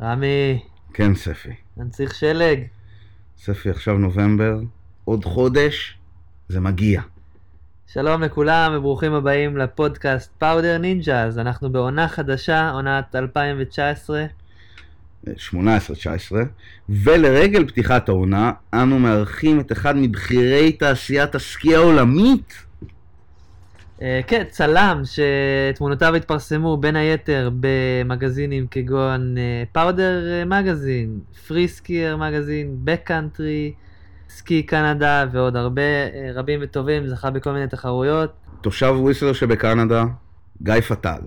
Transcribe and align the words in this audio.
רמי, 0.00 0.60
כן, 0.94 1.14
ספי. 1.14 1.54
מנציח 1.76 2.14
שלג. 2.14 2.60
ספי, 3.38 3.70
עכשיו 3.70 3.98
נובמבר, 3.98 4.58
עוד 5.04 5.24
חודש, 5.24 5.98
זה 6.48 6.60
מגיע. 6.60 7.02
שלום 7.86 8.22
לכולם 8.22 8.72
וברוכים 8.76 9.12
הבאים 9.12 9.56
לפודקאסט 9.56 10.30
פאודר 10.38 10.78
נינג'אז. 10.78 11.38
אנחנו 11.38 11.72
בעונה 11.72 12.08
חדשה, 12.08 12.70
עונת 12.70 13.14
2019. 13.14 14.24
18-19, 15.26 15.30
ולרגל 16.88 17.68
פתיחת 17.68 18.08
העונה, 18.08 18.52
אנו 18.74 18.98
מארחים 18.98 19.60
את 19.60 19.72
אחד 19.72 19.96
מבכירי 19.96 20.72
תעשיית 20.72 21.34
הסקי 21.34 21.74
העולמית. 21.76 22.67
אה, 24.02 24.20
כן, 24.26 24.44
צלם 24.50 25.02
שתמונותיו 25.04 26.14
התפרסמו 26.14 26.76
בין 26.76 26.96
היתר 26.96 27.50
במגזינים 27.60 28.66
כגון 28.70 29.34
Powder 29.72 30.44
Magazine, 30.46 31.18
Freeskier 31.48 32.16
Magazine, 32.16 32.76
Backcountry, 32.84 33.72
Ski 34.28 34.62
Canada 34.62 35.24
ועוד 35.32 35.56
הרבה 35.56 35.82
אה, 35.82 36.30
רבים 36.34 36.60
וטובים, 36.62 37.06
זכה 37.06 37.30
בכל 37.30 37.52
מיני 37.52 37.68
תחרויות. 37.68 38.30
תושב 38.60 38.94
וויסלר 38.98 39.32
שבקנדה, 39.32 40.04
גיא 40.62 40.80
פתאל. 40.80 41.20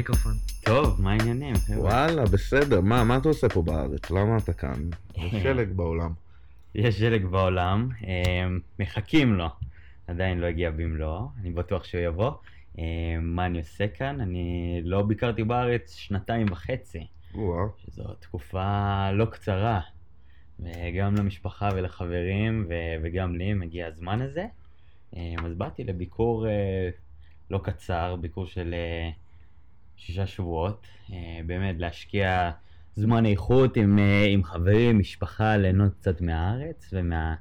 המיקרופון. 0.00 0.32
טוב, 0.64 1.02
מה 1.02 1.12
העניינים? 1.12 1.54
וואלה, 1.76 2.24
בסדר. 2.24 2.80
מה, 2.80 3.04
מה 3.04 3.16
אתה 3.16 3.28
עושה 3.28 3.48
פה 3.48 3.62
בארץ? 3.62 4.10
למה 4.10 4.36
אתה 4.36 4.52
כאן? 4.52 4.88
יש 5.16 5.42
שלג 5.42 5.72
בעולם. 5.72 6.12
יש 6.74 6.98
שלג 6.98 7.24
בעולם, 7.24 7.88
אה, 8.06 8.48
מחכים 8.78 9.34
לו, 9.34 9.46
עדיין 10.06 10.38
לא 10.38 10.46
הגיע 10.46 10.70
במלואו, 10.70 11.28
אני 11.40 11.50
בטוח 11.50 11.84
שהוא 11.84 12.00
יבוא. 12.00 12.30
אה, 12.78 12.84
מה 13.20 13.46
אני 13.46 13.58
עושה 13.58 13.88
כאן? 13.88 14.20
אני 14.20 14.80
לא 14.84 15.02
ביקרתי 15.02 15.44
בארץ 15.44 15.94
שנתיים 15.94 16.46
וחצי, 16.50 17.06
וואו. 17.34 17.68
שזו 17.78 18.04
תקופה 18.20 19.10
לא 19.12 19.24
קצרה, 19.24 19.80
וגם 20.60 21.14
למשפחה 21.14 21.68
ולחברים, 21.74 22.66
וגם 23.02 23.36
לי 23.36 23.54
מגיע 23.54 23.86
הזמן 23.86 24.22
הזה. 24.22 24.46
אה, 25.16 25.34
אז 25.44 25.54
באתי 25.54 25.84
לביקור 25.84 26.48
אה, 26.48 26.88
לא 27.50 27.60
קצר, 27.62 28.16
ביקור 28.16 28.46
של 28.46 28.74
אה, 28.74 29.10
שישה 30.00 30.26
שבועות, 30.26 30.86
אה, 31.12 31.40
באמת 31.46 31.76
להשקיע 31.78 32.50
זמן 32.96 33.26
איכות 33.26 33.76
עם, 33.76 33.98
אה, 33.98 34.24
עם 34.28 34.44
חברים, 34.44 34.98
משפחה, 34.98 35.56
ליהנות 35.56 35.94
קצת 35.94 36.20
מהארץ 36.20 36.90
ומה... 36.92 37.34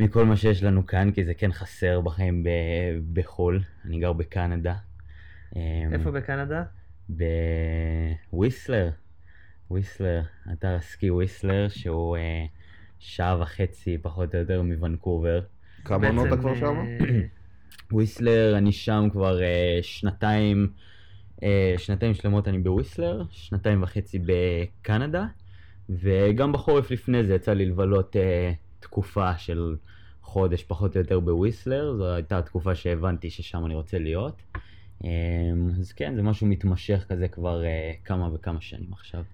מכל 0.00 0.24
מה 0.24 0.36
שיש 0.36 0.62
לנו 0.62 0.86
כאן, 0.86 1.12
כי 1.12 1.24
זה 1.24 1.34
כן 1.34 1.52
חסר 1.52 2.00
בחיים 2.00 2.42
ב, 2.42 2.48
בחו"ל. 3.12 3.62
אני 3.84 4.00
גר 4.00 4.12
בקנדה. 4.12 4.74
אה, 5.56 5.84
איפה 5.92 6.10
בקנדה? 6.10 6.64
בוויסלר. 8.32 8.90
וויסלר, 9.70 10.22
אתר 10.52 10.74
הסקי 10.74 11.10
וויסלר, 11.10 11.68
שהוא 11.68 12.16
אה, 12.16 12.44
שעה 12.98 13.40
וחצי 13.40 13.98
פחות 14.02 14.34
או 14.34 14.40
יותר 14.40 14.62
מוונקובר. 14.62 15.40
כמה 15.84 16.06
עונות 16.06 16.26
אתה 16.26 16.36
כבר 16.36 16.54
שם? 16.54 16.76
אה, 16.76 17.20
וויסלר, 17.92 18.54
אני 18.58 18.72
שם 18.72 19.08
כבר 19.12 19.42
אה, 19.42 19.78
שנתיים, 19.82 20.72
שנתיים 21.78 22.14
שלמות 22.14 22.48
אני 22.48 22.58
בוויסלר, 22.58 23.22
שנתיים 23.30 23.82
וחצי 23.82 24.18
בקנדה, 24.26 25.26
וגם 25.88 26.52
בחורף 26.52 26.90
לפני 26.90 27.24
זה 27.24 27.34
יצא 27.34 27.52
לי 27.52 27.66
לבלות 27.66 28.16
אה, 28.16 28.52
תקופה 28.80 29.38
של 29.38 29.76
חודש 30.22 30.62
פחות 30.62 30.96
או 30.96 31.00
יותר 31.00 31.20
בוויסלר, 31.20 31.96
זו 31.96 32.14
הייתה 32.14 32.38
התקופה 32.38 32.74
שהבנתי 32.74 33.30
ששם 33.30 33.66
אני 33.66 33.74
רוצה 33.74 33.98
להיות. 33.98 34.42
אה, 35.04 35.10
אז 35.80 35.92
כן, 35.92 36.14
זה 36.16 36.22
משהו 36.22 36.46
מתמשך 36.46 37.04
כזה 37.08 37.28
כבר 37.28 37.64
אה, 37.64 37.92
כמה 38.04 38.34
וכמה 38.34 38.60
שנים 38.60 38.92
עכשיו. 38.92 39.24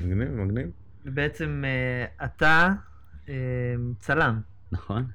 מגניב, 0.00 0.28
מגניב. 0.28 0.70
בעצם 1.04 1.64
אה, 1.66 2.26
אתה 2.26 2.72
אה, 3.28 3.34
צלם. 3.98 4.40
נכון? 4.72 5.06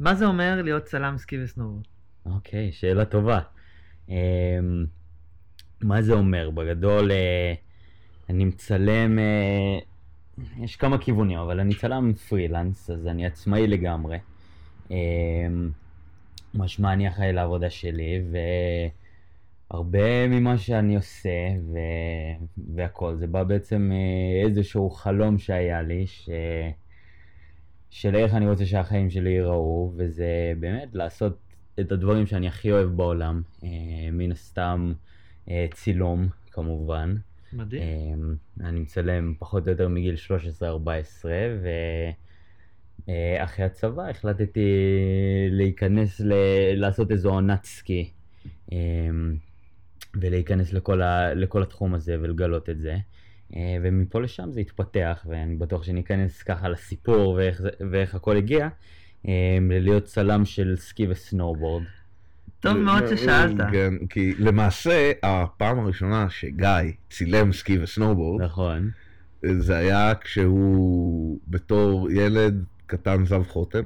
מה 0.00 0.14
זה 0.14 0.26
אומר 0.26 0.62
להיות 0.62 0.84
צלם 0.84 1.18
סקי 1.18 1.42
וסנובורד? 1.42 1.84
אוקיי, 2.26 2.72
שאלה 2.72 3.04
טובה. 3.04 3.40
אמ, 4.08 4.84
מה 5.80 6.02
זה 6.02 6.12
אומר? 6.12 6.50
בגדול, 6.50 7.12
אה, 7.12 7.54
אני 8.30 8.44
מצלם, 8.44 9.18
אה, 9.18 9.78
יש 10.64 10.76
כמה 10.76 10.98
כיוונים, 10.98 11.38
אבל 11.38 11.60
אני 11.60 11.74
צלם 11.74 12.12
פרילנס, 12.12 12.90
אז 12.90 13.06
אני 13.06 13.26
עצמאי 13.26 13.66
לגמרי. 13.66 14.18
אמ, 14.90 15.70
משמע 16.54 16.92
אני 16.92 17.08
אחראי 17.08 17.32
לעבודה 17.32 17.70
שלי, 17.70 18.22
והרבה 19.70 20.28
ממה 20.28 20.58
שאני 20.58 20.96
עושה, 20.96 21.48
ו... 21.72 21.78
והכל, 22.74 23.14
זה 23.16 23.26
בא 23.26 23.42
בעצם 23.42 23.90
אה, 23.92 24.46
איזשהו 24.46 24.90
חלום 24.90 25.38
שהיה 25.38 25.82
לי, 25.82 26.06
ש... 26.06 26.30
של 27.90 28.16
איך 28.16 28.34
אני 28.34 28.46
רוצה 28.46 28.66
שהחיים 28.66 29.10
שלי 29.10 29.30
ייראו, 29.30 29.92
וזה 29.96 30.52
באמת 30.60 30.88
לעשות 30.94 31.38
את 31.80 31.92
הדברים 31.92 32.26
שאני 32.26 32.48
הכי 32.48 32.72
אוהב 32.72 32.88
בעולם, 32.88 33.42
אה, 33.64 33.68
מן 34.12 34.32
הסתם 34.32 34.92
אה, 35.48 35.66
צילום 35.74 36.28
כמובן. 36.50 37.14
מדהים. 37.52 37.82
אה, 37.82 38.14
אני 38.68 38.80
מצלם 38.80 39.34
פחות 39.38 39.66
או 39.66 39.72
יותר 39.72 39.88
מגיל 39.88 40.14
13-14, 40.60 41.24
ואחרי 43.08 43.64
הצבא 43.64 44.08
החלטתי 44.08 44.68
להיכנס, 45.50 46.20
ל... 46.20 46.32
לעשות 46.74 47.10
איזו 47.10 47.30
עונת 47.30 47.64
סקי, 47.64 48.10
ולהיכנס 50.14 50.72
לכל, 50.72 51.02
ה... 51.02 51.34
לכל 51.34 51.62
התחום 51.62 51.94
הזה 51.94 52.16
ולגלות 52.20 52.70
את 52.70 52.80
זה. 52.80 52.96
ומפה 53.82 54.20
לשם 54.20 54.52
זה 54.52 54.60
התפתח, 54.60 55.26
ואני 55.28 55.54
בטוח 55.56 55.82
שניכנס 55.82 56.42
ככה 56.42 56.68
לסיפור 56.68 57.32
ואיך, 57.32 57.62
זה- 57.62 57.70
ואיך 57.90 58.14
הכל 58.14 58.36
הגיע, 58.36 58.68
ללהיות 59.70 60.04
צלם 60.04 60.44
של 60.44 60.74
סקי 60.76 61.06
וסנואובורד. 61.08 61.82
טוב 62.60 62.76
מאוד 62.76 63.02
ששאלת. 63.06 63.56
כן, 63.72 63.94
כי 64.10 64.34
למעשה, 64.38 65.12
הפעם 65.22 65.78
הראשונה 65.78 66.26
שגיא 66.30 66.68
צילם 67.10 67.52
סקי 67.52 67.78
וסנובורד, 67.78 68.42
נכון, 68.42 68.90
זה 69.46 69.76
היה 69.76 70.12
כשהוא 70.20 71.38
בתור 71.48 72.10
ילד 72.10 72.64
קטן 72.86 73.24
זב 73.26 73.42
חוטם. 73.42 73.82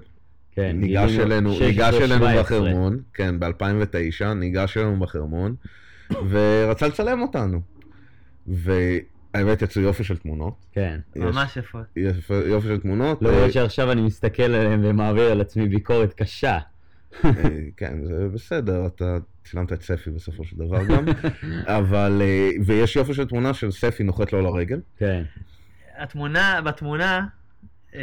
כן. 0.53 0.77
ניגש 0.81 1.19
אלינו, 1.19 1.53
16, 1.53 1.69
ניגש 1.69 1.95
אלינו 1.95 2.25
17. 2.25 2.43
בחרמון, 2.43 2.99
כן, 3.15 3.41
ב-2009, 3.41 4.25
ניגש 4.35 4.77
אלינו 4.77 5.01
בחרמון, 5.01 5.55
ורצה 6.31 6.89
לצלם 6.89 7.23
אותנו. 7.23 7.61
והאמת 9.35 9.63
יצאו 9.63 9.83
יופי 9.83 10.05
של 10.05 10.17
תמונות. 10.17 10.55
כן. 10.73 11.01
יש- 11.17 11.23
ממש 11.23 11.57
יפה. 11.57 11.79
יופי 11.97 12.35
יופי 12.35 12.69
של 12.69 12.81
תמונות. 12.81 13.23
למרות 13.23 13.43
אה, 13.43 13.53
שעכשיו 13.53 13.93
אני 13.93 14.03
מסתכל 14.03 14.43
עליהם 14.43 14.81
ומעביר 14.85 15.31
על 15.31 15.41
עצמי 15.41 15.69
ביקורת 15.69 16.15
קשה. 16.15 16.59
אה, 17.25 17.31
כן, 17.77 18.05
זה 18.05 18.29
בסדר, 18.35 18.87
אתה 18.87 19.17
צילמת 19.45 19.73
את 19.73 19.83
ספי 19.83 20.11
בסופו 20.11 20.45
של 20.45 20.57
דבר 20.57 20.85
גם. 20.85 21.05
אבל, 21.79 22.23
אה, 22.25 22.51
ויש 22.67 22.97
יופי 22.97 23.15
של 23.15 23.25
תמונה 23.29 23.55
של 23.55 23.71
ספי 23.71 24.03
נוחת 24.05 24.33
לו 24.33 24.39
על 24.39 24.47
הרגל. 24.47 24.81
כן. 24.99 25.23
התמונה, 25.99 26.61
בתמונה, 26.65 27.27
אה, 27.95 28.01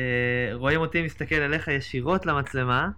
רואים 0.54 0.80
אותי 0.80 1.02
מסתכל 1.02 1.36
אליך 1.36 1.68
ישירות 1.68 2.26
למצלמה. 2.26 2.90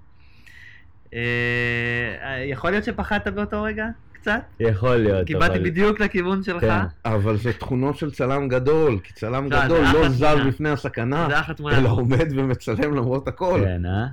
יכול 2.46 2.72
להיות 2.72 2.84
שפחדת 2.84 3.28
באותו 3.28 3.64
רגע? 3.64 3.86
קצת? 4.26 4.42
יכול 4.60 4.96
להיות, 4.96 5.28
כי 5.28 5.36
באתי 5.36 5.54
אבל... 5.54 5.64
בדיוק 5.64 6.00
לכיוון 6.00 6.44
שלך. 6.44 6.62
כן. 6.62 6.80
אבל 7.06 7.38
זה 7.38 7.54
תכונות 7.54 7.98
של 7.98 8.12
צלם 8.12 8.48
גדול, 8.48 9.00
כי 9.00 9.14
צלם 9.14 9.52
לא, 9.52 9.66
גדול 9.66 9.86
לא 9.94 10.10
זז. 10.10 10.26
בפני 10.48 10.70
הסכנה. 10.70 11.28
אלא 11.72 11.90
עומד 11.90 12.28
ומצלם 12.36 12.96
למרות 12.96 13.28
הכל. 13.28 13.62
כן, 13.66 13.86
אה? 13.86 14.08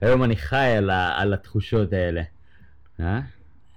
היום 0.00 0.24
אני 0.24 0.36
חי 0.36 0.74
על, 0.78 0.90
ה... 0.90 1.20
על 1.20 1.34
התחושות 1.34 1.92
האלה. 1.92 2.22
אה? 3.00 3.20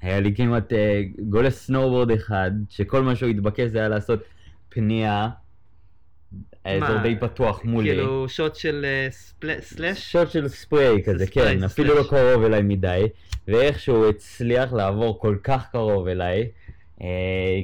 היה 0.02 0.20
לי 0.20 0.36
כמעט 0.36 0.74
אה, 0.74 1.02
גולש 1.30 1.54
סנואובורד 1.54 2.12
אחד, 2.12 2.52
שכל 2.70 3.04
מה 3.04 3.16
שהוא 3.16 3.30
התבקש 3.30 3.70
זה 3.70 3.80
היה 3.80 3.88
לעשות 3.88 4.20
פנייה, 4.70 5.30
האזור 6.66 6.98
די 7.04 7.16
פתוח 7.20 7.64
מולי. 7.64 7.90
כאילו 7.90 8.30
שוט 8.30 8.56
של 8.56 8.86
אה, 8.86 9.08
סלאש? 9.62 10.12
שוט 10.12 10.32
של 10.32 10.48
ספרי 10.48 11.04
כזה, 11.06 11.28
כן, 11.28 11.64
אפילו. 11.64 11.96
לא 11.96 12.04
קרוב 12.10 12.44
אליי 12.44 12.62
מדי, 12.62 13.04
ואיכשהו 13.48 14.10
הצליח 14.10 14.74
לעבור 14.74 15.20
כל 15.20 15.38
כך 15.44 15.72
קרוב 15.72 16.08
אליי, 16.08 16.48
אה, 17.02 17.08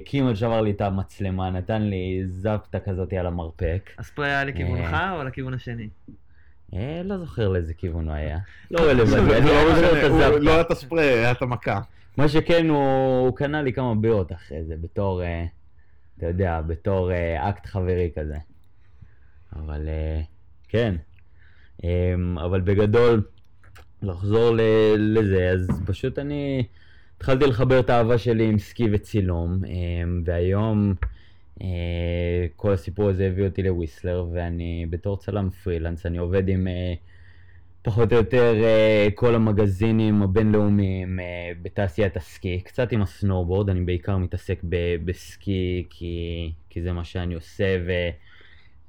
כמעט 0.06 0.36
שבר 0.36 0.62
לי 0.62 0.72
את 0.72 0.82
המצלמה, 0.82 1.50
נתן 1.50 1.82
לי 1.82 2.24
זפטה 2.26 2.80
כזאת 2.80 3.14
על 3.14 3.26
המרפק. 3.26 3.90
הספרי 3.98 4.28
היה 4.28 4.44
לכיוונך 4.44 4.98
או 5.12 5.24
לכיוון 5.24 5.54
השני? 5.54 5.88
אה, 6.74 7.02
לא 7.04 7.18
זוכר 7.18 7.50
לאיזה 7.50 7.74
כיוון 7.74 8.08
הוא 8.08 8.16
היה. 8.16 8.38
לא 8.72 8.82
רלוונטי, 8.82 9.32
לא 9.32 9.38
לא 9.38 9.82
לא 9.82 10.24
הזפטה. 10.26 10.52
היה 10.52 10.62
את 10.62 10.72
הספרי, 10.72 11.04
היה 11.04 11.32
את 11.32 11.42
המכה. 11.42 11.82
מה 12.18 12.28
שכן, 12.28 12.70
הוא 12.70 13.36
קנה 13.36 13.62
לי 13.62 13.74
כמה 13.74 13.96
בירות 13.96 14.32
אחרי 14.32 14.64
זה, 14.64 14.76
בתור... 14.82 15.24
אה, 15.24 15.46
אתה 16.18 16.28
יודע, 16.28 16.62
בתור 16.62 17.12
אה, 17.12 17.50
אקט 17.50 17.66
חברי 17.66 18.12
כזה. 18.16 18.38
אבל 19.56 19.88
אה, 19.88 20.22
כן. 20.68 20.96
אה, 21.84 22.16
אבל 22.46 22.62
בגדול, 22.62 23.22
לחזור 24.02 24.56
לזה, 24.98 25.50
אז 25.50 25.82
פשוט 25.86 26.20
אני 26.20 26.64
התחלתי 27.18 27.46
לחבר 27.46 27.80
את 27.80 27.90
האהבה 27.90 28.18
שלי 28.18 28.46
עם 28.46 28.60
סקי 28.60 28.88
וצילום, 28.92 29.60
אה, 29.66 29.72
והיום 30.26 30.94
אה, 31.62 31.68
כל 32.56 32.72
הסיפור 32.72 33.10
הזה 33.10 33.28
הביא 33.28 33.46
אותי 33.46 33.64
לוויסלר, 33.64 34.26
ואני 34.34 34.86
בתור 34.90 35.18
צלם 35.18 35.50
פרילנס, 35.50 36.06
אני 36.06 36.18
עובד 36.18 36.50
עם 36.50 36.68
אה, 36.68 36.94
פחות 37.82 38.14
או 38.14 38.18
יותר 38.18 38.54
כל 39.16 39.36
המגזינים 39.36 40.22
הבינלאומיים 40.22 41.20
בתעשיית 41.62 42.18
הסקי, 42.18 42.60
קצת 42.60 42.92
עם 42.92 43.02
הסנואובורד, 43.02 43.70
אני 43.70 43.82
בעיקר 43.82 44.18
מתעסק 44.18 44.60
בסקי 45.06 45.84
כי, 45.90 46.52
כי 46.70 46.82
זה 46.82 46.92
מה 46.92 47.04
שאני 47.04 47.34
עושה, 47.34 47.78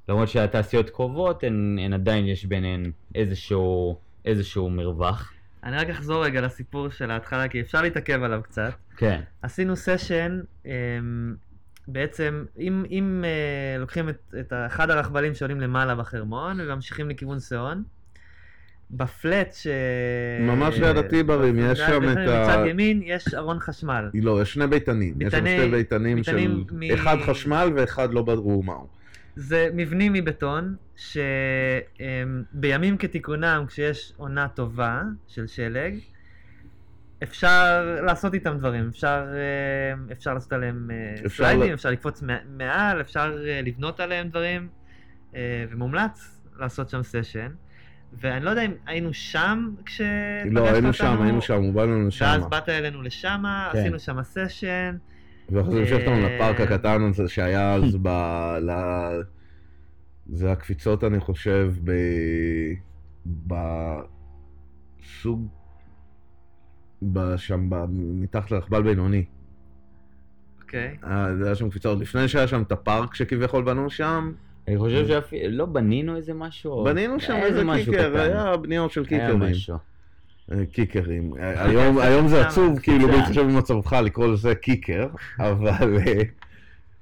ולמרות 0.09 0.29
שהתעשיות 0.29 0.89
קרובות, 0.89 1.43
הן, 1.43 1.77
הן 1.81 1.93
עדיין 1.93 2.25
יש 2.27 2.45
ביניהן 2.45 2.83
איזשהו, 3.15 3.97
איזשהו 4.25 4.69
מרווח. 4.69 5.33
אני 5.63 5.77
רק 5.77 5.89
אחזור 5.89 6.25
רגע 6.25 6.41
לסיפור 6.41 6.89
של 6.89 7.11
ההתחלה, 7.11 7.47
כי 7.47 7.61
אפשר 7.61 7.81
להתעכב 7.81 8.23
עליו 8.23 8.41
קצת. 8.43 8.71
כן, 8.97 9.21
עשינו 9.41 9.75
סשן, 9.75 10.39
אמ, 10.65 10.71
בעצם, 11.87 12.45
אם, 12.59 12.83
אם 12.89 13.23
אה, 13.27 13.77
לוקחים 13.79 14.09
את, 14.09 14.15
את 14.39 14.53
אחד 14.67 14.89
הרכבלים 14.89 15.33
שעולים 15.33 15.61
למעלה 15.61 15.95
בחרמון 15.95 16.57
וממשיכים 16.61 17.09
לכיוון 17.09 17.39
שאון, 17.39 17.83
בפלט 18.91 19.53
ש... 19.53 19.67
ממש 20.41 20.79
ליד 20.79 20.97
הטיברים, 20.97 21.59
יש 21.59 21.79
שם 21.79 22.03
את 22.11 22.17
ה- 22.17 22.21
מצד 22.43 22.63
ימין 22.69 23.01
יש 23.05 23.33
ארון 23.33 23.59
חשמל. 23.59 24.09
לא, 24.13 24.41
יש 24.41 24.53
שני 24.53 24.67
ביתנים. 24.67 25.13
יש 25.21 25.31
שם 25.33 25.43
ביתני- 25.43 25.57
שתי 25.59 25.71
ביתנים 25.71 26.23
של 26.23 26.35
ביתנים 26.35 26.63
מ- 26.71 26.93
אחד 26.93 27.17
חשמל 27.25 27.71
ואחד 27.75 28.13
לא 28.13 28.21
ברור 28.21 28.63
מהו. 28.63 28.87
זה 29.35 29.69
מבנים 29.73 30.13
מבטון, 30.13 30.75
שבימים 30.95 32.57
כתיקונם, 32.99 33.65
כשיש 33.67 34.13
עונה 34.17 34.47
טובה 34.47 35.01
של 35.27 35.47
שלג, 35.47 35.95
אפשר 37.23 37.81
לעשות 38.05 38.33
איתם 38.33 38.57
דברים, 38.57 38.89
אפשר, 38.89 39.25
אה, 39.33 39.41
אפשר 40.11 40.33
לעשות 40.33 40.53
עליהם 40.53 40.91
אה, 40.91 41.13
אפשר 41.25 41.43
סליידים, 41.43 41.71
ל- 41.71 41.73
אפשר 41.73 41.89
לקפוץ 41.91 42.21
מע- 42.21 42.43
מעל, 42.57 43.01
אפשר 43.01 43.37
אה, 43.47 43.61
לבנות 43.63 43.99
עליהם 43.99 44.29
דברים, 44.29 44.67
ומומלץ 45.71 46.41
לעשות 46.59 46.89
שם 46.89 47.03
סשן. 47.03 47.51
ואני 48.19 48.45
לא 48.45 48.49
יודע 48.49 48.65
אם 48.65 48.71
היינו 48.85 49.13
שם 49.13 49.69
כשפגשת 49.85 50.07
לא, 50.51 50.63
היינו 50.63 50.77
אותנו, 50.77 50.93
שם, 50.93 51.21
היינו 51.21 51.41
שם, 51.41 51.61
הוא 51.61 51.73
בא 51.73 51.83
לנו 51.83 52.07
לשם. 52.07 52.25
ואז 52.25 52.45
באת 52.47 52.69
אלינו 52.69 53.01
לשם, 53.01 53.43
כן. 53.73 53.79
עשינו 53.79 53.99
שם 53.99 54.23
סשן. 54.23 54.95
ואחרי 55.49 55.73
זה 55.73 55.79
המשכת 55.79 55.99
אותנו 55.99 56.15
אה, 56.15 56.35
לפארק 56.35 56.61
הקטן 56.61 57.03
הזה 57.03 57.29
שהיה 57.29 57.73
אז 57.73 57.97
ב... 58.01 58.07
ל... 58.61 58.71
זה 60.29 60.51
הקפיצות, 60.51 61.03
אני 61.03 61.19
חושב, 61.19 61.73
ב... 61.83 61.91
בסוג... 65.01 65.47
ב... 67.13 67.35
שם, 67.37 67.69
ב... 67.69 67.85
מתחת 67.89 68.51
לרכבל 68.51 68.83
בינוני. 68.83 69.25
אוקיי. 70.61 70.97
אה, 71.03 71.35
זה 71.35 71.45
היה 71.45 71.55
שם 71.55 71.69
קפיצות. 71.69 71.99
לפני 71.99 72.27
שהיה 72.27 72.47
שם 72.47 72.61
את 72.61 72.71
הפארק 72.71 73.15
שכביכול 73.15 73.63
בנו 73.63 73.89
שם, 73.89 74.31
אני 74.67 74.77
חושב 74.77 75.07
שאפילו, 75.07 75.57
לא 75.57 75.65
בנינו 75.65 76.15
איזה 76.15 76.33
משהו? 76.33 76.83
בנינו 76.83 77.19
שם 77.19 77.33
איזה 77.35 77.63
משהו 77.63 77.93
קיקר. 77.93 78.17
היה 78.17 78.57
בנייות 78.57 78.91
של 78.91 79.03
היה 79.09 79.27
קיקרים. 79.27 79.53
קיקרים. 80.71 81.33
היום, 81.39 81.97
היום 81.99 82.27
זה 82.27 82.47
עצוב, 82.47 82.79
כאילו. 82.79 83.07
בהתחשב 83.07 83.41
במצבך 83.41 83.93
לקרוא 83.93 84.27
לזה 84.27 84.55
קיקר, 84.55 85.07
אבל 85.39 85.97
אה, 86.07 86.21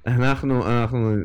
אנחנו, 0.07 0.67
אנחנו 0.67 1.15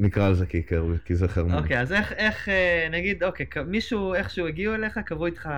נקרא 0.00 0.28
לזה 0.28 0.46
קיקר, 0.46 0.84
כי 1.04 1.14
זה 1.16 1.28
חרמון. 1.28 1.54
אוקיי, 1.54 1.80
אז 1.80 1.92
איך, 1.92 2.12
איך, 2.12 2.48
אה, 2.48 2.88
נגיד, 2.90 3.24
אוקיי, 3.24 3.46
כ- 3.50 3.56
מישהו, 3.56 4.14
איכשהו 4.14 4.46
הגיעו 4.46 4.74
אליך, 4.74 4.98
קבעו 4.98 5.26
איתך 5.26 5.48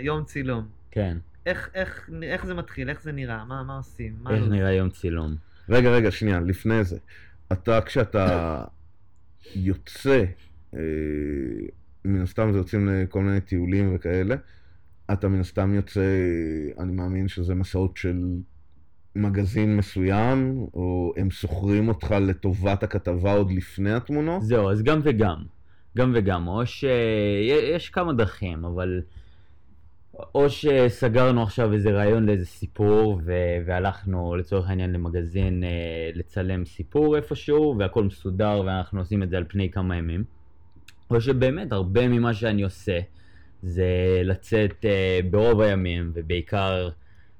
יום 0.00 0.24
צילום. 0.24 0.66
כן, 0.90 1.16
איך, 1.46 1.70
איך, 1.74 2.10
איך 2.22 2.46
זה 2.46 2.54
מתחיל? 2.54 2.90
איך 2.90 3.02
זה 3.02 3.12
נראה? 3.12 3.44
מה, 3.44 3.62
מה 3.62 3.76
עושים? 3.76 4.12
מה 4.22 4.30
איך 4.34 4.42
לא? 4.42 4.48
נראה 4.48 4.72
יום 4.72 4.90
צילום? 4.90 5.34
רגע, 5.68 5.90
רגע, 5.90 6.10
שנייה, 6.10 6.40
לפני 6.40 6.84
זה. 6.84 6.98
אתה, 7.52 7.80
כשאתה 7.80 8.58
יוצא, 9.54 10.24
אה, 10.74 10.80
מן 12.04 12.22
הסתם 12.22 12.52
זה 12.52 12.58
יוצאים 12.58 12.88
לכל 12.88 13.20
מיני 13.22 13.40
טיולים 13.40 13.94
וכאלה, 13.94 14.34
אתה 15.12 15.28
מן 15.28 15.40
הסתם 15.40 15.74
יוצא, 15.74 16.00
אני 16.78 16.92
מאמין 16.92 17.28
שזה 17.28 17.54
מסעות 17.54 17.96
של 17.96 18.22
מגזין 19.16 19.76
מסוים, 19.76 20.66
או 20.74 21.12
הם 21.16 21.30
שוכרים 21.30 21.88
אותך 21.88 22.10
לטובת 22.20 22.82
הכתבה 22.82 23.32
עוד 23.32 23.50
לפני 23.50 23.92
התמונות? 23.92 24.42
זהו, 24.42 24.70
אז 24.70 24.82
גם 24.82 25.00
וגם. 25.02 25.36
גם 25.96 26.12
וגם. 26.14 26.48
או 26.48 26.66
שיש 26.66 27.90
כמה 27.90 28.12
דרכים, 28.12 28.64
אבל... 28.64 29.02
או 30.34 30.50
שסגרנו 30.50 31.42
עכשיו 31.42 31.72
איזה 31.72 31.90
רעיון 31.90 32.26
לאיזה 32.26 32.46
סיפור, 32.46 33.20
ו- 33.24 33.56
והלכנו 33.66 34.36
לצורך 34.36 34.68
העניין 34.68 34.92
למגזין 34.92 35.64
אה, 35.64 36.10
לצלם 36.14 36.64
סיפור 36.64 37.16
איפשהו, 37.16 37.76
והכל 37.78 38.04
מסודר, 38.04 38.62
ואנחנו 38.66 39.00
עושים 39.00 39.22
את 39.22 39.30
זה 39.30 39.36
על 39.36 39.44
פני 39.48 39.70
כמה 39.70 39.96
ימים. 39.96 40.24
או 41.10 41.20
שבאמת 41.20 41.72
הרבה 41.72 42.08
ממה 42.08 42.34
שאני 42.34 42.62
עושה 42.62 42.98
זה 43.62 44.20
לצאת 44.24 44.84
אה, 44.84 45.20
ברוב 45.30 45.60
הימים, 45.60 46.10
ובעיקר 46.14 46.88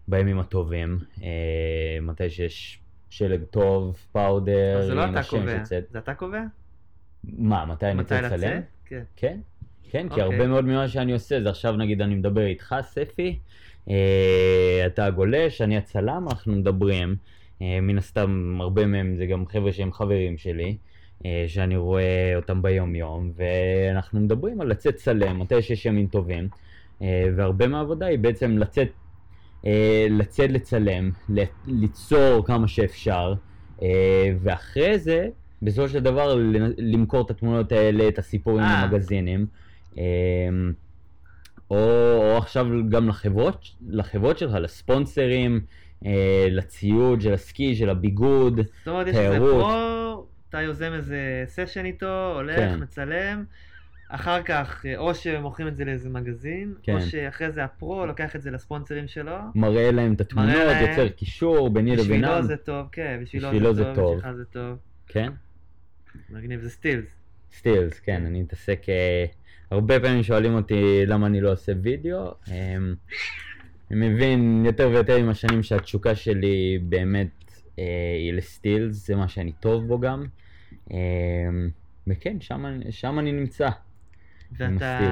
בימים 0.08 0.38
הטובים, 0.38 0.99
אה, 1.22 1.99
מתי 2.02 2.31
שיש 2.31 2.81
שלג 3.11 3.44
טוב, 3.44 3.96
פאודר, 4.12 4.78
אז 4.78 4.87
זה 4.87 4.94
לא 4.94 5.05
אתה 5.11 5.22
קובע, 5.31 5.52
יוצאת. 5.52 5.84
זה 5.90 5.99
אתה 5.99 6.14
קובע? 6.14 6.43
מה, 7.25 7.67
מתי 7.67 7.87
אני 7.87 7.94
מתי 7.94 8.14
רוצה 8.14 8.20
לצלם? 8.20 8.37
לצאת? 8.37 8.64
כן. 8.84 9.02
כן, 9.17 9.38
כן, 9.90 10.08
כי 10.08 10.20
אוקיי. 10.20 10.22
הרבה 10.25 10.46
מאוד 10.46 10.64
ממה 10.64 10.88
שאני 10.88 11.12
עושה, 11.12 11.43
זה 11.43 11.50
עכשיו 11.50 11.76
נגיד 11.76 12.02
אני 12.02 12.14
מדבר 12.14 12.46
איתך, 12.46 12.75
ספי, 12.82 13.38
אה, 13.90 14.82
אתה 14.87 15.06
הגולש, 15.06 15.61
אני 15.61 15.76
הצלם, 15.76 16.26
אנחנו 16.31 16.52
מדברים. 16.52 17.16
אה, 17.62 17.78
מן 17.82 17.99
הסתם, 17.99 18.58
הרבה 18.61 18.87
מהם 18.87 19.16
זה 19.16 19.26
גם 19.26 19.46
חבר'ה 19.46 19.73
שהם 19.73 19.93
חברים 19.93 20.38
שלי, 20.38 20.76
שאני 21.46 21.76
רואה 21.76 22.32
אותם 22.37 22.62
ביום 22.62 22.94
יום, 22.94 23.32
ואנחנו 23.37 24.20
מדברים 24.20 24.61
על 24.61 24.69
לצאת 24.69 24.94
צלם, 24.94 25.38
מתי 25.38 25.62
שיש 25.62 25.87
ימים 25.87 26.06
טובים, 26.06 26.49
אה, 27.02 27.25
והרבה 27.37 27.69
מהעבודה 27.69 28.06
היא 28.06 28.19
בעצם 28.19 28.58
לצאת, 28.58 28.88
אה, 29.67 30.06
לצאת 30.11 30.50
לצלם, 30.50 31.11
ליצור 31.67 32.46
כמה 32.46 32.69
שאפשר, 32.69 33.34
אה, 33.82 34.32
ואחרי 34.43 34.99
זה, 34.99 35.28
בסופו 35.62 35.88
של 35.88 36.00
דבר, 36.00 36.38
למכור 36.78 37.21
את 37.21 37.30
התמונות 37.30 37.73
האלה, 37.73 38.09
את 38.09 38.18
הסיפורים 38.18 38.64
אה. 38.64 38.87
למגזינים. 38.87 39.47
אה, 39.99 40.04
או, 41.71 41.76
או 42.16 42.37
עכשיו 42.37 42.66
גם 42.88 43.09
לחברות, 43.09 43.68
לחברות 43.88 44.38
שלך, 44.38 44.54
לספונסרים, 44.54 45.61
אה, 46.06 46.47
לציוד 46.50 47.21
של 47.21 47.35
הסקי, 47.35 47.75
של 47.75 47.90
הביגוד. 47.90 48.56
זאת 48.56 48.88
אומרת, 48.88 49.06
יש 49.06 49.16
איזה 49.16 49.28
תיירות. 49.28 49.62
פרו, 49.62 50.26
אתה 50.50 50.61
יוזם 50.61 50.92
איזה 50.92 51.45
סשן 51.47 51.85
איתו, 51.85 52.33
הולך, 52.35 52.57
כן. 52.57 52.83
מצלם, 52.83 53.45
אחר 54.09 54.42
כך, 54.42 54.87
אה, 54.87 54.97
או 54.97 55.14
שמוכרים 55.14 55.69
את 55.69 55.76
זה 55.76 55.85
לאיזה 55.85 56.09
מגזין, 56.09 56.75
כן. 56.83 56.95
או 56.95 57.00
שאחרי 57.00 57.50
זה 57.50 57.64
הפרו 57.64 58.07
לוקח 58.07 58.37
את 58.37 58.42
זה 58.42 58.50
לספונסרים 58.50 59.09
שלו. 59.09 59.37
מראה 59.54 59.90
להם 59.90 60.12
את 60.12 60.21
התמונות, 60.21 60.54
להם. 60.54 60.90
יוצר 60.90 61.09
קישור 61.09 61.71
ביני 61.71 61.97
לבינם. 61.97 62.21
בשבילו 62.21 62.42
זה 62.42 62.57
טוב, 62.57 62.87
כן, 62.92 63.19
בשבילו, 63.23 63.49
בשבילו 63.49 63.75
זה 63.75 63.85
זה 63.85 63.95
טוב. 63.95 64.16
בשבילך 64.16 64.37
זה 64.37 64.45
טוב. 64.45 64.76
כן? 65.07 65.33
מגניב, 66.30 66.61
זה 66.61 66.71
סטילס. 66.71 67.07
סטילס, 67.52 68.00
כן, 68.00 68.26
אני 68.26 68.42
מתעסק... 68.42 68.88
אה, 68.88 69.25
הרבה 69.71 70.00
פעמים 70.00 70.23
שואלים 70.23 70.54
אותי 70.54 71.07
למה 71.07 71.26
אני 71.26 71.40
לא 71.40 71.52
עושה 71.52 71.73
וידאו. 71.83 72.35
אה, 72.50 72.76
אני 73.90 74.09
מבין 74.09 74.62
יותר 74.66 74.88
ויותר 74.88 75.16
עם 75.16 75.28
השנים 75.28 75.62
שהתשוקה 75.62 76.14
שלי 76.14 76.78
באמת 76.83 77.50
לסטילס, 78.32 79.06
זה 79.06 79.16
מה 79.16 79.28
שאני 79.28 79.52
טוב 79.52 79.87
בו 79.88 80.00
גם. 80.00 80.25
אה, 80.92 80.99
וכן, 82.06 82.37
שם, 82.40 82.66
אני- 82.66 82.92
שם 82.92 83.18
אני 83.18 83.32
נמצא. 83.32 83.68
ואתה, 84.58 85.10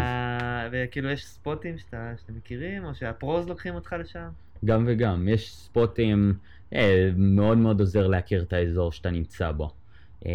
וכאילו 0.72 1.10
יש 1.10 1.26
ספוטים 1.26 1.78
שאתה, 1.78 2.12
שאתם 2.20 2.32
מכירים, 2.37 2.84
או 2.84 2.94
שהפרוז 2.94 3.48
לוקחים 3.48 3.75
אותך 3.75 3.92
לשם? 4.00 4.28
גם 4.64 4.84
וגם, 4.87 5.28
יש 5.28 5.54
ספוטים, 5.54 6.34
אה, 6.75 7.10
מאוד 7.16 7.58
מאוד 7.58 7.80
עוזר 7.80 8.06
להכיר 8.06 8.42
את 8.42 8.52
האזור 8.52 8.92
שאתה 8.92 9.10
נמצא 9.10 9.52
בו. 9.52 9.70
אה, 10.26 10.32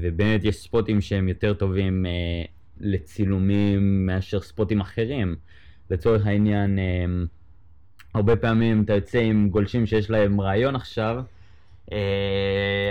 ובאמת 0.00 0.44
יש 0.44 0.56
ספוטים 0.56 1.00
שהם 1.00 1.28
יותר 1.28 1.54
טובים 1.54 2.06
אה, 2.06 2.10
לצילומים 2.80 4.06
מאשר 4.06 4.40
ספוטים 4.40 4.80
אחרים. 4.80 5.36
לצורך 5.90 6.26
העניין, 6.26 6.78
אה, 6.78 6.84
הרבה 8.14 8.36
פעמים 8.36 8.82
אתה 8.82 8.92
יוצא 8.92 9.18
עם 9.18 9.48
גולשים 9.50 9.86
שיש 9.86 10.10
להם 10.10 10.40
רעיון 10.40 10.76
עכשיו, 10.76 11.16
אה, 11.18 11.22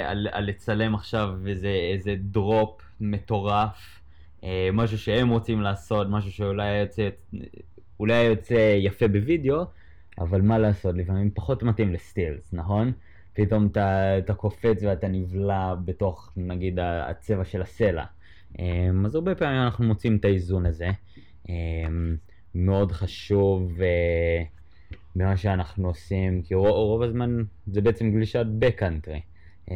על, 0.06 0.28
על 0.32 0.46
לצלם 0.46 0.96
עכשיו 0.96 1.30
איזה, 1.48 1.68
איזה 1.94 2.16
דרופ 2.20 2.82
מטורף, 3.02 4.02
אה, 4.44 4.70
משהו 4.74 4.98
שהם 4.98 5.30
רוצים 5.30 5.62
לעשות, 5.62 6.08
משהו 6.10 6.32
שאולי 6.32 6.80
יוצא, 6.80 7.10
אולי 8.00 8.24
יוצא 8.24 8.76
יפה 8.78 9.08
בווידאו, 9.08 9.66
אבל 10.20 10.42
מה 10.42 10.58
לעשות, 10.58 10.96
לפעמים 10.96 11.32
פחות 11.34 11.64
מתאים 11.64 11.94
לסטילס, 11.94 12.54
נכון? 12.54 12.92
פתאום 13.34 13.68
אתה, 13.68 14.18
אתה 14.18 14.34
קופץ 14.34 14.84
ואתה 14.84 15.08
נבלע 15.08 15.76
בתוך, 15.86 16.32
נגיד, 16.38 16.80
הצבע 16.82 17.46
של 17.46 17.62
הסלע. 17.62 18.04
אמ, 18.60 19.06
אז 19.06 19.16
הרבה 19.16 19.36
פעמים 19.36 19.62
אנחנו 19.62 19.86
מוצאים 19.86 20.16
את 20.16 20.26
האיזון 20.26 20.66
הזה. 20.66 20.90
אמ, 21.50 22.16
מאוד 22.56 22.92
חשוב 22.92 23.80
במה 25.18 25.38
שאנחנו 25.38 25.88
עושים, 25.88 26.42
כי 26.42 26.54
רוב, 26.54 26.68
רוב 26.68 27.02
הזמן 27.02 27.44
זה 27.68 27.82
בעצם 27.82 28.12
גלישת 28.12 28.46
בקאנטרי. 28.60 29.22
אה, 29.72 29.76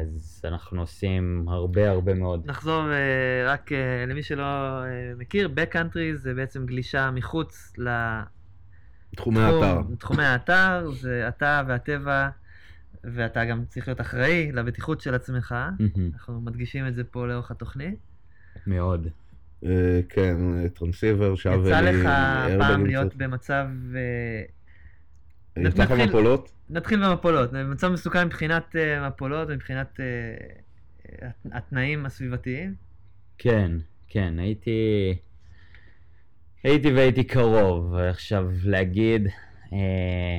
אז 0.00 0.42
אנחנו 0.44 0.80
עושים 0.80 1.44
הרבה 1.48 1.90
הרבה 1.90 2.14
מאוד. 2.14 2.42
נחזור 2.46 2.92
אה, 2.92 3.52
רק 3.52 3.72
אה, 3.72 4.06
למי 4.06 4.22
שלא 4.22 4.44
מכיר, 5.18 5.48
בקאנטרי 5.48 6.16
זה 6.16 6.34
בעצם 6.34 6.66
גלישה 6.66 7.10
מחוץ 7.10 7.72
תחומי 9.16 9.40
האתר. 9.40 9.80
תחומי 9.98 10.24
האתר, 10.24 10.90
זה 10.90 11.28
אתה 11.28 11.62
והטבע, 11.68 12.28
ואתה 13.04 13.44
גם 13.44 13.64
צריך 13.68 13.88
להיות 13.88 14.00
אחראי 14.00 14.52
לבטיחות 14.52 15.00
של 15.00 15.14
עצמך. 15.14 15.54
אנחנו 16.14 16.40
מדגישים 16.40 16.86
את 16.86 16.94
זה 16.94 17.04
פה 17.04 17.26
לאורך 17.26 17.50
התוכנית. 17.50 17.98
מאוד. 18.66 19.08
כן, 20.08 20.36
טרנסיבר, 20.74 21.34
שעה 21.34 21.54
יצא 21.54 21.60
ולי, 21.60 21.92
לך 21.92 22.08
פעם. 22.58 22.86
להיות 22.86 23.16
במצב... 23.16 23.66
נתחיל- 25.56 26.06
מפולות? 26.08 26.52
נתחיל 26.70 27.04
במפולות. 27.08 27.52
במצב 27.52 27.88
מסוכן 27.88 28.26
מבחינת 28.26 28.76
אה, 28.76 29.08
מפולות 29.08 29.48
ומבחינת 29.50 30.00
אה, 30.00 31.28
התנאים 31.52 32.06
הסביבתיים. 32.06 32.74
כן, 33.38 33.72
כן, 34.08 34.38
הייתי... 34.38 35.14
הייתי 36.64 36.92
והייתי 36.92 37.24
קרוב. 37.24 37.94
עכשיו, 37.94 38.50
להגיד... 38.64 39.28
אה, 39.72 40.38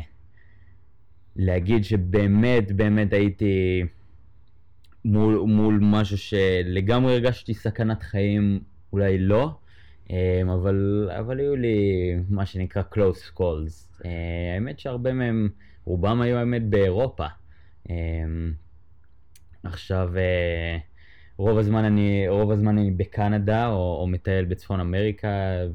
להגיד 1.35 1.83
שבאמת, 1.83 2.71
באמת 2.71 3.13
הייתי 3.13 3.83
מול, 5.05 5.35
מול 5.47 5.79
משהו 5.81 6.17
שלגמרי 6.17 7.13
הרגשתי 7.13 7.53
סכנת 7.53 8.03
חיים, 8.03 8.59
אולי 8.93 9.19
לא, 9.19 9.55
אבל, 10.53 11.09
אבל 11.19 11.39
היו 11.39 11.55
לי 11.55 11.77
מה 12.29 12.45
שנקרא 12.45 12.83
close 12.93 13.39
calls. 13.39 14.03
אה, 14.05 14.09
האמת 14.55 14.79
שהרבה 14.79 15.13
מהם, 15.13 15.49
רובם 15.85 16.21
היו 16.21 16.37
האמת 16.37 16.69
באירופה. 16.69 17.25
אה, 17.89 17.95
עכשיו, 19.63 20.17
אה, 20.17 20.77
רוב 21.37 21.57
הזמן 21.57 21.85
אני, 21.85 22.27
רוב 22.27 22.51
הזמן 22.51 22.77
אני 22.77 22.91
בקנדה, 22.91 23.67
או, 23.67 23.97
או 24.01 24.07
מטייל 24.07 24.45
בצפון 24.45 24.79
אמריקה 24.79 25.27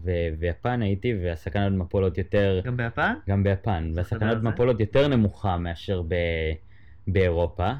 ו, 0.04 0.10
ויפן 0.38 0.82
הייתי, 0.82 1.14
והסכנת 1.22 1.72
מפולות 1.72 2.18
יותר, 2.18 2.60
גם 2.64 2.76
ביפן? 2.76 3.14
גם 3.28 3.42
ביפן, 3.42 3.92
והסכנת. 3.94 4.42
מפולות 4.42 4.80
יותר 4.80 5.08
נמוכה 5.08 5.58
מאשר 5.58 6.02
ב, 6.02 6.14
באירופה, 7.06 7.72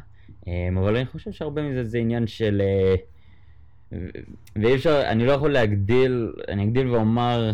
אמ, 0.47 0.78
אבל 0.78 0.97
אני 0.97 1.07
חושב 1.07 1.33
שהרבה 1.33 1.62
מזה 1.62 1.85
זה 1.85 1.99
עניין 1.99 2.26
של... 2.26 2.62
אה, 2.64 2.95
ואי 4.57 4.75
אפשר, 4.75 5.02
אני 5.11 5.26
לא 5.26 5.33
יכול 5.33 5.50
להגדיל, 5.52 6.33
אני 6.49 6.64
אגדיל 6.64 6.87
ואומר 6.88 7.52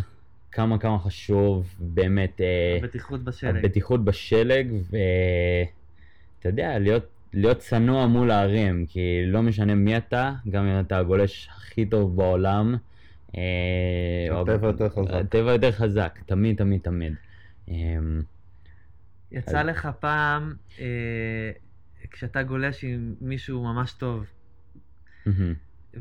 כמה 0.53 0.79
כמה 0.79 0.99
חשוב 0.99 1.75
באמת 1.79 2.41
אה, 2.41 2.79
בטיחות 2.83 3.25
בשלג. 3.25 3.57
הבטיחות 3.57 4.05
בשלג, 4.05 4.67
ואתה 4.73 6.49
יודע, 6.49 6.79
להיות, 6.79 7.05
להיות 7.33 7.59
צנוע 7.59 8.07
מול 8.07 8.31
הערים, 8.31 8.87
כי 8.89 9.01
לא 9.27 9.43
משנה 9.43 9.75
מי 9.75 9.97
אתה, 9.97 10.33
גם 10.51 10.67
אם 10.67 10.81
אתה 10.81 10.99
הגולש 10.99 11.49
הכי 11.57 11.87
טוב 11.87 12.17
בעולם, 12.17 12.77
אה, 13.37 13.41
או- 14.31 14.43
הטבע 14.43 14.67
יותר 14.67 14.89
חזק. 14.89 15.11
הטבע 15.15 15.53
יותר 15.53 15.73
חזק, 15.73 16.19
תמיד, 16.27 16.57
תמיד, 16.57 16.81
תמיד. 16.81 17.15
אמ, 17.69 18.23
יצא 19.33 19.61
אז- 19.61 19.67
לך 19.67 19.89
פעם, 20.01 20.55
אה, 20.81 21.51
כשאתה 22.11 22.43
גולש 22.43 22.85
עם 22.85 23.15
מישהו 23.21 23.65
ממש 23.65 23.93
טוב. 23.93 24.25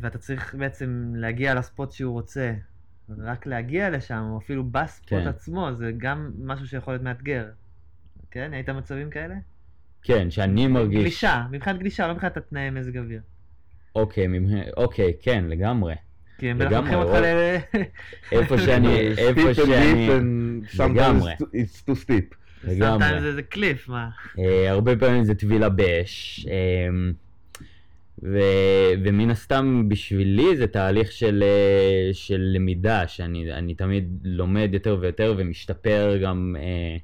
ואתה 0.02 0.18
צריך 0.18 0.56
בעצם 0.56 1.14
להגיע 1.16 1.56
לספוט 1.56 1.92
שהוא 1.92 2.14
רוצה, 2.14 2.54
רק 3.18 3.46
להגיע 3.46 3.90
לשם, 3.90 4.24
או 4.32 4.38
אפילו 4.38 4.64
בספוט 4.64 5.10
כן. 5.10 5.28
עצמו, 5.28 5.70
זה 5.78 5.92
גם 5.98 6.32
משהו 6.38 6.68
שיכול 6.68 6.94
להיות 6.94 7.04
מאתגר. 7.04 7.46
כן? 8.32 8.50
היית 8.54 8.70
במצבים 8.70 9.10
כאלה? 9.10 9.36
כן, 10.04 10.32
שאני 10.32 10.68
מרגיש... 10.68 11.02
גלישה, 11.02 11.44
מבחינת 11.52 11.80
גלישה, 11.80 12.08
לא 12.08 12.14
מבחינת 12.14 12.38
התנאי 12.38 12.70
מזג 12.70 12.98
אוויר. 12.98 13.22
אוקיי, 13.96 14.28
ממ- 14.28 14.64
אוקיי, 14.78 15.14
כן, 15.22 15.46
לגמרי. 15.48 15.96
כי 16.38 16.50
הם 16.50 16.62
אותך 16.62 16.94
רוב- 16.94 17.16
ל... 17.16 17.58
איפה 18.32 18.58
שאני, 18.66 18.98
איפה 19.18 19.54
שאני, 19.54 20.08
לגמרי. 20.80 21.34
it's 21.34 21.90
too 21.90 22.06
steep. 22.06 22.36
לגמרי. 22.64 23.32
זה- 23.34 23.42
קליף, 23.42 23.90
מה? 23.90 24.10
אה, 24.40 24.72
הרבה 24.72 24.96
פעמים 24.98 25.24
זה 25.24 25.36
טבילה 25.36 25.70
באש. 25.70 26.46
ו, 28.24 28.40
ומן 29.04 29.30
הסתם 29.30 29.90
בשבילי 29.90 30.58
זה 30.58 30.68
תהליך 30.68 31.12
של, 31.12 31.44
אה, 31.44 32.14
של 32.14 32.52
למידה, 32.54 33.08
שאני 33.08 33.54
אני 33.54 33.76
תמיד 33.76 34.20
לומד 34.24 34.70
יותר 34.74 34.98
ויותר 35.02 35.36
ומשתפר 35.38 36.18
גם 36.22 36.56
אה, 36.60 36.98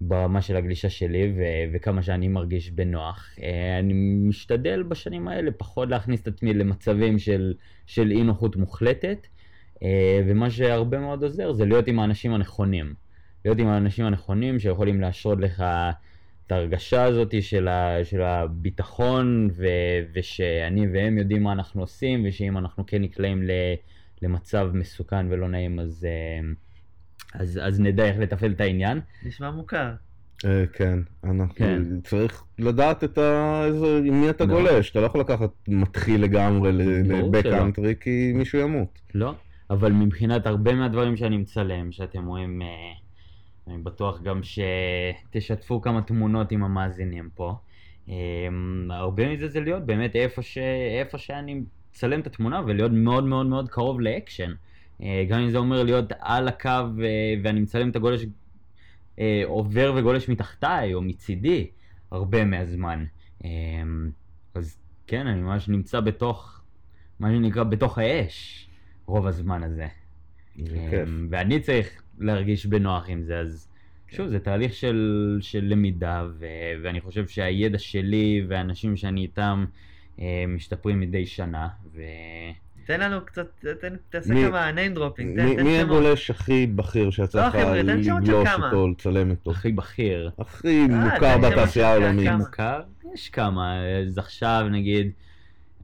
ברמה 0.00 0.42
של 0.42 0.56
הגלישה 0.56 0.90
שלי 0.90 1.32
ו, 1.36 1.42
וכמה 1.72 2.02
שאני 2.02 2.28
מרגיש 2.28 2.70
בנוח. 2.70 3.34
אה, 3.42 3.78
אני 3.78 3.92
משתדל 4.28 4.82
בשנים 4.82 5.28
האלה 5.28 5.50
פחות 5.50 5.88
להכניס 5.88 6.22
את 6.22 6.26
עצמי 6.26 6.54
למצבים 6.54 7.18
של, 7.18 7.54
של 7.86 8.10
אי 8.10 8.22
נוחות 8.22 8.56
מוחלטת, 8.56 9.26
אה, 9.82 10.22
ומה 10.26 10.50
שהרבה 10.50 10.98
מאוד 10.98 11.22
עוזר 11.22 11.52
זה 11.52 11.64
להיות 11.64 11.88
עם 11.88 11.98
האנשים 11.98 12.34
הנכונים. 12.34 12.94
להיות 13.44 13.58
עם 13.58 13.66
האנשים 13.66 14.04
הנכונים 14.04 14.58
שיכולים 14.58 15.00
להשרות 15.00 15.40
לך 15.40 15.64
את 16.50 16.54
ההרגשה 16.54 17.04
הזאת 17.04 17.42
של, 17.42 17.68
ה, 17.68 18.04
של 18.04 18.22
הביטחון, 18.22 19.50
ו, 19.56 19.66
ושאני 20.14 20.86
והם 20.92 21.18
יודעים 21.18 21.42
מה 21.42 21.52
אנחנו 21.52 21.80
עושים, 21.80 22.24
ושאם 22.28 22.58
אנחנו 22.58 22.86
כן 22.86 23.02
נקלעים 23.02 23.42
ל, 23.42 23.50
למצב 24.22 24.70
מסוכן 24.74 25.26
ולא 25.30 25.48
נעים, 25.48 25.80
אז, 25.80 26.06
אה, 26.08 26.48
אז, 27.34 27.60
אז 27.62 27.80
נדע 27.80 28.04
איך 28.04 28.18
לתפעל 28.18 28.50
את 28.50 28.60
העניין. 28.60 29.00
נשמע 29.24 29.50
מוכר. 29.50 29.92
אה, 30.44 30.64
כן, 30.72 30.98
אנחנו 31.24 31.54
כן. 31.54 31.82
צריך 32.04 32.44
לדעת 32.58 33.04
את 33.04 33.18
ה... 33.18 33.62
איזה... 33.66 34.00
עם 34.04 34.20
מי 34.20 34.30
אתה 34.30 34.46
מאוד. 34.46 34.62
גולש, 34.62 34.90
אתה 34.90 35.00
לא 35.00 35.06
יכול 35.06 35.20
לקחת 35.20 35.50
מתחיל 35.68 36.22
לגמרי 36.22 36.72
ברור 36.72 37.40
שלא. 37.40 37.50
לבקאנטרי 37.50 37.94
כי 38.00 38.32
מישהו 38.34 38.58
ימות. 38.58 39.00
לא, 39.14 39.34
אבל 39.70 39.92
מבחינת 39.92 40.46
הרבה 40.46 40.74
מהדברים 40.74 41.16
שאני 41.16 41.36
מצלם, 41.36 41.92
שאתם 41.92 42.26
רואים, 42.26 42.62
אה, 42.62 42.66
אני 43.66 43.78
בטוח 43.78 44.20
גם 44.22 44.40
שתשתפו 44.42 45.80
כמה 45.80 46.02
תמונות 46.02 46.52
עם 46.52 46.64
המאזינים 46.64 47.30
פה. 47.34 47.54
אה, 48.08 48.14
הרבה 48.90 49.32
מזה 49.32 49.48
זה 49.48 49.60
להיות 49.60 49.86
באמת 49.86 50.16
איפה, 50.16 50.42
ש... 50.42 50.58
איפה 51.00 51.18
שאני 51.18 51.62
מצלם 51.90 52.20
את 52.20 52.26
התמונה 52.26 52.62
ולהיות 52.66 52.92
מאוד 52.92 53.24
מאוד 53.24 53.46
מאוד 53.46 53.68
קרוב 53.68 54.00
לאקשן. 54.00 54.52
אה, 55.02 55.24
גם 55.28 55.40
אם 55.40 55.50
זה 55.50 55.58
אומר 55.58 55.82
להיות 55.82 56.12
על 56.18 56.48
הקו 56.48 56.68
אה, 56.68 57.34
ואני 57.42 57.60
מצלם 57.60 57.90
את 57.90 57.96
הגולש 57.96 58.26
עובר 59.44 59.92
וגולש 59.96 60.28
מתחתיי 60.28 60.94
או 60.94 61.02
מצידי 61.02 61.70
הרבה 62.10 62.44
מהזמן. 62.44 63.04
אז 64.54 64.78
כן, 65.06 65.26
אני 65.26 65.40
ממש 65.40 65.68
נמצא 65.68 66.00
בתוך, 66.00 66.60
מה 67.20 67.30
שנקרא, 67.30 67.62
בתוך 67.62 67.98
האש 67.98 68.68
רוב 69.06 69.26
הזמן 69.26 69.62
הזה. 69.62 69.86
אה, 70.76 70.90
כיף. 70.90 71.08
ואני 71.30 71.60
צריך 71.60 71.88
להרגיש 72.18 72.66
בנוח 72.66 73.04
עם 73.08 73.22
זה, 73.22 73.38
אז 73.38 73.68
שוב, 74.08 74.28
זה 74.28 74.38
תהליך 74.38 74.74
של, 74.74 75.38
של 75.40 75.64
למידה, 75.64 76.24
ו, 76.38 76.46
ואני 76.82 77.00
חושב 77.00 77.26
שהידע 77.28 77.78
שלי 77.78 78.42
והאנשים 78.48 78.96
שאני 78.96 79.20
איתם 79.22 79.64
אה, 80.20 80.44
משתפרים 80.48 81.00
מדי 81.00 81.26
שנה, 81.26 81.68
ו... 81.94 82.00
תן 82.86 83.00
לנו 83.00 83.20
קצת, 83.24 83.46
תן- 83.80 83.96
תעשה 84.10 84.34
מי- 84.34 84.42
כמה 84.48 84.70
name 84.70 84.96
dropping, 84.98 85.22
מי 85.24 85.56
תן 85.56 85.62
מי 85.64 85.76
שמות. 85.80 85.90
הגולש 85.90 86.30
הכי 86.30 86.66
בכיר 86.66 87.10
שיצא 87.10 87.40
לא, 87.42 87.48
לך 87.48 87.54
לגלוש. 87.54 88.06
איתו, 88.66 88.88
לצלם 88.88 89.30
איתו? 89.30 89.50
הכי 89.50 89.72
בכיר. 89.72 90.30
הכי 90.38 90.80
אה, 90.80 90.86
מוכר 90.86 91.38
בתעשייה 91.38 91.92
העולמית. 91.92 92.28
מוכר? 92.30 92.80
יש 93.14 93.28
כמה, 93.28 93.74
אז 94.08 94.18
עכשיו 94.18 94.66
נגיד 94.70 95.10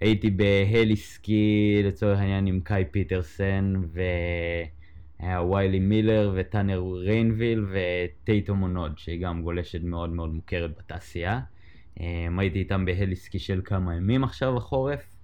הייתי 0.00 0.30
ב 0.30 0.43
heli 0.43 0.96
ski 0.96 1.82
לצורך 1.84 2.18
העניין 2.18 2.46
עם 2.46 2.60
קאי 2.60 2.84
פיטרסן 2.90 3.74
והיה 3.92 5.42
ויילי 5.42 5.78
מילר 5.78 6.32
וטאנר 6.36 6.82
ריינביל 6.96 7.66
וטייטום 7.70 8.54
מונוד 8.54 8.98
שהיא 8.98 9.20
גם 9.22 9.42
גולשת 9.42 9.82
מאוד 9.82 10.10
מאוד 10.10 10.30
מוכרת 10.34 10.78
בתעשייה. 10.78 11.40
אמ, 12.00 12.38
הייתי 12.38 12.58
איתם 12.58 12.84
ב 12.84 12.91
heli 12.91 13.16
ski 13.16 13.38
של 13.38 13.60
כמה 13.64 13.96
ימים 13.96 14.24
עכשיו 14.24 14.56
בחורף. 14.56 15.16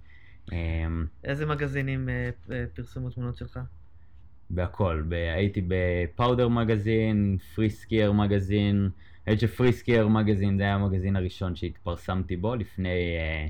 אמ, 0.51 1.05
איזה 1.23 1.45
מגזינים 1.45 2.09
אה, 2.09 2.29
אה, 2.51 2.65
פרסמו 2.75 3.09
תמונות 3.09 3.35
שלך? 3.35 3.59
בהכל, 4.49 5.03
ב- 5.07 5.13
הייתי 5.13 5.61
ב 5.67 6.47
Powder 6.47 7.37
Magazine, 7.55 7.69
Freeskier 7.69 8.11
Magazine, 8.11 8.89
האמת 9.27 9.39
ש 9.39 9.73
Freeskier 9.73 10.07
Magazine 10.07 10.57
זה 10.57 10.63
היה 10.63 10.75
המגזין 10.75 11.15
הראשון 11.15 11.55
שהתפרסמתי 11.55 12.35
בו 12.35 12.55
לפני, 12.55 12.89
אני 12.89 13.49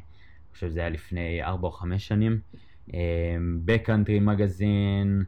חושב 0.54 0.68
שזה 0.70 0.80
היה 0.80 0.90
לפני 0.90 1.44
4 1.44 1.68
או 1.68 1.72
5 1.72 2.08
שנים, 2.08 2.40
Backcountry 3.66 4.20
Magazine, 4.20 5.24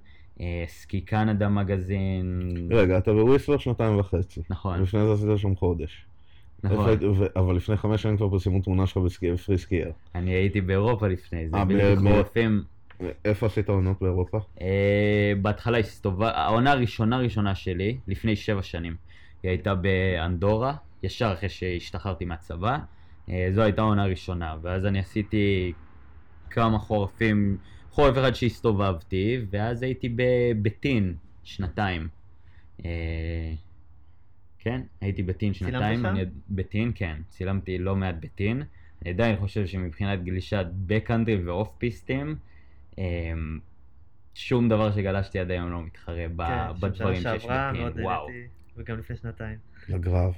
Ski 0.67 1.01
Canada 1.01 1.49
Magazine, 1.49 2.41
רגע, 2.71 2.97
אתה 2.97 3.13
בוויסלר 3.13 3.57
שנתיים 3.57 3.99
וחצי. 3.99 4.41
נכון, 4.49 4.81
לפני 4.81 4.99
זה 5.05 5.13
עשית 5.13 5.41
שם 5.41 5.55
חודש. 5.55 6.05
נכון. 6.63 6.89
אבל 7.35 7.55
לפני 7.55 7.77
חמש 7.77 8.01
שנים 8.01 8.17
כבר 8.17 8.29
פרסמו 8.29 8.61
תמונה 8.61 8.87
שלך 8.87 8.97
בסקי- 8.97 9.37
Freeskier. 9.37 9.91
אני 10.15 10.31
הייתי 10.31 10.61
באירופה 10.61 11.07
לפני 11.07 11.49
זה, 11.49 11.57
אה, 11.57 11.65
בליגת 11.65 11.97
חורפים. 11.97 12.63
איפה 13.25 13.45
עשית 13.45 13.69
עונות 13.69 13.97
באירופה? 14.01 14.39
אה, 14.61 15.33
בהתחלה 15.41 15.77
הסתובבתי, 15.77 16.31
העונה 16.31 16.71
הראשונה 16.71 17.17
ראשונה 17.17 17.55
שלי, 17.55 17.97
לפני 18.07 18.35
שבע 18.35 18.63
שנים, 18.63 18.95
היא 19.43 19.49
הייתה 19.49 19.75
באנדורה, 19.75 20.73
ישר 21.03 21.33
אחרי 21.33 21.49
שהשתחררתי 21.49 22.25
מהצבא. 22.25 22.77
אה, 23.29 23.47
זו 23.51 23.61
הייתה 23.61 23.81
העונה 23.81 24.03
הראשונה, 24.03 24.55
ואז 24.61 24.85
אני 24.85 24.99
עשיתי 24.99 25.73
כמה 26.49 26.79
חורפים, 26.79 27.57
חורף 27.89 28.17
אחד 28.17 28.33
שהסתובבתי, 28.35 29.37
ואז 29.49 29.83
הייתי 29.83 30.09
בבטין 30.15 31.15
שנתיים. 31.43 32.07
אה, 32.85 33.53
כן, 34.59 34.81
הייתי 35.01 35.23
בטין 35.23 35.53
צילמת 35.53 35.73
שנתיים. 35.73 35.99
שם? 35.99 36.05
אני, 36.05 36.21
בטין, 36.49 36.91
כן, 36.95 37.21
צילמתי 37.29 37.77
לא 37.77 37.95
מעט 37.95 38.15
בטין. 38.19 38.63
אני 39.01 39.09
עדיין 39.09 39.37
חושב 39.37 39.65
שמבחינת 39.65 40.23
גלישת 40.23 40.65
בקאנטרי 40.85 41.35
ואוף 41.45 41.69
פיסטים, 41.77 42.35
שום 44.33 44.69
דבר 44.69 44.91
שגלשתי 44.91 45.39
עד 45.39 45.51
היום 45.51 45.71
לא 45.71 45.83
מתחרה 45.83 46.25
כן, 46.37 46.79
בדברים 46.79 47.21
שנה 47.21 47.33
שיש 47.33 47.43
שעברה 47.43 47.69
בטין. 47.69 47.81
מאוד 47.81 47.99
וואו, 47.99 48.27
נהניתי, 48.29 48.47
וגם 48.77 48.99
לפני 48.99 49.15
שנתיים. 49.15 49.57
לגרב. 49.89 50.33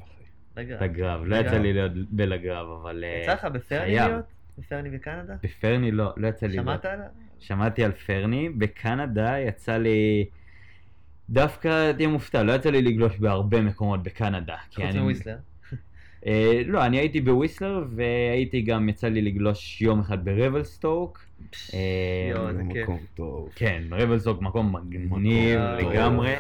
לגרב. 0.58 0.84
לגרב, 0.84 1.24
לא. 1.26 1.36
יצא 1.36 1.58
לי 1.58 1.74
להיות 1.74 1.92
בלגרב, 2.12 2.68
אבל 2.82 3.04
אה, 3.04 3.20
יצא 3.24 3.34
לך 3.34 3.46
בפרני. 3.46 3.92
להיות? 3.96 4.26
בפרני 4.58 4.90
בקנדה? 4.90 5.34
בפרני 5.44 5.92
לא, 5.92 6.14
לא 6.18 6.28
יצא 6.28 6.46
לי 6.46 6.52
להיות. 6.52 6.66
שמעת 6.66 6.86
עליו? 6.86 7.06
שמעתי 7.40 7.84
על 7.84 7.92
פרני, 7.92 8.50
בקנדה 8.50 9.40
יצא 9.40 9.78
לי... 9.78 10.26
דווקא 11.30 11.92
תהיה 11.92 12.08
מופתע, 12.08 12.44
לא 12.44 12.54
יצא 12.54 12.70
לי 12.70 12.82
לגלוש 12.82 13.18
בהרבה 13.18 13.62
מקומות 13.62 14.04
בקנדה. 14.04 14.56
חוץ 14.76 14.86
אני- 14.86 15.00
מוויסלר. 15.00 15.36
אה, 16.26 16.62
לא, 16.66 16.86
אני 16.86 16.98
הייתי 16.98 17.22
בוויסלר, 17.22 17.84
והייתי 17.96 18.62
גם, 18.62 18.90
יצא 18.90 19.08
לי 19.08 19.22
לגלוש 19.22 19.82
יום 19.82 20.00
אחד 20.00 20.26
ברבלסטוק. 20.26 21.26
אה, 21.74 21.80
יואו, 22.32 22.44
זה 22.44 22.50
איזה 22.50 22.64
כיף. 22.74 22.84
מקום 22.84 23.00
טוב. 23.16 23.50
כן, 23.56 23.84
רבלסטוק 23.92 24.42
מקום 24.42 24.76
מגניב 24.76 25.60
לגמרי. 25.60 26.36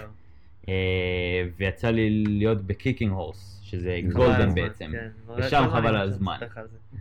אה, 0.69 0.73
ויצא 1.57 1.89
לי 1.89 2.09
להיות 2.27 2.61
ב 2.67 2.73
Kicking 2.73 3.11
Horse, 3.11 3.56
שזה 3.67 3.99
גולדן 4.13 4.55
בעצם. 4.55 4.91
כן. 4.91 5.09
ושם 5.37 5.63
כל 5.65 5.71
חבל 5.71 5.95
על 5.95 6.07
הזמן. 6.07 6.37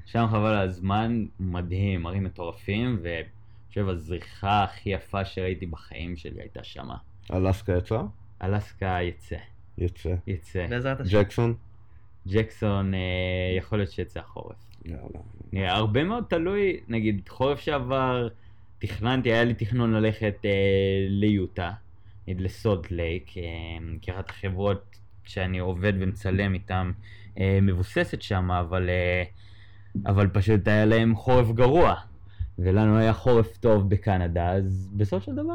שם 0.06 0.26
חבל 0.30 0.54
על 0.54 0.68
הזמן, 0.68 1.26
מדהים, 1.40 2.06
הרים 2.06 2.24
מטורפים, 2.24 2.98
ואני 3.02 3.24
חושב 3.68 3.88
הזריחה 3.88 4.64
הכי 4.64 4.90
יפה 4.90 5.24
שראיתי 5.24 5.66
בחיים 5.66 6.16
שלי 6.16 6.40
הייתה 6.40 6.64
שמה. 6.64 6.96
אלסקה 7.32 7.72
יצא? 7.72 8.00
אלסקה 8.42 8.98
יצא, 9.02 9.36
יצא. 9.78 10.14
יצא. 10.26 10.66
בעזרת 10.70 11.00
השם. 11.00 11.18
ג'קסון? 11.18 11.54
ג'קסון, 12.28 12.94
אה, 12.94 13.00
יכול 13.58 13.78
להיות 13.78 13.90
שיצא 13.90 14.20
חורף. 14.22 14.56
יאללה. 14.84 15.20
נראה, 15.52 15.72
הרבה 15.72 16.04
מאוד 16.04 16.24
תלוי, 16.28 16.80
נגיד 16.88 17.28
חורף 17.28 17.60
שעבר 17.60 18.28
תכננתי, 18.78 19.32
היה 19.32 19.44
לי 19.44 19.54
תכנון 19.54 19.92
ללכת 19.92 20.36
אה, 20.44 20.50
ליוטה, 21.08 21.72
לסולט 22.28 22.90
לייק, 22.90 23.38
אה, 23.38 23.42
כי 24.02 24.12
אחת 24.12 24.30
החברות 24.30 24.95
שאני 25.28 25.58
עובד 25.58 25.92
ומצלם 26.00 26.54
איתן 26.54 26.90
אה, 27.38 27.58
מבוססת 27.62 28.22
שם, 28.22 28.50
אבל, 28.50 28.88
אה, 28.88 29.22
אבל 30.06 30.28
פשוט 30.28 30.68
היה 30.68 30.84
להם 30.84 31.14
חורף 31.14 31.50
גרוע, 31.52 31.94
ולנו 32.58 32.98
היה 32.98 33.12
חורף 33.12 33.56
טוב 33.56 33.90
בקנדה, 33.90 34.52
אז 34.52 34.88
בסופו 34.92 35.24
של 35.24 35.34
דבר, 35.34 35.54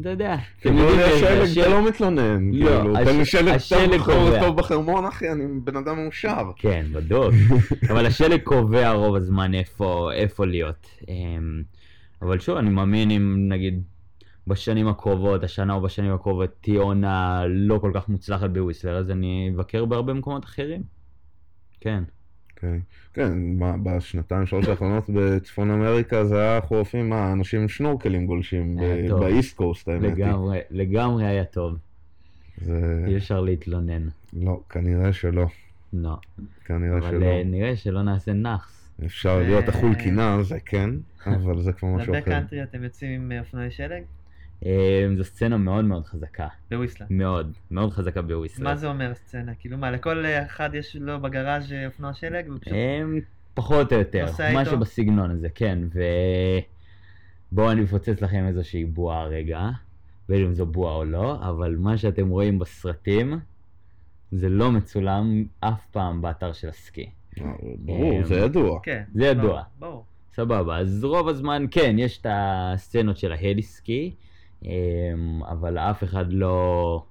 אתה 0.00 0.08
יודע, 0.08 0.36
כאילו, 0.60 0.94
יש 0.94 1.20
שלג, 1.20 1.58
אתה 1.58 1.68
לא 1.68 1.88
מתלונן. 1.88 2.50
לא, 2.52 2.70
כאילו, 2.70 2.94
תן 3.04 3.16
לי 3.16 3.24
שלג 3.24 3.58
טוב 3.68 4.04
קובע. 4.04 4.40
טוב 4.40 4.56
בחרמון, 4.56 5.04
אחי, 5.04 5.32
אני 5.32 5.44
בן 5.64 5.76
אדם 5.76 5.96
מאושר. 5.96 6.50
כן, 6.56 6.86
בדוק. 6.92 7.34
אבל 7.90 8.06
השלג 8.06 8.40
קובע 8.42 8.90
רוב 8.90 9.16
הזמן 9.16 9.54
איפה, 9.54 10.10
איפה 10.12 10.46
להיות. 10.46 10.86
אמ, 11.08 11.62
אבל 12.22 12.38
שוב, 12.38 12.56
אני 12.56 12.70
מאמין 12.70 13.10
אם 13.10 13.48
נגיד 13.48 13.82
בשנים 14.48 14.88
הקרובות, 14.88 15.44
השנה 15.44 15.74
או 15.74 15.80
בשנים 15.80 16.14
הקרובות, 16.14 16.50
תהיה 16.60 16.80
עונה 16.80 17.42
לא 17.48 17.78
כל 17.78 17.90
כך 17.94 18.08
מוצלחת 18.08 18.50
בוויסלר, 18.50 18.96
אז 18.96 19.10
אני 19.10 19.52
אבקר 19.54 19.84
בהרבה 19.84 20.12
מקומות 20.12 20.44
אחרים. 20.44 20.82
כן. 21.80 22.04
כן, 22.56 22.78
כן, 23.14 23.32
מה, 23.58 23.76
בשנתיים 23.82 24.46
שלוש 24.46 24.68
האחרונות 24.68 25.04
בצפון 25.14 25.70
אמריקה 25.70 26.24
זה 26.24 26.40
היה 26.40 26.60
חורפים, 26.60 27.10
מה, 27.10 27.32
אנשים 27.32 27.60
עם 27.60 27.68
שנורקלים 27.68 28.26
גולשים. 28.26 28.76
באיסט 29.20 29.56
קוסט, 29.56 29.88
האמת. 29.88 30.02
לגמרי, 30.02 30.58
לגמרי 30.70 31.26
היה 31.26 31.44
טוב. 31.44 31.76
זה... 32.60 33.04
אי 33.06 33.16
אפשר 33.16 33.40
להתלונן. 33.40 34.08
לא, 34.32 34.60
כנראה 34.68 35.12
שלא. 35.12 35.46
לא. 35.92 36.16
כנראה 36.64 36.98
אבל 36.98 37.10
שלא. 37.10 37.24
אה, 37.24 37.42
נראה 37.44 37.76
שלא 37.76 38.02
נעשה 38.02 38.32
נאחס. 38.32 38.90
אפשר 39.04 39.38
להיות 39.38 39.68
החול 39.68 39.94
קינה, 39.94 40.42
זה 40.42 40.60
כן, 40.60 40.90
אבל 41.26 41.62
זה 41.62 41.72
כבר 41.72 41.88
משהו 41.88 42.12
אחר. 42.12 42.18
לבקאנטרי 42.18 42.62
אתם 42.62 42.84
יוצאים 42.84 43.10
עם 43.10 43.32
אה, 43.32 43.40
אופנועי 43.40 43.70
שלג? 43.70 44.02
אמ, 44.62 45.16
זו 45.16 45.24
סצנה 45.24 45.56
מאוד 45.56 45.84
מאוד 45.84 46.06
חזקה. 46.06 46.48
בוויסלר. 46.70 47.06
מאוד. 47.10 47.52
מאוד 47.70 47.92
חזקה 47.92 48.22
בוויסלר. 48.22 48.64
מה 48.64 48.76
זה 48.76 48.86
אומר 48.88 49.14
סצנה? 49.14 49.54
כאילו 49.54 49.78
מה, 49.78 49.90
לכל 49.90 50.24
אחד 50.46 50.70
יש 50.74 50.96
לו 50.96 51.20
בגראז' 51.20 51.74
אופנוע 51.86 52.14
שלג? 52.14 52.46
הם 52.66 53.20
פחות 53.54 53.92
או 53.92 53.98
יותר, 53.98 54.26
איתו? 54.26 54.42
משהו 54.54 54.78
בסגנון 54.78 55.30
הזה, 55.30 55.48
כן, 55.54 55.78
ובואו 57.52 57.70
אני 57.70 57.84
אפוצץ 57.84 58.20
לכם 58.22 58.46
איזושהי 58.46 58.84
בועה 58.84 59.24
רגע, 59.24 59.68
בין 60.28 60.44
אם 60.44 60.52
זו 60.52 60.66
בועה 60.66 60.94
או 60.94 61.04
לא, 61.04 61.48
אבל 61.48 61.76
מה 61.76 61.98
שאתם 61.98 62.28
רואים 62.28 62.58
בסרטים, 62.58 63.40
זה 64.32 64.48
לא 64.48 64.72
מצולם 64.72 65.44
אף 65.60 65.86
פעם 65.92 66.22
באתר 66.22 66.52
של 66.52 66.68
הסקי. 66.68 67.10
אה, 67.40 67.44
ברור, 67.78 68.18
אמ, 68.18 68.24
זה 68.24 68.34
ידוע. 68.34 68.80
כן. 68.82 69.02
זה 69.14 69.26
ידוע. 69.26 69.62
ברור. 69.78 70.04
סבבה, 70.32 70.78
אז 70.78 71.04
רוב 71.04 71.28
הזמן 71.28 71.66
כן, 71.70 71.96
יש 71.98 72.18
את 72.18 72.26
הסצנות 72.30 73.18
של 73.18 73.32
ההלי 73.32 73.62
סקי, 73.62 74.10
אמ, 74.10 74.28
אבל 75.48 75.78
אף 75.78 76.04
אחד 76.04 76.32
לא 76.32 77.04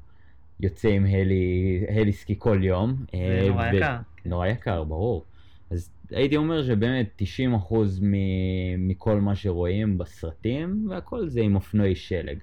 יוצא 0.60 0.88
עם 0.90 1.06
heli, 1.06 1.86
heli 1.90 2.14
ski 2.14 2.36
כל 2.38 2.60
יום. 2.64 3.06
זה 3.12 3.18
אה, 3.18 3.50
נורא 3.50 3.68
יקר. 3.68 3.98
נורא 4.26 4.48
יקר, 4.48 4.84
ברור. 4.84 5.26
אז 5.72 5.90
הייתי 6.12 6.36
אומר 6.38 6.64
שבאמת 6.64 7.22
90% 7.70 7.74
מ- 8.02 8.88
מכל 8.88 9.22
מה 9.22 9.36
שרואים 9.36 9.98
בסרטים, 9.98 10.88
והכל 10.90 11.28
זה 11.28 11.42
עם 11.42 11.56
אופנועי 11.56 11.96
שלג. 11.96 12.38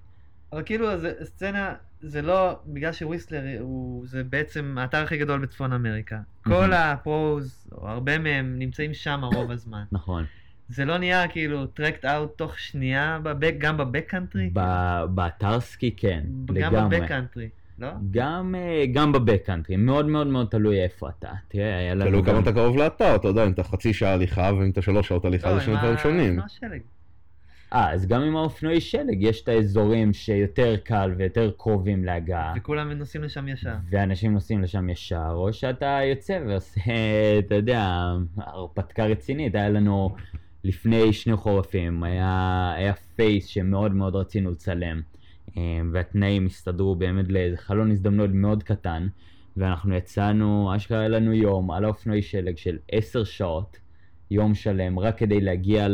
אבל 0.53 0.63
כאילו, 0.67 0.99
זה- 0.99 1.13
סצנה, 1.25 1.75
זה 2.01 2.23
לא, 2.23 2.53
בגלל 2.67 2.93
שוויסלר 2.93 3.43
הוא, 3.61 4.07
זה 4.07 4.25
בעצם 4.25 4.77
האתר 4.81 4.99
הכי 5.03 5.19
גדול 5.19 5.41
בצפון 5.41 5.73
אמריקה. 5.73 6.19
כל 6.45 6.73
ה 6.73 6.88
pros, 6.88 7.67
או 7.73 7.89
הרבה 7.89 8.19
מהם, 8.19 8.59
נמצאים 8.59 8.95
שם 8.95 9.21
רוב 9.35 9.51
הזמן. 9.51 9.85
נכון. 9.93 10.25
זה 10.69 10.85
לא 10.85 10.99
נהיה 10.99 11.29
כאילו 11.29 11.67
tracked 11.67 12.05
out 12.05 12.39
תוך 12.39 12.59
שנייה, 12.59 13.19
ב 13.23 13.28
back, 13.28 13.55
גם 13.59 13.77
ב 13.77 13.82
backcountry? 13.82 14.51
ב- 14.53 15.05
באתר 15.09 15.61
סקי 15.61 15.91
כן, 15.97 16.23
גם 16.61 16.93
לגמרי. 16.93 17.49
לא? 17.79 17.89
גם, 18.11 18.55
אה, 18.59 18.85
גם 18.93 19.13
בבקקאנטרי, 19.13 19.77
מאוד 19.77 20.07
מאוד 20.07 20.27
מאוד 20.27 20.47
תלוי 20.51 20.83
איפה 20.83 21.09
אתה. 21.09 21.31
תראה, 21.49 21.79
היה 21.79 21.95
לנו 21.95 22.11
תלוי 22.11 22.23
גם... 22.23 22.27
כמה 22.27 22.39
אתה 22.39 22.53
קרוב 22.53 22.77
לאתר, 22.77 23.17
אתה 23.17 23.29
יודע, 23.29 23.47
אם 23.47 23.53
אתה 23.53 23.63
חצי 23.63 23.93
שעה 23.93 24.13
הליכה 24.13 24.51
ואם 24.59 24.71
אתה 24.71 24.83
שלוש 24.83 25.09
שעות 25.09 25.25
הליכה 25.25 25.51
לא, 25.51 25.59
זה 25.59 25.65
שני 25.65 25.77
דברים 25.77 25.99
שונים. 25.99 26.41
אה, 27.73 27.93
אז 27.93 28.07
גם 28.07 28.23
עם 28.23 28.37
האופנועי 28.37 28.81
שלג 28.81 29.23
יש 29.23 29.43
את 29.43 29.49
האזורים 29.49 30.13
שיותר 30.13 30.77
קל 30.85 31.15
ויותר 31.17 31.51
קרובים 31.57 32.05
להגעה. 32.05 32.55
וכולם 32.57 32.93
נוסעים 32.93 33.25
לשם 33.25 33.49
ישר. 33.49 33.75
ואנשים 33.91 34.33
נוסעים 34.33 34.63
לשם 34.63 34.91
ישר, 34.91 35.31
או 35.33 35.53
שאתה 35.53 36.01
יוצא 36.11 36.39
ועושה, 36.47 36.81
אתה 37.39 37.55
יודע, 37.55 37.89
הרפתקה 38.37 39.07
רצינית. 39.07 39.55
היה 39.55 39.69
לנו 39.69 40.15
לפני 40.65 41.13
שני 41.13 41.37
חורפים, 41.37 42.03
היה, 42.03 42.73
היה 42.77 42.93
פייס 42.95 43.47
שמאוד 43.47 43.93
מאוד 43.93 44.17
רצינו 44.17 44.51
לצלם, 44.51 45.01
אה, 45.57 45.63
והתנאים 45.93 46.47
הסתדרו 46.47 46.95
באמת 46.97 47.29
לאיזה 47.29 47.57
חלון 47.57 47.91
הזדמנות 47.91 48.31
מאוד 48.33 48.63
קטן, 48.63 49.07
ואנחנו 49.57 49.95
יצאנו, 49.95 50.77
אשכרה 50.77 50.99
היה 50.99 51.09
לנו 51.09 51.33
יום 51.33 51.71
על 51.71 51.85
האופנועי 51.85 52.23
שלג 52.23 52.57
של 52.57 52.79
עשר 52.93 53.25
שעות, 53.25 53.79
יום 54.31 54.55
שלם, 54.55 54.99
רק 54.99 55.19
כדי 55.19 55.41
להגיע 55.41 55.89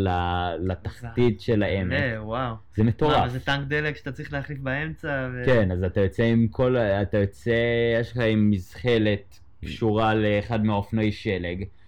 לתחתית 0.58 1.40
של 1.40 1.62
העמק. 1.62 2.02
וואו. 2.18 2.54
זה 2.74 2.84
מטורף. 2.84 3.24
וזה 3.26 3.40
טנק 3.40 3.68
דלק 3.68 3.96
שאתה 3.96 4.12
צריך 4.12 4.32
להחליף 4.32 4.58
באמצע? 4.58 5.28
ו- 5.34 5.42
כן, 5.46 5.72
אז 5.72 5.84
אתה 5.84 6.00
יוצא 6.00 6.22
עם 6.22 6.48
כל, 6.48 6.76
אתה 6.76 7.18
יוצא, 7.18 7.54
יש 8.00 8.12
לך 8.12 8.18
עם 8.18 8.50
מזחלת 8.50 9.40
קשורה 9.64 10.14
לאחד 10.14 10.64
מהאופנועי 10.64 11.12
שלג, 11.12 11.58
אמ, 11.60 11.79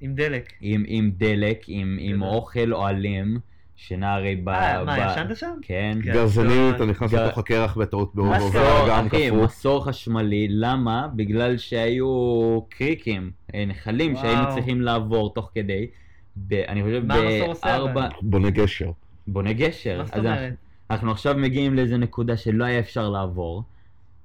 עם 0.00 0.14
דלק. 0.14 0.52
עם... 0.60 0.80
עם, 0.80 0.84
עם 0.86 1.10
דלק, 1.16 1.64
עם, 1.66 1.96
עם. 2.00 2.22
אוכל 2.22 2.72
אוהלים, 2.72 3.38
שינה 3.76 4.14
הרי 4.14 4.36
ב... 4.36 4.48
אה, 4.48 4.84
מה, 4.84 4.96
ב- 4.96 5.10
ישנת 5.10 5.36
שם? 5.36 5.54
כן. 5.62 5.98
כן. 6.04 6.12
גרזנית, 6.12 6.74
אתה 6.76 6.84
נכנס 6.84 7.12
לתוך 7.12 7.38
הקרח 7.38 7.76
בטעות 7.76 8.14
באור 8.14 8.36
מסור, 8.36 8.50
ועובר 8.54 8.86
גם 8.88 9.06
אחי, 9.06 9.26
קפוא. 9.26 9.44
מסור 9.44 9.84
חשמלי, 9.84 10.46
למה? 10.50 11.08
בגלל 11.16 11.56
שהיו 11.56 12.60
קריקים, 12.68 13.30
אה, 13.54 13.64
נחלים. 13.66 14.16
שהיינו 14.16 14.42
צריכים 14.54 14.80
לעבור 14.80 15.34
תוך 15.34 15.50
כדי, 15.54 15.86
ב, 16.36 16.52
אני 16.54 16.82
חושב 16.82 17.06
מה 17.06 17.14
המסור 17.14 17.48
עושה 17.48 17.76
אבל? 17.76 17.92
בארבע, 17.92 18.08
בונה 18.22 18.50
גשר. 18.50 18.90
בונה 19.26 19.52
גשר. 19.52 19.98
מה 19.98 20.04
זאת 20.04 20.14
אז 20.14 20.20
אומרת? 20.20 20.52
אנחנו 20.90 21.10
עכשיו 21.10 21.34
מגיעים 21.38 21.74
לאיזה 21.74 21.96
נקודה 21.96 22.36
שלא 22.36 22.64
היה 22.64 22.78
אפשר 22.78 23.08
לעבור, 23.08 23.62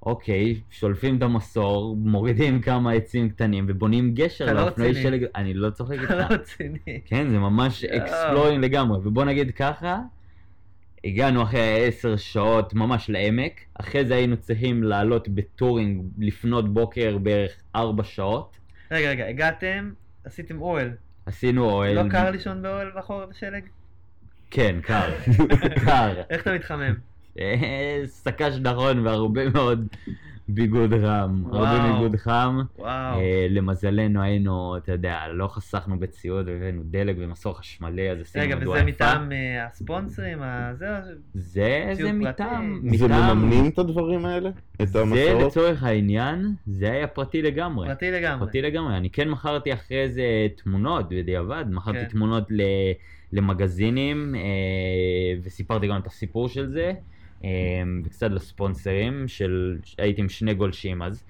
אוקיי, 0.02 0.60
שולפים 0.70 1.16
את 1.16 1.22
המסור, 1.22 1.96
מורידים 1.96 2.60
כמה 2.60 2.92
עצים 2.92 3.28
קטנים 3.30 3.64
ובונים 3.68 4.14
גשר 4.14 4.44
אתה 4.44 4.52
לא 4.52 4.60
לאופנועי. 4.60 4.94
שלג, 4.94 5.24
אני 5.34 5.54
לא 5.54 5.70
צוחק 5.70 5.98
איתך. 6.00 6.10
לא 6.10 6.22
רציני. 6.22 7.00
כן, 7.04 7.30
זה 7.30 7.38
ממש 7.38 7.82
יואו. 7.82 7.96
exploring 7.96 8.64
לגמרי, 8.64 8.98
ובוא 8.98 9.24
נגיד 9.24 9.50
ככה, 9.54 9.98
הגענו 11.04 11.42
אחרי 11.42 11.86
עשר 11.86 12.16
שעות 12.16 12.74
ממש 12.74 13.10
לעמק, 13.10 13.60
אחרי 13.74 14.04
זה 14.06 14.14
היינו 14.14 14.36
צריכים 14.36 14.82
לעלות 14.82 15.28
ב 15.28 15.37
touring 15.37 16.02
לפנות 16.18 16.74
בוקר 16.74 17.18
בערך 17.18 17.52
ארבע 17.76 18.04
שעות, 18.04 18.56
רגע, 18.90 19.10
רגע, 19.10 19.26
הגעתם, 19.26 19.90
עשיתם 20.24 20.62
אוהל. 20.62 20.90
עשינו 21.26 21.70
אוהל. 21.70 21.94
לא 22.04 22.10
קר 22.10 22.30
לישון 22.30 22.62
באוהל 22.62 22.90
בחורף 22.96 23.28
בשלג? 23.28 23.62
כן, 24.50 24.76
קר, 24.82 25.10
קר. 25.86 26.22
איך 26.30 26.42
אתה 26.42 26.54
מתחמם? 26.54 26.94
אה, 27.38 28.00
שק"ש 28.06 28.58
נכון 28.62 29.06
והרבה 29.06 29.48
מאוד 29.48 29.86
ביגוד 30.48 30.90
חם, 31.02 31.42
הרבה. 31.52 31.92
ביגוד 31.92 32.16
חם. 32.16 32.60
וואו. 32.78 32.88
אה, 33.20 33.46
למזלנו 33.50 34.22
היינו, 34.22 34.76
אתה 34.76 34.92
יודע, 34.92 35.20
לא 35.32 35.48
חסכנו 35.48 35.98
בציוד, 35.98 36.48
הבאנו 36.48 36.82
דלק 36.84 37.16
ומסור 37.18 37.58
חשמלי, 37.58 38.10
אז 38.10 38.20
עשינו 38.20 38.44
רגע, 38.44 38.56
מדורה 38.56 38.76
וזה. 38.76 38.86
מטעם 38.86 39.32
אה, 39.32 39.66
הספונסרים? 39.66 40.38
זה... 40.74 40.86
זה, 41.34 41.92
זה. 41.94 42.12
מטעם, 42.12 42.80
זה 42.96 43.08
מממנים 43.08 43.68
את 43.68 43.78
הדברים 43.78 44.24
האלה? 44.24 44.50
את 44.82 44.88
זה 44.88 45.00
המסעות? 45.00 45.42
לצורך 45.42 45.82
העניין, 45.82 46.54
זה 46.66 46.92
היה 46.92 47.06
פרטי 47.06 47.42
לגמרי. 47.42 47.88
פרטי 47.88 48.10
לגמרי. 48.10 48.46
פרטי 48.46 48.62
לגמרי. 48.62 48.96
אני 48.96 49.10
כן 49.10 49.28
מכרתי 49.28 49.72
אחרי 49.72 50.08
זה 50.10 50.46
תמונות 50.56 51.08
בדיעבד, 51.08 51.64
מכרתי 51.70 51.98
כן. 51.98 52.04
תמונות 52.04 52.44
ל, 52.50 52.62
למגזינים, 53.32 54.34
אה, 54.34 54.40
וסיפרתי 55.42 55.86
גם 55.86 56.00
את 56.00 56.06
הסיפור 56.06 56.48
של 56.48 56.66
זה, 56.66 56.86
אה, 56.86 57.17
וקצת 58.04 58.30
לספונסרים, 58.30 59.28
של, 59.28 59.78
הייתי 59.98 60.20
עם 60.20 60.28
שני 60.28 60.54
גולשים 60.54 61.02
אז. 61.02 61.24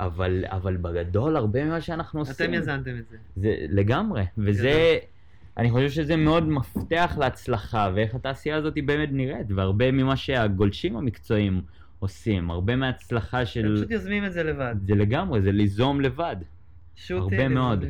אבל, 0.00 0.44
אבל 0.48 0.76
בגדול 0.76 1.36
הרבה 1.36 1.64
ממה 1.64 1.80
שאנחנו 1.80 2.20
עושים, 2.20 2.34
אתם 2.46 2.54
יזמתם 2.54 2.98
את 2.98 3.08
זה. 3.08 3.16
זה 3.36 3.54
לגמרי, 3.68 4.24
וזה, 4.38 4.98
אני 5.56 5.70
חושב 5.70 5.90
שזה 5.90 6.16
מאוד 6.16 6.48
מפתח 6.48 7.16
להצלחה, 7.20 7.90
ואיך 7.94 8.14
התעשייה 8.14 8.56
הזאת 8.56 8.74
באמת 8.84 9.08
נראית, 9.12 9.46
והרבה 9.54 9.92
ממה 9.92 10.16
שהגולשים 10.16 10.96
המקצועיים 10.96 11.62
עושים, 11.98 12.50
הרבה 12.50 12.76
מההצלחה 12.76 13.38
אתם 13.42 13.46
של... 13.50 13.74
פשוט 13.76 13.90
יוזמים 13.90 14.24
את 14.24 14.32
זה 14.32 14.42
לבד. 14.42 14.74
זה 14.86 14.94
לגמרי, 14.94 15.42
זה 15.42 15.52
ליזום 15.52 16.00
לבד. 16.00 16.36
שוטים, 16.94 17.22
הרבה 17.22 17.36
ליזום- 17.36 17.54
מאוד. 17.54 17.84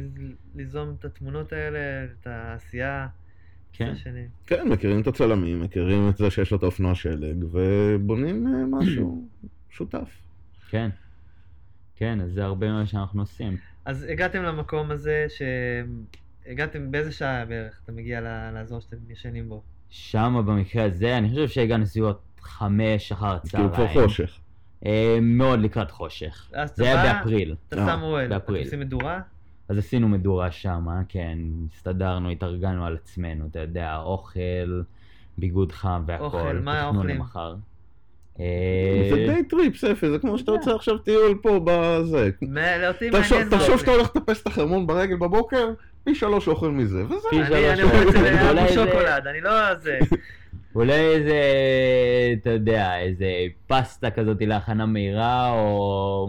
ליזום 0.54 0.94
את 0.98 1.04
התמונות 1.04 1.52
האלה, 1.52 1.78
את 2.04 2.26
העשייה. 2.26 3.06
כן. 3.76 3.94
כן, 4.46 4.68
מכירים 4.68 5.00
את 5.00 5.06
הצלמים, 5.06 5.62
מכירים 5.62 6.08
את 6.08 6.16
זה 6.16 6.30
שיש 6.30 6.50
לו 6.50 6.58
את 6.58 6.62
האופנוע 6.62 6.94
שלג, 6.94 7.44
ובונים 7.50 8.46
אה, 8.46 8.52
משהו 8.70 9.28
משותף. 9.70 10.08
כן. 10.70 10.90
כן, 11.96 12.20
אז 12.20 12.32
זה 12.32 12.44
הרבה 12.44 12.68
ממה 12.68 12.86
שאנחנו 12.86 13.22
עושים. 13.22 13.56
אז 13.84 14.06
הגעתם 14.08 14.42
למקום 14.42 14.90
הזה, 14.90 15.26
שהגעתם 16.46 16.90
באיזה 16.90 17.12
שעה 17.12 17.44
בערך 17.44 17.80
אתה 17.84 17.92
מגיע 17.92 18.20
לאזור 18.54 18.80
שאתם 18.80 18.96
ישנים 19.10 19.48
בו? 19.48 19.62
שם 19.90 20.42
במקרה 20.46 20.84
הזה, 20.84 21.18
אני 21.18 21.28
חושב 21.28 21.48
שהגענו 21.48 21.86
סביבות 21.86 22.20
חמש 22.40 23.12
אחר 23.12 23.38
כאילו 23.38 23.64
הצהריים. 23.64 23.92
כבר 23.92 24.02
חושך. 24.02 24.38
אה, 24.86 25.18
מאוד 25.22 25.60
לקראת 25.60 25.90
חושך. 25.90 26.50
זה 26.74 26.84
היה 26.84 26.96
בא, 26.96 27.12
באפריל. 27.12 27.54
אתה 27.68 27.78
אה, 27.78 27.86
שם 27.86 28.02
אוהל, 28.02 28.26
אתם 28.26 28.34
באפריל. 28.34 28.64
עושים 28.64 28.80
מדורה? 28.80 29.20
אז 29.68 29.78
עשינו 29.78 30.08
מדורה 30.08 30.50
שם, 30.50 30.86
כן, 31.08 31.38
הסתדרנו, 31.74 32.30
התארגנו 32.30 32.86
על 32.86 32.96
עצמנו, 33.02 33.46
אתה 33.50 33.58
יודע, 33.60 33.96
אוכל, 33.96 34.82
ביגוד 35.38 35.72
חם 35.72 36.02
והכל, 36.06 36.24
אוכל, 36.24 36.52
מה? 36.62 36.90
למחר. 37.04 37.54
אה, 38.40 39.08
זה 39.10 39.26
די 39.34 39.44
טריפ, 39.48 39.76
ספי, 39.76 40.10
זה 40.10 40.18
כמו 40.18 40.38
שאתה 40.38 40.52
יוצא 40.52 40.74
עכשיו 40.74 40.98
טיול 40.98 41.38
פה 41.42 41.60
בזה. 41.64 42.30
תחשוב. 43.50 43.78
שאתה 43.80 43.90
הולך 43.90 44.10
לטפס 44.16 44.42
את 44.42 44.46
החרמון 44.46 44.86
ברגל 44.86 45.16
בבוקר, 45.16 45.68
פי 46.04 46.14
שלוש 46.14 46.48
אוכל 46.48 46.70
מזה, 46.70 47.04
וזה. 47.04 47.28
פי 47.30 47.36
אני 47.40 47.48
זה- 48.68 48.74
שוקולד, 48.74 49.26
אני 49.26 49.40
לא 49.40 49.50
זה. 49.74 49.98
אולי 50.76 50.92
איזה, 50.92 51.40
אתה 52.40 52.50
יודע, 52.50 52.98
איזה 52.98 53.26
פסטה 53.66 54.10
כזאת 54.10 54.36
להכנה 54.40 54.86
מהירה, 54.86 55.50
או 55.50 56.28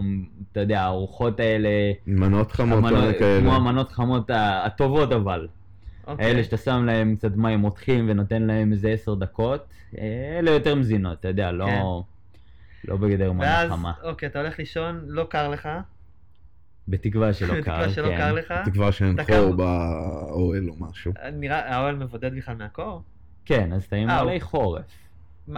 אתה 0.52 0.60
יודע, 0.60 0.80
הארוחות 0.80 1.40
האלה, 1.40 1.68
מנות 2.06 2.52
חמות 2.52 2.78
המנות- 2.78 3.14
כאלה. 3.18 3.40
כמו 3.40 3.54
המנות 3.54 3.92
חמות 3.92 4.30
הטובות 4.34 5.12
אבל. 5.12 5.48
אוקיי. 6.06 6.26
האלה 6.26 6.44
שאתה 6.44 6.56
שם 6.56 6.84
להם 6.84 7.16
קצת 7.16 7.36
מים 7.36 7.58
רותחים 7.60 8.06
ונותן 8.10 8.42
להם 8.42 8.72
איזה 8.72 8.88
עשר 8.90 9.14
דקות, 9.14 9.66
אה, 9.98 10.04
אלה 10.38 10.50
יותר 10.50 10.74
מזינות, 10.74 11.20
אתה 11.20 11.28
יודע, 11.28 11.52
לא, 11.52 11.66
כן. 11.66 11.80
לא 12.90 12.96
בגדר 12.96 13.32
מנה 13.32 13.42
ואז, 13.46 13.70
חמה. 13.70 13.92
אוקיי, 14.02 14.28
אתה 14.28 14.40
הולך 14.40 14.58
לישון, 14.58 15.00
לא 15.06 15.24
קר 15.30 15.48
לך, 15.48 15.68
בתקווה 16.88 17.32
שלא 17.32 17.48
קר, 17.48 17.58
בתקווה 17.60 17.88
שלא 17.88 18.08
כן. 18.08 18.16
קר 18.16 18.32
לך. 18.32 18.54
תקווה 18.64 18.92
שאין 18.92 19.16
חור 19.26 19.54
באוהל 19.56 20.68
או 20.70 20.74
משהו. 20.78 21.12
נראה, 21.32 21.74
האוהל 21.76 21.96
מבודד 21.96 22.34
בכלל 22.36 22.54
מהקור? 22.54 23.02
כן, 23.48 23.72
אז 23.72 23.88
עם 23.92 24.10
אה, 24.10 24.20
אוהלי 24.20 24.40
חורף. 24.40 24.84
הוא- 25.46 25.56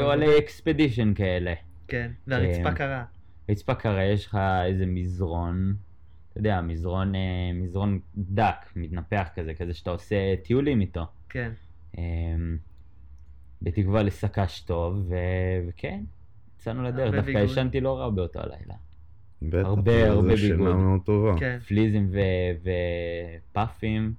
אוהלי 0.00 0.38
אקספדישן 0.38 1.14
כאלה. 1.14 1.54
כן, 1.88 2.10
והרצפה 2.26 2.68
אה, 2.68 2.74
קרה. 2.74 3.04
רצפה 3.48 3.74
קרה, 3.74 4.04
יש 4.04 4.26
לך 4.26 4.38
איזה 4.64 4.86
מזרון, 4.86 5.74
אתה 6.30 6.38
יודע, 6.40 6.60
מזרון, 6.60 7.14
אה, 7.14 7.20
מזרון 7.54 8.00
דק, 8.16 8.72
מתנפח 8.76 9.28
כזה, 9.34 9.54
כזה 9.54 9.74
שאתה 9.74 9.90
עושה 9.90 10.16
טיולים 10.44 10.80
איתו. 10.80 11.06
כן. 11.28 11.52
אה, 11.98 12.02
בתקווה 13.62 14.02
לסק"ש 14.02 14.60
טוב, 14.60 15.04
ו... 15.08 15.14
וכן, 15.68 16.00
יצאנו 16.56 16.82
לדרך, 16.82 17.14
דווקא 17.14 17.26
ביגוד. 17.32 17.42
ישנתי 17.50 17.80
לא 17.80 17.98
רע 17.98 18.10
באותו 18.10 18.40
הלילה. 18.40 18.74
בטח, 19.42 19.66
הרבה, 19.68 20.08
הרבה 20.10 20.36
שינה 20.36 20.56
ביגוד. 20.56 20.76
מאוד 20.76 21.00
טובה. 21.04 21.34
כן. 21.38 21.58
פליזים 21.68 22.08
ו... 22.12 22.18
ופאפים, 23.50 24.14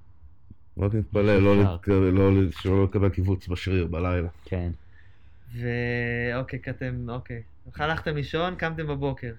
רק 0.78 0.94
נתפלל 0.94 1.38
לא 1.38 1.52
אפשר. 1.60 1.74
לק- 1.74 1.88
לא- 1.88 2.50
שלא 2.50 2.84
לקבל 2.84 3.08
קיבוץ 3.08 3.48
בשריר 3.48 3.86
בלילה. 3.86 4.28
כן. 4.44 4.70
ואוקיי, 5.54 6.58
אתם, 6.70 7.06
אוקיי. 7.08 7.42
הלכתם 7.76 8.16
לישון, 8.16 8.54
קמתם 8.54 8.86
בבוקר. 8.86 9.32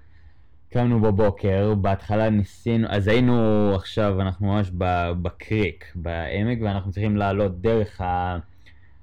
קמנו 0.74 1.02
בבוקר, 1.02 1.74
בהתחלה 1.76 2.30
ניסינו, 2.30 2.88
אז 2.90 3.08
היינו 3.08 3.36
עכשיו, 3.76 4.22
אנחנו 4.22 4.48
ממש 4.48 4.72
ב- 4.78 5.12
בקריק, 5.22 5.86
בעמק, 5.96 6.58
ואנחנו 6.62 6.92
צריכים 6.92 7.18
לעלות 7.18 7.62
דרך 7.62 8.02
ה... 8.02 8.38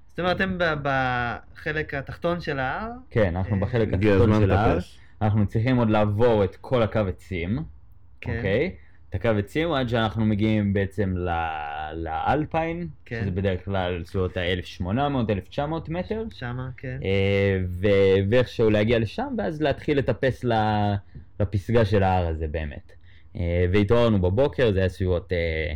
זאת 0.08 0.20
אומרת, 0.20 0.36
אתם 0.36 0.58
ב- 0.58 0.74
בחלק 0.82 1.94
התחתון 1.94 2.40
של 2.40 2.58
ההר, 2.58 2.90
כן, 3.10 3.36
אנחנו 3.36 3.56
אה, 3.56 3.60
בחלק 3.60 3.88
התחתון 3.92 4.40
של 4.40 4.50
ההר. 4.50 4.78
אנחנו 5.22 5.46
צריכים 5.46 5.76
עוד 5.76 5.90
לעבור 5.90 6.44
את 6.44 6.56
כל 6.60 6.82
הקו 6.82 7.00
עצים, 7.08 7.58
כן. 8.20 8.36
אוקיי? 8.36 8.66
את 8.66 8.72
הקו 9.12 9.28
עצים 9.28 9.72
עד 9.72 9.88
שאנחנו 9.88 10.24
מגיעים 10.24 10.72
בעצם 10.72 11.16
ל- 11.16 11.92
לאלפיין, 11.94 12.88
כן. 13.04 13.20
שזה 13.22 13.30
בדרך 13.30 13.64
כלל 13.64 14.02
סביבות 14.04 14.36
ה-1800-1900 14.36 15.60
מטר, 15.88 16.24
שמה, 16.30 16.70
כן. 16.76 16.98
אה, 17.04 17.60
ואיכשהו 18.28 18.70
להגיע 18.70 18.98
לשם, 18.98 19.34
ואז 19.38 19.62
להתחיל 19.62 19.98
לטפס 19.98 20.44
לפסגה 21.40 21.84
של 21.84 22.02
ההר 22.02 22.26
הזה 22.26 22.46
באמת. 22.48 22.92
אה, 23.36 23.66
והתעוררנו 23.72 24.20
בבוקר, 24.20 24.72
זה 24.72 24.78
היה 24.78 24.88
סביבות 24.88 25.32
אה, 25.32 25.74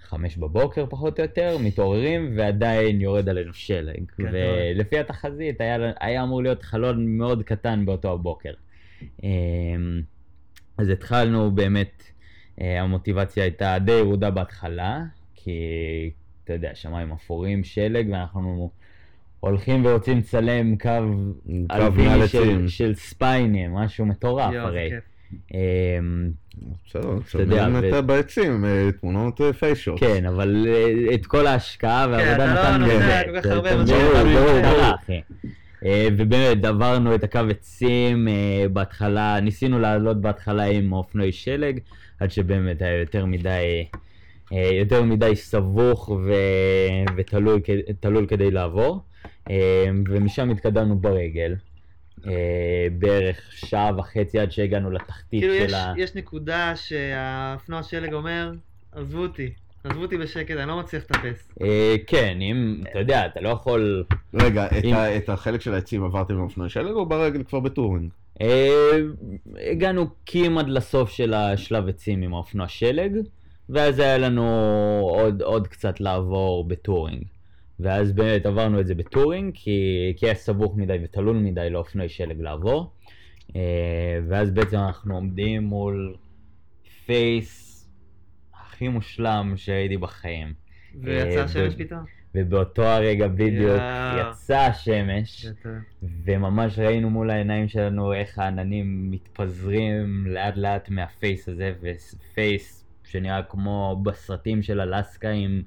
חמש 0.00 0.36
בבוקר 0.36 0.86
פחות 0.90 1.18
או 1.18 1.24
יותר, 1.24 1.56
מתעוררים 1.60 2.32
ועדיין 2.36 3.00
יורד 3.00 3.28
עלינו 3.28 3.54
שלג. 3.54 4.02
גדול. 4.18 4.30
ולפי 4.34 4.98
התחזית 4.98 5.60
היה, 5.60 5.76
היה 6.00 6.22
אמור 6.22 6.42
להיות 6.42 6.62
חלון 6.62 7.06
מאוד 7.18 7.42
קטן 7.42 7.86
באותו 7.86 8.12
הבוקר. 8.12 8.52
אה, 9.24 9.28
אז 10.78 10.88
התחלנו 10.88 11.50
באמת, 11.50 12.02
המוטיבציה 12.60 13.42
הייתה 13.44 13.76
די 13.78 13.92
ירודה 13.92 14.30
בהתחלה, 14.30 15.00
כי 15.34 15.60
אתה 16.44 16.52
יודע, 16.52 16.70
שמיים 16.74 17.12
אפורים, 17.12 17.64
שלג, 17.64 18.08
ואנחנו 18.12 18.70
הולכים 19.40 19.84
ורוצים 19.86 20.18
לצלם 20.18 20.76
קו 20.76 20.88
קו 21.68 21.74
אלפיני 21.74 22.28
של. 22.28 22.68
של 22.68 22.94
ספיינים, 22.94 23.74
משהו 23.74 24.06
מטורף 24.06 24.52
זה 24.52 24.62
הרי. 24.62 24.90
אמ, 25.54 25.58
בסדר, 26.86 27.18
צלמים 27.26 27.74
ו- 27.92 27.98
את 27.98 28.04
בעצים, 28.04 28.64
אה, 28.64 28.88
תמונות 29.00 29.40
פיישוט. 29.58 30.00
כן, 30.00 30.26
אבל 30.26 30.66
אה, 30.68 31.14
את 31.14 31.26
כל 31.26 31.46
ההשקעה 31.46 32.04
אתה 32.04 32.12
והעבודה 32.12 32.54
לא 32.54 32.76
נתנו 32.76 32.86
לזה. 32.86 33.22
כל 33.26 33.40
כך 33.40 33.46
אתה- 33.46 33.58
אתה 33.58 33.82
מטרה, 33.82 34.24
ברור. 34.24 34.94
אחי. 35.04 35.20
אה, 35.84 36.08
ובאמת 36.16 36.64
עברנו 36.64 37.14
את 37.14 37.24
הקו 37.24 37.40
עצים 37.50 38.28
אה, 38.28 38.66
בהתחלה, 38.72 39.40
ניסינו 39.40 39.78
לעלות 39.78 40.20
בהתחלה 40.20 40.62
עם 40.64 40.92
אופנועי 40.92 41.32
שלג, 41.32 41.78
עד 42.20 42.30
שבאמת 42.30 42.82
היה 42.82 43.00
יותר 43.00 43.26
מדי, 43.26 43.84
אה, 44.52 44.70
יותר 44.72 45.02
מדי 45.02 45.36
סבוך 45.36 46.08
ו- 46.08 47.14
ותלול 47.16 47.60
תלול 48.00 48.26
כדי 48.26 48.50
לעבור, 48.50 49.02
אה, 49.50 49.86
ומשם 50.08 50.50
התקדמנו 50.50 50.98
ברגל. 50.98 51.54
אה, 52.26 52.86
בערך 52.92 53.52
שעה 53.52 53.90
וחצי 53.98 54.38
עד 54.38 54.50
שהגענו 54.50 54.90
לתחתית 54.90 55.40
כאילו 55.40 55.54
של 55.54 55.64
יש, 55.64 55.72
ה... 55.72 55.92
יש 55.96 56.14
נקודה 56.14 56.72
שהאופנוע 56.76 57.82
שלג 57.82 58.12
אומר, 58.12 58.52
עזבו 58.92 59.18
אותי, 59.18 59.50
עזבו 59.84 60.02
אותי 60.02 60.18
בשקט, 60.18 60.56
אני 60.56 60.68
לא 60.68 60.80
מצליח 60.80 61.02
לטפס. 61.02 61.52
כן, 62.06 62.38
אם, 62.40 62.82
אתה 62.90 62.98
יודע, 62.98 63.26
אתה 63.26 63.40
לא 63.40 63.48
יכול... 63.48 64.04
רגע, 64.34 64.66
את 65.16 65.28
החלק 65.28 65.60
של 65.60 65.74
העצים 65.74 66.04
עברתם 66.04 66.34
עם 66.34 66.40
אופנועי 66.40 66.70
שלג 66.70 66.92
או 66.92 67.06
ברגל 67.06 67.42
כבר 67.42 67.60
בטורינג? 67.60 68.10
אה, 68.40 68.98
הגענו 69.70 70.06
כמעט 70.26 70.66
לסוף 70.68 71.10
של 71.10 71.34
השלב 71.34 71.88
עצים 71.88 72.22
עם 72.22 72.34
האופנוע 72.34 72.68
שלג, 72.68 73.12
ואז 73.68 73.98
היה 73.98 74.18
לנו 74.18 74.44
עוד, 75.10 75.42
עוד 75.42 75.68
קצת 75.68 76.00
לעבור 76.00 76.64
ב 76.68 76.74
touring. 76.74 77.24
ואז 77.80 78.12
באמת 78.12 78.46
עברנו 78.46 78.80
את 78.80 78.86
זה 78.86 78.94
ב 78.94 79.01
touring, 79.01 79.54
כי, 79.54 80.12
כי 80.16 80.26
היה 80.26 80.34
סבוך 80.34 80.76
מדי 80.76 80.98
ותלול 81.04 81.36
מדי 81.36 81.70
לאופנועי 81.70 82.08
שלג 82.08 82.40
לעבור. 82.40 82.90
אה, 83.56 84.20
ואז 84.28 84.50
בעצם 84.50 84.76
אנחנו 84.76 85.14
עומדים 85.14 85.62
מול 85.62 86.16
face 87.06 87.68
הכי 88.54 88.88
מושלם 88.88 89.52
שהייתי 89.56 89.96
בחיים. 89.96 90.52
ויצא 91.02 91.38
אה, 91.38 91.44
השמש 91.44 91.74
ו- 91.74 91.78
פתאום? 91.78 92.17
ובאותו 92.34 92.82
הרגע 92.82 93.28
בדיוק 93.28 93.80
יואו. 93.80 94.30
יצא 94.30 94.58
השמש, 94.58 95.46
גדול. 95.46 95.78
וממש 96.24 96.78
ראינו 96.78 97.10
מול 97.10 97.30
העיניים 97.30 97.68
שלנו 97.68 98.12
איך 98.12 98.38
העננים 98.38 99.10
מתפזרים 99.10 100.26
לאט 100.26 100.56
לאט 100.56 100.88
מה 100.88 101.08
face 101.08 101.48
הזה, 101.48 101.72
ו 101.80 102.01
face 102.01 102.84
שנראה 103.04 103.42
כמו 103.42 104.00
בסרטים 104.02 104.62
של 104.62 104.80
אלסקה 104.80 105.30
עם, 105.30 105.62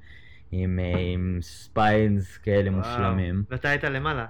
עם, 0.52 0.80
אה, 0.80 1.00
עם 1.14 1.40
spines 1.42 2.38
כאלה 2.38 2.70
וואו. 2.70 2.80
מושלמים. 2.80 3.44
ואתה 3.50 3.70
היית 3.70 3.84
למעלה. 3.84 4.26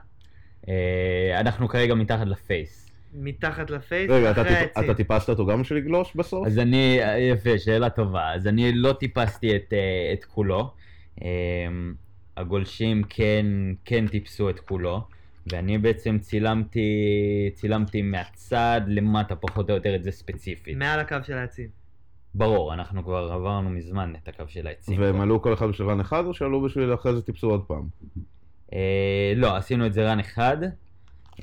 אה, 0.70 1.40
אנחנו 1.40 1.68
כרגע 1.68 1.96
מתחת 1.96 2.28
ל 2.28 2.39
face. 2.39 2.92
מתחת 3.14 3.70
ל 3.70 3.77
face, 3.77 4.12
רגע, 4.12 4.32
אחרי 4.32 4.56
העצים. 4.56 4.84
אתה 4.84 4.94
טיפסת 4.94 5.30
אותו 5.30 5.46
גם 5.46 5.62
בשביל 5.62 5.80
לגלוש 5.80 6.16
בסוף? 6.16 6.48
אז 6.48 6.60
אני, 6.60 7.00
יפה, 7.32 7.58
שאלה 7.58 7.90
טובה. 7.90 8.34
אז 8.34 8.48
אני 8.48 8.72
לא 8.74 8.94
טיפסתי 8.94 9.56
את, 9.56 9.74
אה, 9.74 10.14
את 10.14 10.26
כולו. 10.26 10.74
הגולשים 12.38 13.04
כן, 13.10 13.46
כן 13.86 14.08
טיפסו 14.08 14.50
את 14.50 14.60
כולו, 14.60 15.02
ואני 15.52 15.78
בעצם 15.78 16.20
צילמתי, 16.20 16.90
צילמתי 17.54 18.02
מהצד 18.02 18.82
למטה 18.88 19.36
פחות 19.36 19.70
או 19.70 19.76
יותר 19.76 19.96
את 19.96 20.04
זה 20.04 20.12
ספציפית. 20.12 20.78
מעל 20.78 21.00
הקו 21.00 21.16
של 21.24 21.38
העצים. 21.38 21.68
ברור, 22.36 22.74
אנחנו 22.74 23.04
כבר 23.04 23.32
עברנו 23.32 23.70
מזמן 23.70 24.14
את 24.24 24.28
הקו 24.28 24.44
של 24.48 24.68
העצים. 24.68 25.02
והם. 25.02 25.22
עלו 25.22 25.42
כל 25.42 25.54
אחד 25.54 25.68
בשביל 25.68 25.90
רן 25.90 26.00
אחד, 26.00 26.26
או 26.26 26.34
שעלו 26.34 26.62
בשביל 26.62 26.94
אחרי 26.94 27.16
זה 27.16 27.22
טיפסו 27.22 27.50
עוד 27.50 27.64
פעם? 27.68 27.88
אה, 28.74 29.34
לא, 29.36 29.56
עשינו 29.56 29.86
את 29.86 29.94
זה 29.94 30.12
רן 30.12 30.20
אחד, 30.20 30.58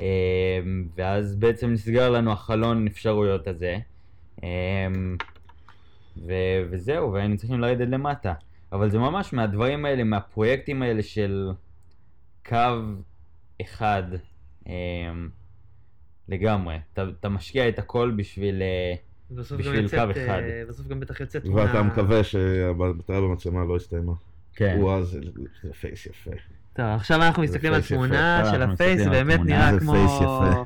אה, 0.00 0.60
ואז 0.96 1.36
בעצם 1.36 1.70
נסגר 1.70 2.10
לנו 2.10 2.32
החלון 2.32 2.86
אפשרויות 2.86 3.48
הזה, 3.48 3.78
אה, 4.44 4.48
ו- 6.16 6.62
וזהו, 6.70 7.12
והיינו 7.12 7.36
צריכים 7.36 7.60
לרדת 7.60 7.88
למטה. 7.88 8.32
אבל 8.72 8.90
זה 8.90 8.98
ממש 8.98 9.32
מהדברים 9.32 9.84
האלה, 9.84 10.04
מהפרויקטים 10.04 10.82
האלה 10.82 11.02
של 11.02 11.50
קו 12.46 12.56
אחד 13.62 14.02
אה, 14.68 14.72
לגמרי. 16.28 16.78
אתה, 16.92 17.04
אתה 17.20 17.28
משקיע 17.28 17.68
את 17.68 17.78
הכל 17.78 18.12
בשביל... 18.16 18.62
אה, 18.62 18.94
בשביל 19.30 19.74
יוצאת, 19.74 20.00
קו 20.00 20.10
אחד. 20.10 20.42
אה, 20.42 20.62
בסוף 20.68 20.86
גם 20.86 21.00
בטח 21.00 21.20
יוצאת 21.20 21.42
תמונה. 21.42 21.62
ואתה 21.62 21.82
מקווה 21.82 22.24
שהבטרייה 22.24 23.20
במצלמה 23.20 23.64
לא 23.64 23.76
הסתיימה. 23.76 24.12
כן. 24.54 24.76
וואו, 24.80 25.04
זה 25.04 25.20
זה 25.62 25.72
face 25.72 26.06
יפה. 26.06 26.30
טוב, 26.72 26.86
עכשיו 26.86 27.22
אנחנו 27.22 27.42
מסתכלים 27.42 27.72
על 27.72 27.80
יפה. 27.80 27.94
תמונה 27.94 28.38
עכשיו 28.38 28.54
של 28.54 28.60
אנחנו 28.60 28.74
ה 28.74 28.79
face, 28.79 29.06
באמת. 29.06 29.40
נראה 29.40 29.80
כמו 29.80 29.92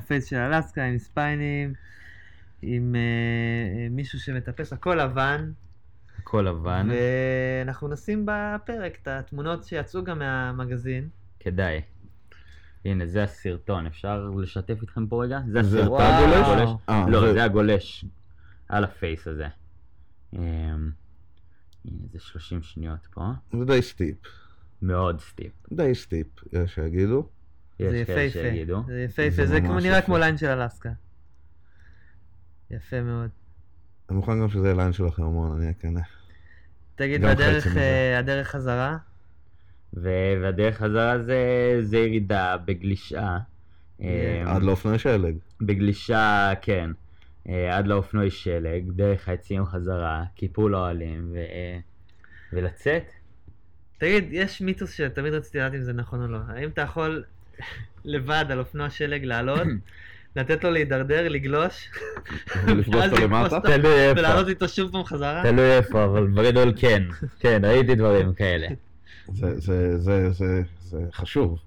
face 0.07 0.21
יפה. 0.21 0.29
של 0.29 0.35
אלסקה 0.35 0.83
עם 0.83 0.97
spine 0.97 1.44
ים, 1.44 1.73
עם 2.61 2.95
אה, 2.95 3.87
מישהו 3.89 4.19
שמטפס, 4.19 4.73
הכל 4.73 4.95
לבן, 4.95 5.51
הכל 6.23 6.41
לבן, 6.49 6.87
ואנחנו 6.91 7.87
נשים 7.87 8.25
בפרק 8.25 8.97
את 9.01 9.07
התמונות 9.07 9.63
שיצאו 9.63 10.03
גם 10.03 10.19
מהמגזין. 10.19 11.09
כדאי. 11.39 11.81
הנה, 12.85 13.07
זה 13.07 13.23
הסרטון, 13.23 13.85
אפשר 13.85 14.29
לשתף 14.37 14.81
איתכם 14.81 15.07
פה 15.07 15.23
רגע? 15.23 15.39
זה 15.47 15.63
זה 15.63 15.79
הסרטון. 15.79 15.95
אתה 16.01 16.03
וואו. 16.03 16.55
גולש? 16.55 16.69
אה, 16.89 17.05
לא, 17.09 17.21
זה- 17.21 17.33
זה 17.33 17.43
הגולש 17.43 18.05
על 18.69 18.83
ה 18.83 18.92
face 18.92 19.27
הזה. 19.27 19.47
אמ, 20.33 20.39
הנה, 21.85 21.97
זה 22.13 22.19
30 22.19 22.61
שניות 22.61 23.07
פה. 23.13 23.21
זה 23.59 23.65
די 23.65 23.81
steep. 23.81 24.17
מאוד 24.81 25.21
steep. 25.21 25.51
די 25.73 25.95
steep, 25.95 26.27
יש 26.53 26.75
שיגידו. 26.75 27.29
זה 27.79 27.85
יש 27.97 28.07
כאלה 28.07 28.21
יפהפה, 28.21 28.39
שיגידו. 28.41 28.83
זה 28.87 29.01
יפהפה, 29.01 29.29
זה 29.35 29.45
זה 29.45 29.59
נראה. 29.59 30.01
כמו 30.01 30.17
line 30.17 30.37
של 30.37 30.47
אלסקה. 30.47 30.89
יפה 32.71 33.01
מאוד. 33.01 33.29
אני 34.09 34.17
מוכן 34.17 34.41
גם 34.41 34.49
שזה 34.49 34.67
יהיה 34.67 34.75
line 34.75 34.93
שלכם 34.93 35.23
המון, 35.23 35.61
אני 35.61 35.73
כנה. 35.79 36.01
תגיד, 36.95 37.23
והדרך. 37.23 37.77
אה, 37.77 38.19
הדרך 38.19 38.47
חזרה? 38.47 38.97
ו- 39.93 40.33
והדרך 40.41 40.77
חזרה 40.77 41.19
זה, 41.19 41.37
זה 41.81 41.97
ירידה 41.97 42.57
בגלישה. 42.65 43.37
אמ, 43.99 44.07
עד 44.47 44.63
לאופני 44.63 44.99
שלג. 44.99 45.35
בגלישה, 45.61 46.53
כן. 46.61 46.89
אה, 47.49 47.77
עד 47.77 47.87
לאופנועי 47.87 48.31
שלג, 48.31 48.83
דרך 48.89 49.29
העצים 49.29 49.65
חזרה, 49.65 50.23
קיפול 50.35 50.75
אוהלים, 50.75 51.29
ו... 51.33 51.37
ולצאת. 52.53 53.03
תגיד, 53.97 54.27
יש 54.31 54.61
מיתוס 54.61 54.93
שתמיד 54.93 55.33
רציתי 55.33 55.57
לדעת 55.57 55.73
אם 55.73 55.81
זה 55.81 55.93
נכון 55.93 56.21
או 56.21 56.27
לא. 56.27 56.37
האם 56.47 56.69
אתה 56.69 56.81
יכול 56.81 57.23
לבד 58.05 58.45
על 58.49 58.59
אופנוע 58.59 58.89
שלג 58.89 59.25
לעלות, 59.25 59.67
לתת 60.35 60.63
לו 60.63 60.71
להידרדר, 60.71 61.29
לגלוש, 61.29 61.89
ולפגוש 62.65 62.95
ואז 62.95 63.11
אותו 63.11 63.15
לתפוס 63.15 63.21
למטה? 63.23 63.55
אותו 63.55 63.67
תלוי 63.67 63.91
איפה. 64.09 64.19
ולעלות 64.19 64.47
איתו 64.47 64.67
שוב 64.67 64.91
פעם 64.91 65.03
חזרה? 65.03 65.43
תלוי 65.43 65.71
איפה, 65.77 66.03
אבל 66.05 66.27
בגדול 66.27 66.73
כן. 66.75 67.03
כן, 67.39 67.61
ראיתי 67.65 67.95
דברים 67.95 68.33
כאלה. 68.33 68.67
זה- 69.33 69.59
זה- 69.59 69.97
זה- 69.99 70.29
זה- 70.31 70.61
זה 70.81 70.99
חשוב. 71.13 71.59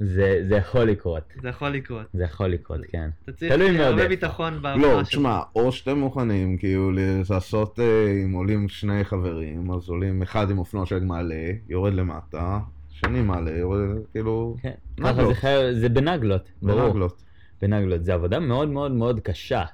זה, 0.00 0.40
זה 0.48 0.56
יכול 0.56 0.82
לקרות. 0.84 1.22
זה 1.42 1.48
יכול 1.48 1.68
לקרות. 1.68 2.02
זה 2.14 2.24
יכול 2.24 2.46
לקרות, 2.46 2.80
כן. 2.92 3.08
אתה 3.24 3.32
צריך 3.32 3.52
הרבה. 3.80 4.08
ביטחון 4.08 4.62
באופנוע 4.62 4.94
לא. 4.98 5.02
תשמע, 5.02 5.40
או 5.56 5.72
שאתם 5.72 5.98
מוכנים 5.98 6.56
כאילו 6.58 6.92
לעשות, 7.30 7.80
אה, 7.80 7.84
אם 8.24 8.32
עולים 8.32 8.68
שני 8.68 9.04
חברים, 9.04 9.70
אז 9.70 9.88
עולים 9.88 10.22
אחד 10.22 10.50
עם 10.50 10.58
אופנוע 10.58 10.86
שלג 10.86 11.02
מעלה, 11.02 11.34
יורד 11.68 11.94
למטה, 11.94 12.58
שני 12.90 13.20
מעלה, 13.22 13.50
יורד, 13.50 13.78
כאילו, 14.12 14.56
כן. 14.62 14.70
ככה 15.00 15.12
נגלות. 15.12 15.28
זה 15.34 15.40
חי... 15.40 15.48
זה 15.80 15.88
בנגלות, 15.88 16.48
ברור. 16.62 16.86
בנגלות. 16.88 17.22
בנגלות. 17.62 18.04
זה 18.04 18.14
עבודה 18.14 18.40
מאוד 18.40 18.68
מאוד 18.68 18.92
מאוד 18.92 19.20
קשה. 19.20 19.64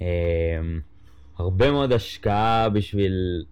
אמ, 0.00 0.06
הרבה 1.38 1.70
מאוד 1.70 1.92
השקעה 1.92 2.68
בשביל 2.68 3.44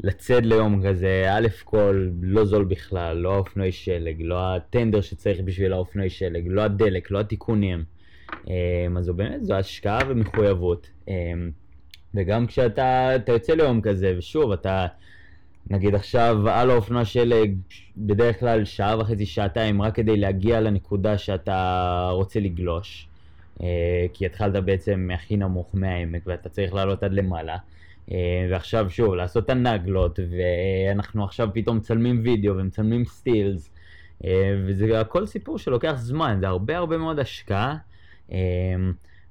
לצאת 0.00 0.46
ליום 0.46 0.86
כזה, 0.86 1.26
א' 1.30 1.46
כל 1.64 2.08
לא 2.22 2.44
זול 2.44 2.64
בכלל, 2.64 3.16
לא 3.16 3.34
האופנועי 3.34 3.72
שלג, 3.72 4.16
לא 4.20 4.56
הטנדר 4.56 5.00
שצריך 5.00 5.40
בשביל 5.44 5.72
האופנועי 5.72 6.10
שלג, 6.10 6.44
לא 6.46 6.62
הדלק, 6.62 7.10
לא 7.10 7.20
התיקונים. 7.20 7.84
אמ, 8.46 8.96
אז 8.98 9.04
זו 9.04 9.14
באמת, 9.14 9.44
זו 9.44 9.54
השקעה 9.54 9.98
ומחויבות. 10.08 10.90
אמ, 11.08 11.50
וגם 12.14 12.46
כשאתה 12.46 13.16
אתה 13.16 13.32
יוצא 13.32 13.52
ליום 13.54 13.80
כזה, 13.80 14.14
ושוב, 14.18 14.52
אתה 14.52 14.86
נגיד 15.70 15.94
עכשיו 15.94 16.48
על 16.48 16.70
האופנוע 16.70 17.04
שלג, 17.04 17.54
בדרך 17.96 18.40
כלל 18.40 18.64
שעה 18.64 18.98
וחצי, 18.98 19.26
שעתיים, 19.26 19.82
רק 19.82 19.94
כדי 19.94 20.16
להגיע 20.16 20.60
לנקודה 20.60 21.18
שאתה 21.18 22.08
רוצה 22.12 22.40
לגלוש. 22.40 23.08
אה, 23.62 24.06
כי 24.12 24.26
התחלת 24.26 24.64
בעצם 24.64 25.00
מהכי 25.08 25.36
נמוך 25.36 25.70
מהעמק 25.74 26.22
ואתה 26.26 26.48
צריך 26.48 26.74
לעלות 26.74 27.02
עד 27.02 27.12
למעלה. 27.12 27.56
אה, 28.12 28.46
ועכשיו 28.50 28.90
שוב, 28.90 29.14
לעשות 29.14 29.44
את 29.44 29.50
הנגלות, 29.50 30.18
ואנחנו 30.18 31.24
עכשיו 31.24 31.48
פתאום 31.54 31.76
מצלמים 31.76 32.20
וידאו 32.24 32.56
ומצלמים 32.56 33.04
סטילס, 33.04 33.70
אה, 34.24 34.56
וזה 34.66 35.00
הכל 35.00 35.26
סיפור 35.26 35.58
שלוקח 35.58 35.94
זמן, 35.96 36.36
זה 36.40 36.48
הרבה 36.48 36.76
הרבה 36.76 36.98
מאוד 36.98 37.18
השקעה. 37.18 37.76
אה, 38.32 38.38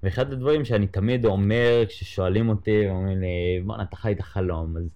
ואחד 0.04 0.32
הדברים 0.32 0.66
שאני 0.66 0.88
תמיד 0.88 1.26
אומר 1.26 1.84
כששואלים 1.88 2.50
אותי, 2.50 2.90
אומרים 2.90 3.20
לי, 3.22 3.62
בואנה, 3.66 3.84
אתה 3.84 3.96
חי 3.96 4.12
את 4.12 4.20
החלום. 4.20 4.78
אז, 4.78 4.90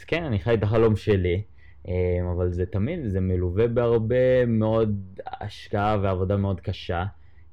אז 0.00 0.04
כן, 0.04 0.24
אני 0.24 0.38
חי 0.38 0.54
את 0.54 0.62
החלום 0.62 0.96
שלי, 0.96 1.42
אה, 1.88 2.18
אבל 2.32 2.52
זה 2.52 2.66
תמיד, 2.66 3.00
זה 3.08 3.20
מלווה 3.20 3.68
בהרבה 3.68 4.46
מאוד 4.46 5.20
השקעה 5.40 5.98
ועבודה 6.02 6.36
מאוד 6.36 6.60
קשה. 6.60 7.04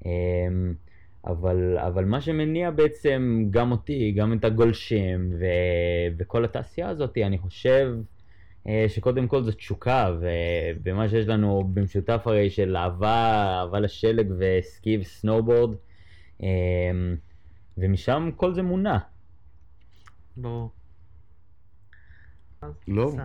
אה, 0.06 0.12
אבל, 1.26 1.78
אבל 1.78 2.06
מה 2.06 2.22
שמניע 2.22 2.72
בעצם 2.72 3.48
גם 3.50 3.72
אותי, 3.72 4.12
גם 4.12 4.34
את 4.34 4.46
הגולשים 4.46 5.34
ו, 5.40 5.46
וכל 6.18 6.46
התעשייה 6.46 6.90
הזאת, 6.90 7.18
אני 7.18 7.38
חושב 7.38 7.94
אה, 8.68 8.86
שקודם 8.88 9.28
כל 9.28 9.44
זו 9.44 9.52
תשוקה, 9.52 10.16
ו, 10.22 10.28
ומה 10.84 11.10
שיש 11.10 11.28
לנו 11.28 11.70
במשותף 11.74 12.22
הרי 12.26 12.50
של 12.50 12.78
אהבה, 12.78 13.46
אהבה 13.60 13.80
לשלג 13.80 14.32
וסקי 14.38 14.98
וסנובורד, 14.98 15.76
אה, 16.44 16.48
ומשם 17.78 18.30
כל 18.36 18.54
זה 18.54 18.62
מונע. 18.62 18.98
ברור. 20.38 20.77
לא. 22.88 23.12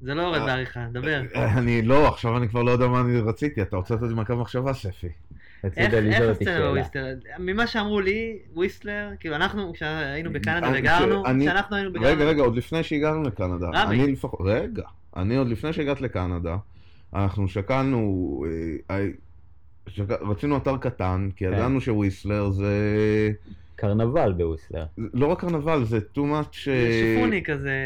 זה 0.00 0.14
לא 0.14 0.22
יורד 0.22 0.40
בעריכה, 0.40 0.86
דבר. 0.92 1.22
אני 1.34 1.82
לא, 1.82 2.08
עכשיו 2.08 2.36
אני 2.36 2.48
כבר 2.48 2.62
לא 2.62 2.70
יודע 2.70 2.86
מה 2.86 3.00
אני 3.00 3.20
רציתי, 3.20 3.62
אתה 3.62 3.76
רוצה 3.76 3.94
לתת 3.94 4.02
לי 4.02 4.14
מעקב 4.14 4.34
מחשבה, 4.34 4.72
ספי. 4.72 5.08
איך 5.64 5.72
הסצנה 5.78 6.34
שאלה. 6.44 6.68
בוויסטר? 6.68 7.14
ממה 7.38 7.66
שאמרו 7.66 8.00
לי, 8.00 8.38
וויסלר, 8.54 9.08
כאילו 9.20 9.36
אנחנו, 9.36 9.72
כשהיינו 9.72 10.32
בקנדה 10.32 10.68
וגרנו, 10.74 11.22
כשאנחנו 11.24 11.76
היינו 11.76 11.92
בגרנו, 11.92 12.06
רגע, 12.06 12.24
רגע, 12.24 12.42
עוד 12.42 12.56
לפני 12.56 12.82
שהגענו 12.82 13.22
לקנדה. 13.22 13.70
לפחות, 13.92 14.40
רגע, 14.44 14.82
אני 15.16 15.36
עוד 15.36 15.48
לפני 15.48 15.72
שהגעת 15.72 16.00
לקנדה, 16.00 16.56
אנחנו 17.14 17.48
שקלנו, 17.48 18.44
אה, 18.90 18.96
אה, 18.96 19.08
רצינו 20.20 20.56
אתר 20.56 20.76
קטן, 20.76 21.28
כי 21.36 21.44
כן. 21.44 21.52
ידענו 21.52 21.80
שוויסלר 21.80 22.50
זה 22.50 22.72
קרנבל 23.80 24.32
בוויסלר. 24.32 24.84
לא 24.98 25.26
רק 25.26 25.40
קרנבל, 25.40 25.84
זה 25.84 25.98
too 25.98 26.18
much 26.18 26.64
זה 26.64 26.90
שיפוני 26.90 27.42
כזה, 27.42 27.76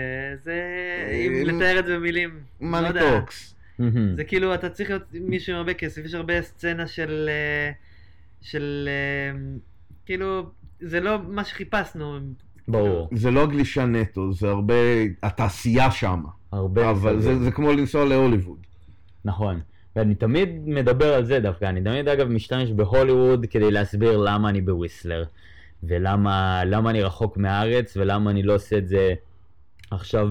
זה... 0.42 0.62
אם 1.12 1.32
אה, 1.34 1.42
לתאר 1.44 1.78
את 1.78 1.86
זה 1.86 1.96
במילים, 1.96 2.30
לא 2.60 2.68
money. 2.68 3.00
talks. 3.00 3.54
זה 4.16 4.24
כאילו, 4.24 4.54
אתה 4.54 4.68
צריך 4.68 4.90
להיות 4.90 5.02
מישהו 5.12 5.52
עם 5.52 5.58
הרבה 5.58 5.74
כסף, 5.74 6.04
יש 6.04 6.14
הרבה 6.14 6.42
סצנה 6.42 6.86
של... 6.86 7.28
אה, 7.28 7.70
של... 8.42 8.88
אה, 8.88 9.38
כאילו, 10.06 10.46
זה 10.80 11.00
לא 11.00 11.18
מה 11.28 11.44
שחיפשנו. 11.44 12.18
ברור. 12.68 13.08
זה 13.12 13.30
לא 13.30 13.46
גלישה 13.46 13.84
נטו, 13.84 14.32
זה 14.32 14.48
הרבה, 14.48 14.74
התעשייה 15.22 15.90
שמה. 15.90 16.28
הרבה 16.52 16.90
אבל. 16.90 17.20
זה, 17.20 17.38
זה 17.38 17.50
כמו 17.50 17.72
לנסוע 17.72 18.04
להוליווד. 18.04 18.58
נכון. 19.24 19.60
ואני 19.96 20.14
תמיד 20.14 20.48
מדבר 20.66 21.14
על 21.14 21.24
זה 21.24 21.40
דווקא, 21.40 21.64
אני 21.64 21.80
תמיד 21.80 22.08
אגב 22.08 22.28
משתמש 22.28 22.70
בהוליווד 22.70 23.46
כדי 23.46 23.70
להסביר 23.70 24.16
למה 24.16 24.48
אני 24.48 24.60
בוויסלר, 24.60 25.24
ולמה 25.82 26.62
למה 26.64 26.90
אני 26.90 27.02
רחוק 27.02 27.36
מהארץ, 27.36 27.96
ולמה 27.96 28.30
אני 28.30 28.42
לא 28.42 28.54
עושה 28.54 28.78
את 28.78 28.88
זה 28.88 29.14
עכשיו 29.90 30.28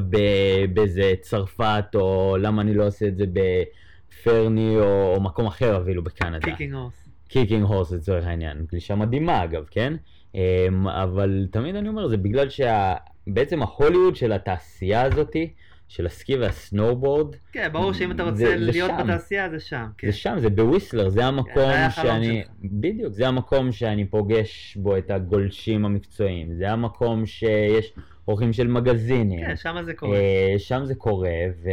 באיזה 0.74 1.14
צרפת, 1.22 1.86
או 1.96 2.38
למה 2.40 2.62
אני 2.62 2.74
לא 2.74 2.88
עושה 2.88 3.08
את 3.08 3.18
זה 3.18 3.26
בפרני, 3.34 4.78
או, 4.78 5.14
או 5.16 5.22
מקום 5.22 5.46
אחר 5.46 5.82
אפילו 5.82 6.04
בקנדה. 6.04 6.40
Kicking 6.40 6.74
Horse. 6.74 7.10
Kicking 7.28 7.64
Horse 7.64 7.92
לצורך 7.92 8.26
העניין, 8.26 8.66
גלישה 8.72 8.96
מדהימה 8.96 9.44
אגב, 9.44 9.66
כן? 9.72 9.94
אמ, 10.36 10.88
אבל 10.88 11.48
תמיד 11.52 11.76
אני 11.76 11.90
אומר, 11.90 12.08
זה 12.08 12.18
בגלל 12.18 12.48
שבעצם 12.50 13.62
ההוליווד 13.62 14.16
של 14.16 14.32
התעשייה 14.32 15.02
הזאתי, 15.02 15.54
של 15.94 16.06
הסקי 16.06 16.38
והסנואובורד, 16.38 17.36
כן, 17.52 17.70
ברור 17.72 17.94
שאם 17.94 18.12
אתה 18.12 18.24
זה- 18.24 18.30
רוצה 18.30 18.46
זה 18.46 18.56
להיות 18.56 18.92
שם. 18.98 19.04
בתעשייה, 19.08 19.50
זה 19.50 19.60
שם. 19.60 19.86
כן. 19.98 20.08
זה 20.12 20.14
שם, 20.18 20.36
זה 20.40 20.50
בוויסלר, 20.50 21.10
זה 21.10 21.26
המקום 21.26 21.54
זה 21.56 21.86
החלום 21.86 22.14
שאני. 22.24 22.44
בדיוק, 22.64 23.14
זה 23.14 23.28
המקום 23.28 23.72
שאני 23.72 24.06
פוגש 24.06 24.78
בו 24.82 24.98
את 24.98 25.12
הגולשים 25.12 25.86
המקצועיים, 25.86 26.54
זה 26.54 26.72
המקום 26.72 27.26
שיש 27.26 27.94
אורחים 28.28 28.54
של 28.54 28.68
מגזינים, 28.68 29.46
כן, 29.46 29.56
שם 29.56 29.76
זה 29.84 29.94
קורה. 29.94 30.18
אה, 30.18 30.56
שם 30.58 30.86
זה 30.86 30.96
קורה, 30.96 31.30
ו... 31.64 31.70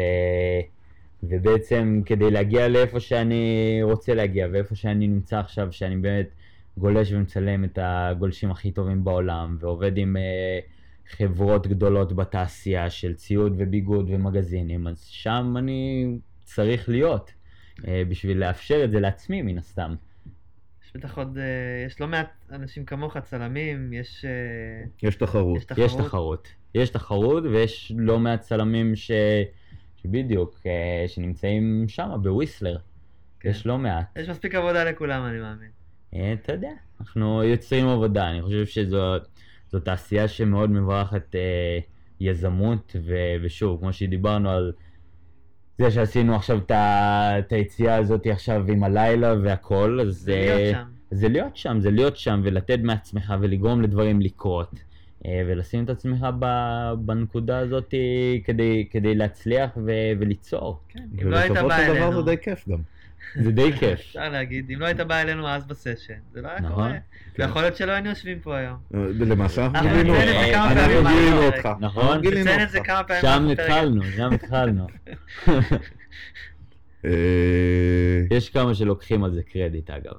ובעצם 1.23 2.01
כדי 2.07 2.31
להגיע 2.31 2.69
לאיפה 2.69 3.01
שאני 3.01 3.45
רוצה 3.83 4.15
להגיע, 4.15 4.47
ואיפה 4.53 4.75
שאני 4.75 5.07
נמצא 5.09 5.39
עכשיו, 5.39 5.69
שאני 5.73 5.97
באמת 5.97 6.29
גולש 6.77 7.13
ומצלם 7.13 7.65
את 7.65 7.79
הגולשים 7.83 8.51
הכי 8.51 8.71
טובים 8.71 9.05
בעולם, 9.05 9.57
ועובד 9.61 9.97
עם 9.99 10.17
אה, 10.17 10.59
חברות 11.11 11.67
גדולות 11.67 12.13
בתעשייה 12.13 12.91
של 12.91 13.15
ציוד 13.15 13.55
וביגוד 13.59 14.11
ומגזינים, 14.11 14.87
אז 14.87 15.05
שם 15.05 15.55
אני 15.59 16.09
צריך 16.45 16.89
להיות, 16.89 17.33
אה, 17.89 18.03
בשביל 18.09 18.39
לאפשר 18.39 18.85
את 18.85 18.91
זה 18.91 19.01
לעצמי 19.01 19.43
מן 19.43 19.59
הסתם. 19.59 19.95
יש 20.85 20.97
בטח 20.97 21.19
עוד, 21.19 21.39
אה, 21.39 21.87
יש 21.87 22.01
לא 22.01 22.09
מעט 22.09 22.31
אנשים 22.53 22.85
כמוך, 22.85 23.19
צלמים, 23.19 23.93
יש 23.93 24.25
אה, 24.25 25.09
יש 25.09 25.17
תחרות. 25.17 25.57
יש 25.57 25.65
תחרות. 25.65 25.85
יש 25.85 25.95
תחרות. 25.95 26.49
יש 26.75 26.91
תחרות 26.91 27.45
ויש 27.45 27.93
לא 27.97 28.19
מעט 28.19 28.41
צלמים 28.41 28.97
ש... 28.97 29.11
שבדיוק, 30.03 30.61
אה, 30.67 31.05
שנמצאים 31.09 31.85
שם 31.89 32.11
בוויסלר. 32.23 32.79
כן. 33.41 33.49
יש 33.49 33.67
לא 33.67 33.79
מעט. 33.79 34.07
יש 34.17 34.29
מספיק 34.29 34.55
עבודה 34.55 34.85
לכולם, 34.85 35.25
אני 35.25 35.39
מאמין. 35.39 35.71
אתה 36.35 36.53
יודע, 36.53 36.71
אנחנו 37.01 37.45
יוצרים 37.45 37.89
עבודה, 37.89 38.31
אני 38.31 38.43
חושב 38.43 38.67
שזו 38.67 39.17
זו 39.73 39.81
תעשייה 39.81 40.29
שמאוד 40.29 40.71
מברכת 40.71 41.35
אה, 41.35 41.79
יזמות, 42.21 42.97
ו, 43.07 43.15
ושוב, 43.43 43.81
כמו 43.81 43.93
שדיברנו 43.93 44.51
על 44.51 44.73
זה 45.79 45.91
שעשינו 45.91 46.35
עכשיו 46.35 46.59
את 46.69 47.53
היציאה 47.53 47.97
הזאת 47.97 48.27
עכשיו 48.27 48.65
עם 48.69 48.85
הלילה 48.85 49.35
והכל, 49.43 50.01
אז 50.01 50.15
זה 50.15 50.33
להיות 50.33 50.61
אה, 50.61 50.73
שם. 50.73 50.87
זה 51.11 51.29
להיות 51.29 51.57
שם, 51.57 51.81
זה 51.81 51.91
להיות 51.91 52.17
שם 52.17 52.41
ולתת 52.45 52.79
מעצמך 52.83 53.35
ולגרום 53.41 53.83
לדברים 53.83 54.21
לקרות. 54.21 54.75
אה, 55.27 55.43
ולשים 55.47 55.85
את 55.85 55.91
עצמך 55.91 56.27
בנקודה 56.99 57.59
הזאת 57.59 57.95
כדי, 58.45 58.89
כדי 58.91 59.15
להצליח 59.15 59.71
ו- 59.87 60.13
וליצור. 60.21 60.81
כן, 60.89 61.05
אם 61.23 61.31
לא 61.31 61.37
היית 61.37 61.51
ובסופו 61.51 61.69
בא 61.69 61.77
של 61.79 61.95
דבר 61.95 62.07
אלינו, 62.07 62.25
זה 62.25 62.31
די 62.31 62.37
כיף 62.43 62.69
גם. 62.69 62.79
זה 63.43 63.51
די 63.53 63.73
כיף. 63.73 63.99
אפשר 64.01 64.29
להגיד, 64.29 64.71
אם 64.71 64.81
לא 64.81 64.87
היית 64.87 65.01
בא 65.01 65.21
אלינו 65.21 65.49
אז 65.49 65.67
בסשן, 65.67 66.15
זה 66.33 66.43
לא 66.43 66.49
היה 66.49 66.61
נכון. 66.61 66.75
קורה. 66.75 66.93
כן. 67.35 67.43
ויכול 67.43 67.63
להיות 67.63 67.77
שלא 67.77 67.93
היינו 67.93 68.09
יושבים 68.09 68.41
פה 68.41 68.57
היום. 68.57 68.77
אה, 68.95 69.01
למעשה 69.21 69.67
אנחנו 69.67 69.89
גילינו 69.89 70.15
אותך. 70.15 70.53
כמה 70.53 70.73
אנחנו 70.73 71.11
גילינו. 71.11 71.43
אותך. 71.47 71.69
נכון. 71.81 72.19
נציין 72.27 72.63
את 72.63 72.71
זה 72.71 72.79
אותך. 72.79 72.87
כמה 72.91 73.03
פעמים. 73.05 73.23
שם. 73.23 73.49
התחלנו, 73.51 74.03
שם 74.17 74.31
התחלנו. 74.33 74.87
אה, 77.05 77.11
יש 78.31 78.51
כמה 78.51 78.75
שלוקחים 78.75 79.25
על 79.25 79.35
זה 79.35 79.43
קרדיט 79.43 79.91
אגב. 79.91 80.13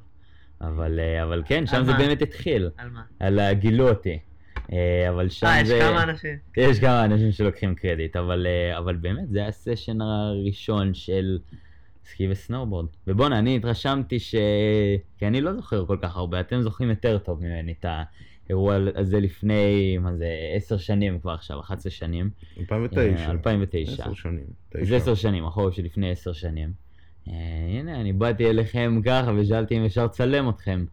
אבל, 0.62 1.00
אה, 1.00 1.24
אבל 1.24 1.44
כן, 1.46 1.66
שם 1.68 1.84
זה 1.86 1.92
מה? 1.92 1.98
באמת 1.98 2.22
התחיל. 2.22 2.70
על 2.78 2.90
מה? 2.90 3.02
על 3.20 3.40
ה- 3.40 3.54
גילו 3.54 3.90
אותי. 3.90 4.20
אה, 4.74 5.10
אבל 5.10 5.30
שם 5.30 5.48
אה, 5.48 5.62
יש 5.62 5.68
זה... 5.68 5.80
כמה 5.82 6.04
אנשים. 6.04 6.36
יש 6.58 6.80
כמה 6.80 7.06
אנשים 7.06 7.32
שלוקחים 7.32 7.76
קרדיט, 7.76 8.16
אבל, 8.16 8.48
אה, 8.48 8.78
אבל 8.78 8.96
באמת 8.96 9.30
זה 9.30 9.40
היה 9.40 9.48
הסשן 9.48 10.02
הראשון 10.02 10.94
של 10.94 11.38
סקי 12.12 12.28
וסנואובורד. 12.30 12.86
ובואנה, 13.08 13.40
אני 13.40 13.56
התרשמתי 13.56 14.20
ש... 14.20 14.36
כי 15.18 15.28
אני 15.28 15.42
לא 15.42 15.54
זוכר 15.54 15.86
כל 15.86 15.98
כך 16.02 16.16
הרבה, 16.16 16.40
אתם 16.40 16.62
זוכרים 16.62 16.90
יותר 16.90 17.18
טוב 17.18 17.44
ממני 17.44 17.74
את 17.80 17.86
האירוע 18.48 18.78
הזה 18.96 19.20
לפני, 19.20 19.98
מה 19.98 20.16
זה, 20.16 20.28
עשר 20.56 20.78
שנים 20.78 21.20
כבר 21.20 21.32
עכשיו, 21.32 21.60
11 21.60 21.92
שנים. 21.92 22.30
2009. 22.60 23.26
אה, 23.26 23.32
2009. 23.32 24.04
עשר 24.04 24.14
שנים. 24.14 24.44
זה. 24.82 24.96
עשר 24.96 25.16
שנים, 25.16 25.46
החורף 25.46 25.74
שלפני 25.74 26.12
עשר 26.12 26.34
שנים. 26.34 26.72
אה, 27.28 27.34
הנה, 27.80 28.02
אני 28.02 28.14
באתי 28.14 28.50
אליכם 28.50 29.02
ככה 29.06 29.32
ושאלתי 29.38 29.78
אם 29.78 29.86
אפשר 29.86 30.06
לצלם 30.06 30.50
אתכם. 30.50 30.86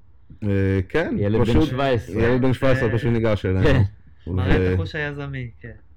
אה, 0.45 0.49
כן, 0.89 1.17
ילד 1.19 1.39
בן 1.39 1.45
פשוט... 1.45 1.69
17. 1.69 2.23
ילד 2.23 2.43
בן 2.43 2.53
17 2.53 2.89
אה, 2.89 2.95
פשוט 2.95 3.13
ניגש 3.13 3.43
כן. 3.43 3.57
אלינו. 3.57 3.85
מראה 4.27 4.57
את 4.57 4.75
החוש 4.75 4.95
היזמי, 4.95 5.51
כן. 5.61 5.88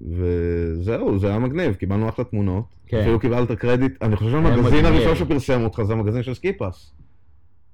וזהו, 0.00 1.18
זה 1.18 1.28
היה 1.28 1.38
מגניב, 1.38 1.74
קיבלנו 1.74 2.08
אחלה 2.08 2.24
תמונות. 2.24 2.64
כן. 2.86 3.00
אפילו 3.00 3.20
קיבלת 3.20 3.52
קרדיט, 3.52 4.02
אני 4.02 4.16
חושב 4.16 4.30
שהמגזין. 4.30 4.84
הראשון 4.84 5.16
שפרסם 5.16 5.64
אותך 5.64 5.82
זה 5.82 5.92
המגזין 5.92 6.22
של 6.22 6.34
סקיפאס. 6.34 6.92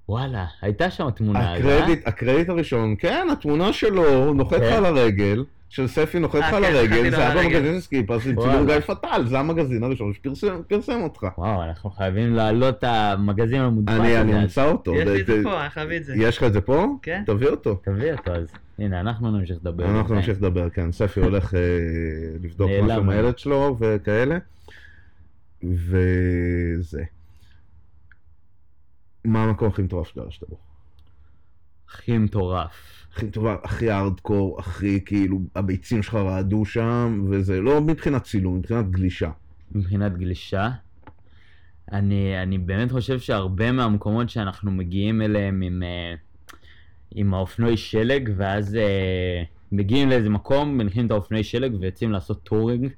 וואלה, 0.08 0.46
הייתה 0.62 0.90
שם 0.90 1.10
תמונה, 1.10 1.54
אז, 1.54 1.66
אה? 1.66 1.78
הקרדיט, 1.78 2.08
הקרדיט 2.08 2.48
הראשון, 2.48 2.94
כן, 2.98 3.26
התמונה 3.32 3.72
שלו 3.72 4.34
נוחת 4.34 4.52
לך 4.52 4.62
כן. 4.62 4.72
על 4.72 4.84
הרגע, 4.84 5.24
של 5.72 5.86
ספי 5.86 6.18
נוחת 6.18 6.38
לך 6.38 6.44
אה, 6.44 6.56
על 6.56 6.64
כן, 6.64 6.74
הרגל, 6.74 7.02
נחתתי 7.02 7.10
לו 7.10 7.10
זה 7.10 7.16
על 7.16 7.38
היה 7.38 7.44
הרגל. 7.46 7.58
במגזין 7.58 7.80
של. 7.80 8.36
צילום 8.36 8.66
גיא 8.66 8.80
פטל, 8.80 9.26
זה 9.26 9.38
המגזין 9.38 9.82
הראשון 9.82 10.12
שפרסם 10.14 10.62
פרסם 10.68 11.02
אותך. 11.02 11.26
וואו, 11.38 11.62
אנחנו 11.62 11.90
חייבים 11.90 12.34
להעלות 12.34 12.78
את 12.78 12.84
המגזין 12.84 13.60
המודפס 13.60 13.94
אני. 13.94 14.42
אמצא 14.42 14.70
אותו. 14.70 14.94
יש 14.94 15.08
לי 15.08 15.20
את 15.20 15.26
זה 15.26 15.40
פה, 15.42 15.60
אני 15.60 15.70
חייב 15.70 15.90
את 15.90 16.04
זה. 16.04 16.14
יש 16.16 16.36
לך 16.38 16.44
את 16.44 16.52
זה 16.52 16.60
פה? 16.60 16.86
כן. 17.02 17.22
תביא 17.26 17.48
אותו. 17.48 17.80
תביא 17.84 18.12
אותו 18.12 18.34
אז. 18.34 18.52
הנה, 18.78 19.00
אנחנו 19.00 19.30
נמשיך 19.30 19.56
לדבר. 19.60 19.90
אנחנו. 19.90 20.14
נמשיך 20.14 20.38
לדבר, 20.38 20.70
כן, 20.70 20.92
ספי 20.92 21.20
הולך 21.20 21.54
אה, 21.54 21.60
לבדוק. 22.42 22.70
משהו 22.82 23.00
עם 23.00 23.08
הילד 23.08 23.38
שלו 23.38 23.76
וכאלה. 23.80 24.38
וזה. 25.64 27.02
מה 29.24 29.44
המקום 29.44 29.68
הכי 29.68 29.82
מטורף 29.82 30.08
שגרשת 30.08 30.48
בו? 30.48 30.56
הכי 31.88 32.18
מטורף. 32.18 32.91
הכי 33.12 33.26
מטורף, 33.26 33.58
הכי 33.64 33.90
הארדקור, 33.90 34.60
הכי 34.60 35.00
כאילו, 35.04 35.40
הביצים 35.54 36.02
שלך 36.02 36.14
רעדו 36.14 36.64
שם, 36.64 37.24
וזה 37.30 37.60
לא 37.60 37.80
מבחינת 37.80 38.22
צילום, 38.22 38.56
מבחינת 38.56 38.90
גלישה. 38.90 39.30
מבחינת 39.74 40.16
גלישה. 40.16 40.70
אני, 41.92 42.42
אני 42.42 42.58
באמת 42.58 42.92
חושב 42.92 43.18
שהרבה 43.18 43.72
מהמקומות 43.72 44.30
שאנחנו 44.30 44.70
מגיעים 44.70 45.22
אליהם 45.22 45.62
עם, 45.62 45.82
אה, 45.82 46.14
עם 47.14 47.34
האופנועי 47.34 47.76
שלג, 47.76 48.30
ואז 48.36 48.76
אה, 48.76 49.42
מגיעים 49.72 50.08
לאיזה 50.08 50.28
מקום, 50.28 50.78
מניחים 50.78 51.06
את 51.06 51.10
האופנועי 51.10 51.44
שלג 51.44 51.72
ויוצאים 51.80 52.12
לעשות 52.12 52.42
touring. 52.42 52.88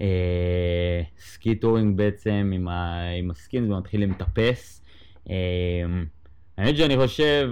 אה, 0.00 1.02
ski 1.18 1.54
touring 1.54 1.96
בעצם 1.96 2.50
עם, 2.54 2.68
ה, 2.68 3.00
עם 3.18 3.30
ה 3.30 3.37
skins 3.37 3.70
ומתחילים 3.70 4.10
לטפס. 4.10 4.82
אה, 5.30 5.36
האמת 6.58 6.76
שאני 6.76 6.96
חושב 6.96 7.50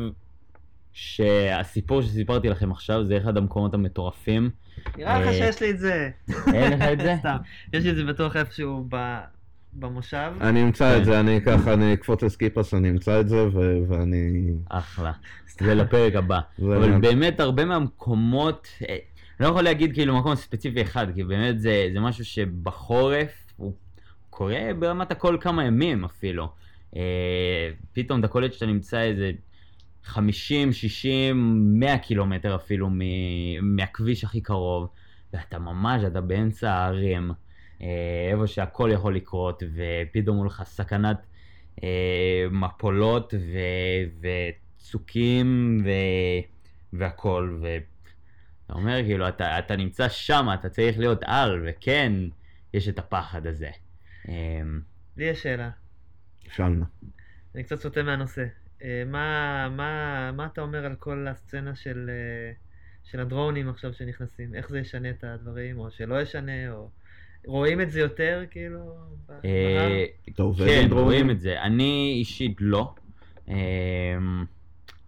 שהסיפור 0.96 2.02
שסיפרתי 2.02 2.48
לכם 2.48 2.72
עכשיו 2.72 3.04
זה 3.04 3.16
אחד 3.16 3.36
המקומות 3.36 3.74
המטורפים. 3.74 4.50
נראה 4.96 5.20
לך 5.20 5.26
אה, 5.26 5.32
שיש 5.32 5.62
לי 5.62 5.70
את 5.70 5.78
זה. 5.78 6.10
אין 6.54 6.72
לך 6.72 6.82
את 6.92 7.00
זה? 7.00 7.16
סתם. 7.20 7.36
יש 7.72 7.84
לי 7.84 7.90
את 7.90 7.96
זה 7.96 8.04
בטוח 8.04 8.36
איפשהו 8.36 8.88
במושב. 9.72 10.32
אני 10.40 10.62
אמצא 10.62 10.94
כן. 10.94 11.00
את 11.00 11.04
זה, 11.04 11.20
אני 11.20 11.40
ככה, 11.46 11.72
אני 11.72 11.94
אקפוץ 11.94 12.22
לסקיפס, 12.22 12.74
אני 12.74 12.90
אמצא 12.90 13.20
את 13.20 13.28
זה, 13.28 13.48
ואני... 13.88 14.50
אחלה. 14.68 15.12
זה 15.60 15.74
לפרק 15.74 16.14
הבא. 16.14 16.40
אבל 16.62 17.00
באמת 17.00 17.40
הרבה 17.40 17.64
מהמקומות, 17.64 18.68
אה, 18.88 18.96
אני 19.40 19.46
לא 19.46 19.50
יכול 19.50 19.62
להגיד 19.62 19.94
כאילו 19.94 20.18
מקום 20.18 20.34
ספציפי 20.34 20.82
אחד, 20.82 21.06
כי 21.14 21.24
באמת 21.24 21.60
זה, 21.60 21.88
זה 21.92 22.00
משהו 22.00 22.24
שבחורף 22.24 23.32
הוא 23.56 23.72
קורה 24.30 24.60
ברמת 24.78 25.10
הכל 25.10 25.36
כמה 25.40 25.64
ימים 25.64 26.04
אפילו. 26.04 26.48
אה, 26.96 27.70
פתאום 27.92 28.20
אתה 28.20 28.28
קולט 28.28 28.52
שאתה 28.52 28.66
נמצא 28.66 29.00
איזה 29.00 29.30
50, 30.06 30.72
60, 30.72 31.80
100 31.80 31.98
קילומטר 31.98 32.54
אפילו 32.54 32.88
מ- 32.90 33.76
מהכביש 33.76 34.24
הכי 34.24 34.40
קרוב, 34.40 34.88
ואתה 35.32 35.58
ממש, 35.58 36.02
אתה 36.06 36.20
באמצע 36.20 36.72
הערים, 36.72 37.30
אה, 37.82 38.28
איפה 38.32 38.46
שהכל 38.46 38.90
יכול 38.92 39.16
לקרות, 39.16 39.62
ופתאום 39.74 40.36
מולך 40.36 40.62
סכנת 40.64 41.26
אה, 41.82 42.46
מפולות 42.50 43.34
ו- 43.34 44.28
וצוקים 44.78 45.78
ו- 45.84 46.98
והכל, 46.98 47.58
ואתה 47.62 48.72
אומר 48.72 49.02
כאילו, 49.02 49.28
אתה, 49.28 49.58
אתה 49.58 49.76
נמצא 49.76 50.08
שם, 50.08 50.46
אתה 50.54 50.68
צריך 50.68 50.98
להיות 50.98 51.20
על, 51.24 51.64
וכן, 51.66 52.12
יש 52.74 52.88
את 52.88 52.98
הפחד 52.98 53.46
הזה. 53.46 53.70
אה, 54.28 54.60
לי 55.16 55.24
יש 55.24 55.42
שאלה, 55.42 55.70
שאלנה. 56.52 56.84
אני 57.54 57.62
קצת 57.64 57.80
סוטה 57.80 58.02
מהנושא. 58.02 58.44
אה, 58.86 59.02
מה, 59.06 59.68
מה, 59.68 60.32
מה 60.32 60.46
אתה 60.46 60.60
אומר 60.60 60.86
על 60.86 60.94
כל 60.94 61.26
הסצנה 61.30 61.74
של, 61.74 62.10
אה, 62.10 62.52
של 63.04 63.20
הדרונים 63.20 63.68
עכשיו 63.68 63.92
שנכנסים? 63.94 64.54
איך 64.54 64.68
זה 64.68 64.78
ישנה 64.78 65.10
את 65.10 65.24
הדברים, 65.24 65.78
או 65.78 65.90
שלא 65.90 66.22
ישנה, 66.22 66.72
או... 66.72 66.88
רואים 67.46 67.80
את 67.80 67.90
זה 67.90 68.00
יותר, 68.00 68.44
כאילו? 68.50 68.96
אה, 69.44 70.04
כן? 70.66 70.88
רואים 70.90 71.30
את 71.30 71.40
זה. 71.40 71.62
אני 71.62 72.14
אישית 72.18 72.56
לא. 72.60 72.94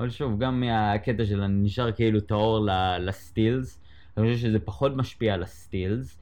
אבל 0.00 0.10
שוב, 0.10 0.38
גם 0.38 0.60
מהקטע 0.60 1.24
של 1.26 1.42
אני 1.42 1.62
נשאר 1.62 1.92
כאילו 1.92 2.20
טהור 2.20 2.66
ל- 2.66 2.98
לסטילס, 3.00 3.80
אני 4.16 4.26
חושב 4.26 4.38
שזה 4.48 4.58
פחות 4.58 4.96
משפיע 4.96 5.34
על 5.34 5.42
הסטילס, 5.42 6.18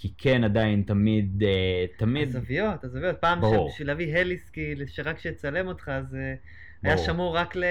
כי 0.00 0.12
כן 0.18 0.44
עדיין 0.44 0.82
תמיד, 0.82 1.42
אה, 1.46 1.84
תמיד, 1.96 2.28
הזוויות, 2.28 2.84
הזוויות. 2.84 3.16
פעם 3.20 3.40
ברור. 3.40 3.68
שבשביל 3.70 3.88
להביא 3.88 4.16
הליסקי, 4.16 4.74
שרק 4.86 5.18
שיצלם 5.18 5.66
אותך, 5.66 5.88
אז 5.88 6.14
אה, 6.14 6.34
היה 6.82 6.94
ברור. 6.94 7.06
שמור 7.06 7.36
רק 7.36 7.56
ל... 7.56 7.64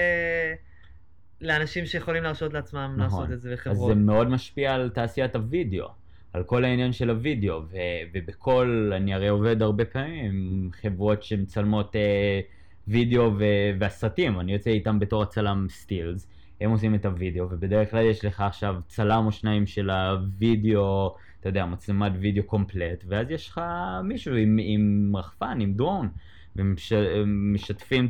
לאנשים 1.40 1.86
שיכולים 1.86 2.22
להרשות 2.22 2.52
לעצמם 2.52 2.94
נכון. 2.96 3.20
לעשות 3.20 3.32
את 3.32 3.40
זה, 3.40 3.52
אז 3.52 3.54
וחברות. 3.58 3.88
זה 3.88 3.94
מאוד 3.94 4.28
משפיע 4.28 4.74
על 4.74 4.88
תעשיית 4.88 5.36
הוידאו, 5.36 5.88
על 6.32 6.42
כל 6.42 6.64
העניין 6.64 6.92
של 6.92 7.10
הוידאו, 7.10 7.62
ו- 7.70 7.76
ובכל, 8.14 8.92
אני 8.96 9.14
הרי 9.14 9.28
עובד 9.28 9.62
הרבה 9.62 9.84
פעמים 9.84 10.24
עם 10.24 10.70
חברות 10.72 11.22
שמצלמות 11.22 11.96
אה, 11.96 12.40
וידאו 12.88 13.32
ו- 13.38 13.70
והסרטים, 13.78 14.40
אני 14.40 14.52
יוצא 14.52 14.70
איתם 14.70 14.98
בתור 14.98 15.22
הצלם 15.22 15.66
סטילס, 15.70 16.28
הם 16.60 16.70
עושים 16.70 16.94
את 16.94 17.04
הוידאו, 17.04 17.50
ובדרך 17.50 17.90
כלל 17.90 18.04
יש 18.06 18.24
לך 18.24 18.40
עכשיו 18.40 18.76
צלם 18.88 19.26
או 19.26 19.32
שניים 19.32 19.66
של 19.66 19.90
הוידאו, 19.90 21.16
אתה 21.40 21.48
יודע, 21.48 21.66
מצלמת 21.66 22.12
וידאו 22.20 22.42
קומפלט, 22.42 23.04
ואז 23.08 23.30
יש 23.30 23.48
לך 23.48 23.60
מישהו 24.04 24.34
עם, 24.34 24.58
עם 24.62 25.12
רחפן, 25.16 25.58
עם 25.60 25.74
דרון, 25.74 26.08
ומשתפים 26.56 28.08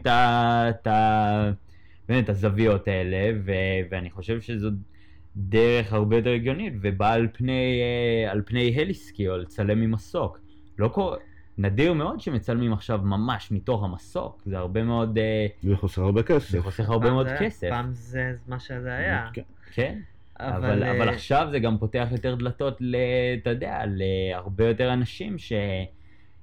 את 2.19 2.29
הזוויות 2.29 2.89
האלה, 2.89 3.39
ו- 3.45 3.91
ואני 3.91 4.11
חושב 4.11 4.41
שזו 4.41 4.71
דרך 5.37 5.93
הרבה 5.93 6.17
יותר 6.17 6.31
הגיונית, 6.31 6.73
ובאה 6.81 7.13
על 7.13 7.29
פני, 7.33 7.81
אה, 7.83 8.33
על 8.33 8.43
פני 8.47 8.81
הליסקי, 8.81 9.29
או 9.29 9.37
לצלם 9.37 9.81
ממסוק. 9.81 10.39
לא 10.79 10.89
קורה, 10.89 11.17
נדיר 11.59 11.93
מאוד 11.93 12.21
שמצלמים 12.21 12.73
עכשיו 12.73 12.99
ממש 13.03 13.51
מתוך 13.53 13.85
המסוק, 13.85 14.43
זה 14.47 14.59
הרבה 14.59 14.83
מאוד, 14.83 15.19
אה, 15.19 15.47
זה 15.63 15.77
חוסר 15.77 16.03
הרבה 16.03 16.23
כסף. 16.23 16.51
זה 16.51 16.63
חוסך 16.63 16.89
הרבה 16.91 17.11
מאוד 17.11 17.27
היה- 17.27 17.39
כסף. 17.39 17.69
פעם 17.71 17.91
זה 17.93 18.33
מה 18.49 18.59
שזה 18.61 18.93
היה. 18.95 19.29
כן. 19.33 19.43
כן, 19.75 19.99
אבל, 20.41 20.57
אבל... 20.57 20.83
אבל 20.85 21.09
אה, 21.09 21.15
עכשיו 21.15 21.49
זה 21.51 21.59
גם 21.59 21.79
פותח 21.79 22.09
יותר 22.11 22.35
דלתות, 22.35 22.79
אתה 23.43 23.51
יודע, 23.51 23.83
להרבה 23.87 24.65
יותר 24.69 24.93
אנשים 24.93 25.39
ש... 25.39 25.53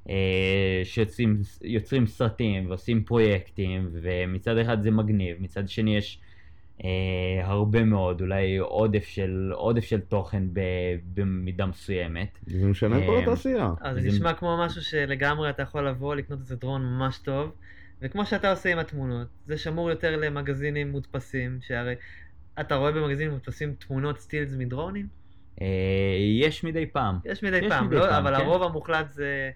אה, 0.09 0.82
שיוצרים 0.84 1.41
יוצרים 1.63 2.07
סרטים 2.07 2.70
ועושים 2.70 3.03
פרויקטים, 3.03 3.89
ומצד 3.91 4.57
אחד 4.57 4.82
זה 4.82 4.91
מגניב, 4.91 5.38
מצד 5.39 5.70
שני 5.70 5.97
יש 5.97 6.20
אה, 6.84 6.89
הרבה 7.43 7.84
מאוד, 7.84 8.21
אולי 8.21 8.57
עודף 8.57 9.05
של, 9.05 9.51
עודף 9.53 9.84
של 9.84 9.99
תוכן 9.99 10.43
ב, 10.53 10.59
במידה 11.13 11.65
מסוימת. 11.65 12.28
זה 12.47 12.65
משנה 12.67 12.95
כל 13.05 13.15
אה, 13.15 13.21
התעשייה. 13.21 13.69
אז 13.82 13.95
זה 13.95 14.01
זה- 14.01 14.07
נשמע 14.07 14.34
כמו 14.34 14.57
משהו 14.65 14.82
שלגמרי 14.82 15.49
אתה 15.49 15.61
יכול 15.63 15.88
לבוא, 15.88 16.15
לקנות 16.15 16.39
איזה 16.39 16.55
דרון 16.55 16.82
ממש 16.82 17.17
טוב, 17.17 17.51
וכמו 18.01 18.26
שאתה 18.26 18.51
עושה 18.51 18.71
עם 18.71 18.80
התמונות, 18.80 19.28
זה 19.47 19.57
שמור 19.57 19.89
יותר 19.89 20.17
למגזינים 20.17 20.91
מודפסים, 20.91 21.59
שהרי 21.61 21.93
אתה 22.59 22.76
רואה 22.76 22.91
במגזינים 22.91 23.32
מודפסים 23.32 23.73
תמונות 23.88 24.19
סטילס 24.19 24.55
מדרונים? 24.57 25.07
אה, 25.61 25.65
יש 26.39 26.63
מדי 26.63 26.86
פעם. 26.86 27.15
יש 27.26 27.43
מדי 27.43 27.57
יש 27.57 27.67
פעם, 27.69 27.88
מדי 27.88 27.95
לא, 27.95 28.07
פעם, 28.09 28.26
אבל 28.28 28.36
כן. 28.38 28.41
הרוב 28.41 28.63
המוחלט 28.63 29.11
זה 29.11 29.51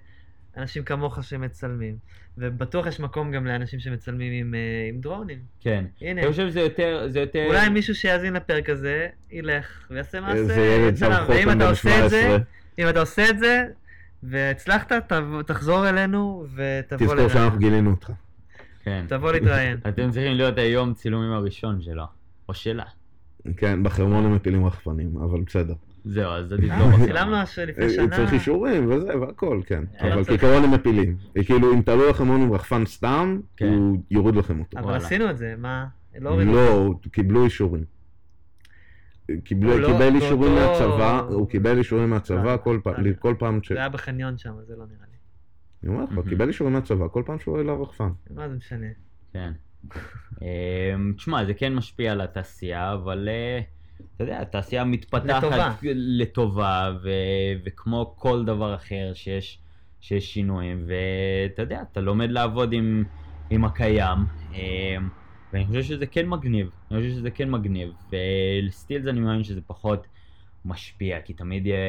אנשים 0.59 0.83
כמוך 0.83 1.23
שמצלמים. 1.23 1.97
ובטוח 2.37 2.87
יש 2.87 2.99
מקום 2.99 3.31
גם 3.31 3.45
לאנשים 3.45 3.79
שמצלמים 3.79 4.33
עם, 4.33 4.55
אה, 4.55 4.59
עם 4.89 5.01
דרונים. 5.01 5.39
כן. 5.59 5.85
הנה, 6.01 6.21
אני 6.21 6.29
חושב 6.29 6.49
שזה 6.49 6.59
יותר, 6.59 7.05
זה 7.07 7.19
יותר... 7.19 7.45
אולי 7.47 7.69
מישהו 7.69 7.95
שיאזין 7.95 8.33
לפרק 8.33 8.69
הזה, 8.69 9.07
ילך 9.31 9.87
ויעשה 9.89 10.21
מעשה. 10.21 10.35
איזה 10.35 10.65
ילד 10.65 10.97
שם 10.97 11.11
חותם 11.25 11.49
אתה 11.49 11.55
בן 11.55 11.61
עושה 11.61 12.05
את 12.05 12.09
זה, 12.09 12.21
17. 12.21 12.37
אם 12.79 12.89
אתה 12.89 12.99
עושה 12.99 13.29
את 13.29 13.39
זה, 13.39 13.65
והצלחת, 14.23 14.91
תחזור 15.45 15.89
אלינו 15.89 16.45
ותבוא 16.55 16.97
תזכור 16.97 17.15
לראיין. 17.15 17.29
שאנחנו 17.29 17.59
גילינו 17.59 17.91
אותך. 17.91 18.11
כן. 18.83 19.05
תבוא 19.07 19.31
להתראיין. 19.31 19.77
אתם 19.89 20.11
צריכים 20.11 20.33
להיות 20.33 20.57
היום 20.57 20.93
צילומים 20.93 21.31
הראשון 21.31 21.81
שלו, 21.81 22.03
או 22.49 22.53
שלה. 22.53 22.85
כן, 23.57 23.83
בחרמון 23.83 24.25
הם 24.25 24.35
מפילים 24.35 24.65
רחפנים, 24.65 25.17
אבל 25.17 25.41
בסדר. 25.41 25.73
זהו, 26.05 26.31
אז 26.31 26.53
עדיף 26.53 26.69
לא 26.69 26.83
אה. 26.83 27.05
צילמנו 27.05 27.35
אז 27.35 27.57
לפני 27.67 27.85
אה, 27.85 27.89
שנה. 27.89 28.15
צריך 28.15 28.33
אישורים 28.33 28.91
וזה 28.91 29.17
והכל, 29.19 29.61
כן. 29.65 29.83
לא 30.03 30.13
אבל 30.13 30.23
צריך. 30.23 30.41
כעיקרון 30.41 30.63
הם 30.63 30.73
מפילים. 30.73 31.17
כאילו, 31.45 31.73
אם 31.73 31.81
תעלו 31.81 32.09
לכם 32.09 32.31
עם 32.31 32.53
רחפן 32.53 32.85
סתם, 32.85 33.39
כן. 33.57 33.67
הוא 33.67 33.97
יוריד 34.11 34.35
לכם 34.35 34.59
אותו. 34.59 34.79
אבל. 34.79 34.95
עשינו 34.95 35.29
את 35.29 35.37
זה, 35.37 35.55
מה? 35.57 35.85
לא 36.19 36.41
לא, 36.43 36.93
קיבלו 37.11 37.45
אישורים. 37.45 37.83
לא- 39.29 39.35
קיבל 39.43 40.15
אישורים 40.15 40.55
מהצבא, 40.55 41.19
הוא 41.29 41.49
קיבל 41.49 41.77
אישורים 41.77 42.09
מהצבא 42.09 42.51
לא, 42.53 42.57
כל 42.57 42.79
פעם, 42.83 43.05
לא. 43.05 43.11
כל 43.19 43.35
פעם 43.39 43.63
ש... 43.63 43.71
זה 43.71 43.79
היה 43.79 43.89
בחניון 43.89 44.37
שם, 44.37 44.53
זה 44.67 44.73
לא 44.75 44.85
נראה 44.85 45.05
לי. 45.11 45.17
אני 45.83 45.91
אומר 45.91 46.21
לך. 46.21 46.29
קיבל 46.29 46.47
אישורים 46.47 46.73
מהצבא 46.73 47.07
כל 47.07 47.23
פעם 47.25 47.39
שהוא 47.39 47.53
עולה 47.53 47.63
לרחפן. 47.73 48.09
מה 48.29 48.49
זה 48.49 48.55
משנה? 48.55 48.87
כן. 49.33 49.51
אמ, 50.41 51.13
תשמע, 51.17 51.45
זה 51.45 51.53
כן 51.53 51.75
משפיע 51.75 52.11
על 52.11 52.21
התעשייה, 52.21 52.93
אבל 52.93 53.29
אה, 53.29 53.61
אתה 54.19 54.27
יודע, 54.27 54.41
התעשייה 54.41 54.83
מתפתחת 54.83 55.43
לטובה. 55.43 55.57
לטובה, 55.95 56.91
ו- 57.03 57.09
וכמו 57.65 58.13
כל 58.17 58.45
דבר 58.45 58.75
אחר 58.75 59.11
שיש, 59.13 59.59
שיש 59.99 60.33
שינויים, 60.33 60.85
ואתה 60.87 61.61
יודע, 61.61 61.81
אתה 61.91 62.01
לומד 62.01 62.31
לעבוד 62.31 62.73
עם, 62.73 63.03
עם 63.49 63.65
הקיים, 63.65 64.17
אמ, 64.51 65.09
ואני 65.53 65.65
חושב 65.65 65.83
שזה 65.83 66.05
כן 66.05 66.27
מגניב, 66.29 66.69
אני 66.91 66.99
חושב 66.99 67.11
שזה 67.11 67.31
כן 67.31 67.49
מגניב, 67.49 67.89
ולסטילס 68.11 69.07
אני 69.07 69.19
מאמין 69.19 69.43
שזה 69.43 69.61
פחות 69.67 70.07
משפיע, 70.65 71.21
כי 71.21 71.33
תמיד 71.33 71.65
יהיה- 71.65 71.79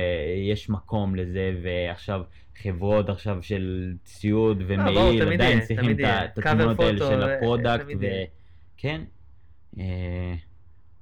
יש 0.52 0.70
מקום 0.70 1.14
לזה, 1.14 1.52
ועכשיו 1.62 2.22
חברות 2.62 3.08
עכשיו 3.08 3.38
של 3.42 3.94
ציוד 4.04 4.58
ברור, 4.62 4.78
ומעיל 5.08 5.22
עדיין 5.32 5.60
צריכים 5.60 5.90
את 6.24 6.38
התמונות 6.38 6.80
האלה 6.80 6.98
של 6.98 7.22
אה, 7.22 7.36
ה 7.36 7.41
product, 7.41 7.82
תמיד 7.82 7.98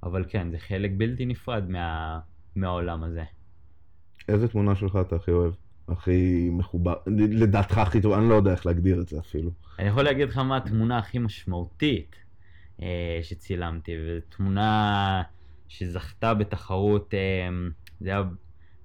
אבל 0.03 0.25
כן, 0.29 0.51
זה 0.51 0.59
חלק 0.59 0.91
בלתי 0.97 1.25
נפרד 1.25 1.69
מה... 1.69 2.19
מהעולם 2.55 3.03
הזה. 3.03 3.23
איזה 4.27 4.47
תמונה 4.47 4.75
שלך 4.75 4.97
אתה 5.01 5.15
הכי 5.15 5.31
אוהב? 5.31 5.53
הכי 5.87 6.49
מחובר, 6.51 6.93
לדעתך 7.17 7.77
הכי 7.77 8.01
טוב, 8.01 8.13
אני 8.13 8.29
לא 8.29 8.35
יודע 8.35 8.51
איך 8.51 8.65
להגדיר 8.65 9.01
את 9.01 9.07
זה 9.07 9.19
אפילו. 9.19 9.51
אני 9.79 9.87
יכול 9.87 10.03
להגיד 10.03 10.29
לך 10.29 10.37
מה 10.37 10.57
התמונה 10.57 10.97
הכי 10.97 11.19
משמעותית 11.19 12.15
אה, 12.81 13.19
שצילמתי, 13.21 13.91
וזו 14.01 14.25
תמונה 14.29 15.21
שזכתה 15.67 16.33
בתחרות, 16.33 17.13
אה, 17.13 17.49
זה 17.99 18.09
היה 18.09 18.23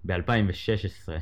ב-2016, 0.05 1.13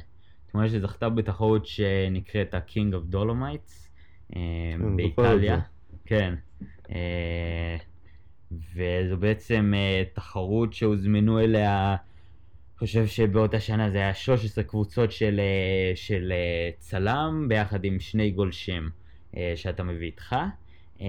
תמונה 0.53 0.69
שזכתה 0.69 1.09
בתחרות 1.09 1.67
שנקראת 1.67 2.55
ה-King 2.55 2.95
of 2.95 3.15
Dolomites 3.15 3.89
אה, 4.37 4.41
כן, 4.79 4.97
באיטליה. 4.97 5.61
כן. 6.05 6.35
אה, 6.91 7.77
וזו 8.75 9.17
בעצם 9.17 9.73
אה, 9.77 10.03
תחרות 10.13 10.73
שהוזמנו 10.73 11.41
אליה, 11.41 11.91
אני 11.91 12.79
חושב 12.79 13.07
שבאותה 13.07 13.61
שנה 13.61 13.91
זה 13.91 13.99
היה 13.99 14.15
13 14.15 14.65
קבוצות 14.65 15.13
של, 15.13 15.41
אה, 15.41 15.97
של 15.97 16.33
אה, 16.33 16.71
צלם 16.79 17.47
ביחד 17.49 17.85
עם 17.85 18.01
שני 18.01 18.31
גולשים 18.31 18.91
אה, 19.37 19.53
שאתה 19.57 19.83
מביא 19.83 20.07
איתך. 20.07 20.37
אה, 21.01 21.07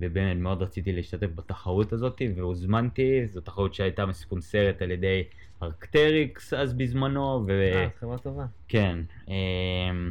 ובאמת 0.00 0.36
מאוד 0.36 0.62
רציתי 0.62 0.92
להשתתף 0.92 1.26
בתחרות 1.34 1.92
הזאת 1.92 2.22
והוזמנתי, 2.36 3.26
זו 3.26 3.40
תחרות 3.40 3.74
שהייתה 3.74 4.06
מספונסרת 4.06 4.82
על 4.82 4.90
ידי 4.90 5.22
ארקטריקס 5.62 6.52
אז 6.54 6.74
בזמנו, 6.74 7.44
ו... 7.46 7.50
אה, 7.74 7.88
חברה 8.00 8.18
טובה. 8.18 8.46
כן, 8.68 8.98
אמ, 9.28 10.10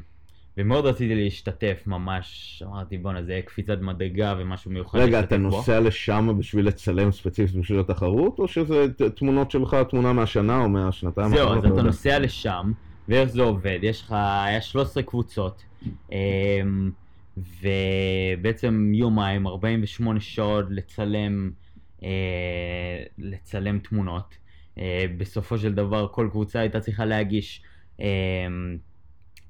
ומאוד 0.57 0.85
רציתי 0.85 1.15
להשתתף 1.15 1.83
ממש, 1.87 2.63
אמרתי 2.65 2.97
בואנה 2.97 3.23
זה 3.23 3.31
יהיה 3.31 3.41
קפיצת 3.41 3.77
מדרגה 3.81 4.35
ומשהו 4.37 4.71
מיוחד 4.71 4.99
רגע, 4.99 5.19
אתה 5.19 5.37
בו. 5.37 5.41
נוסע 5.43 5.79
לשם 5.79 6.35
בשביל 6.39 6.67
לצלם 6.67 7.11
ספציפית 7.11 7.55
בשביל 7.55 7.79
התחרות, 7.79 8.39
או 8.39 8.47
שזה 8.47 8.85
תמונות 9.15 9.51
שלך, 9.51 9.77
תמונה 9.89 10.13
מהשנה 10.13 10.63
או 10.63 10.69
מהשנתיים 10.69 11.29
זהו? 11.29 11.49
אז 11.53 11.57
אתה 11.57 11.67
יודע. 11.67 11.81
נוסע 11.81 12.19
לשם, 12.19 12.71
ואיך 13.09 13.29
זה 13.29 13.41
עובד? 13.41 13.79
יש 13.81 14.01
לך, 14.01 14.11
היה 14.45 14.61
13 14.61 15.03
קבוצות, 15.03 15.63
אמ, 16.11 16.91
ובעצם 17.37 18.91
יומיים, 18.95 19.47
48 19.47 20.19
שעות 20.19 20.65
לצלם, 20.69 21.51
אה, 22.03 22.09
לצלם 23.17 23.79
תמונות. 23.79 24.35
אה, 24.77 25.05
בסופו 25.17 25.57
של 25.57 25.73
דבר 25.73 26.07
כל 26.11 26.27
קבוצה 26.31 26.59
הייתה 26.59 26.79
צריכה 26.79 27.05
להגיש 27.05 27.61
אמ, 27.99 28.05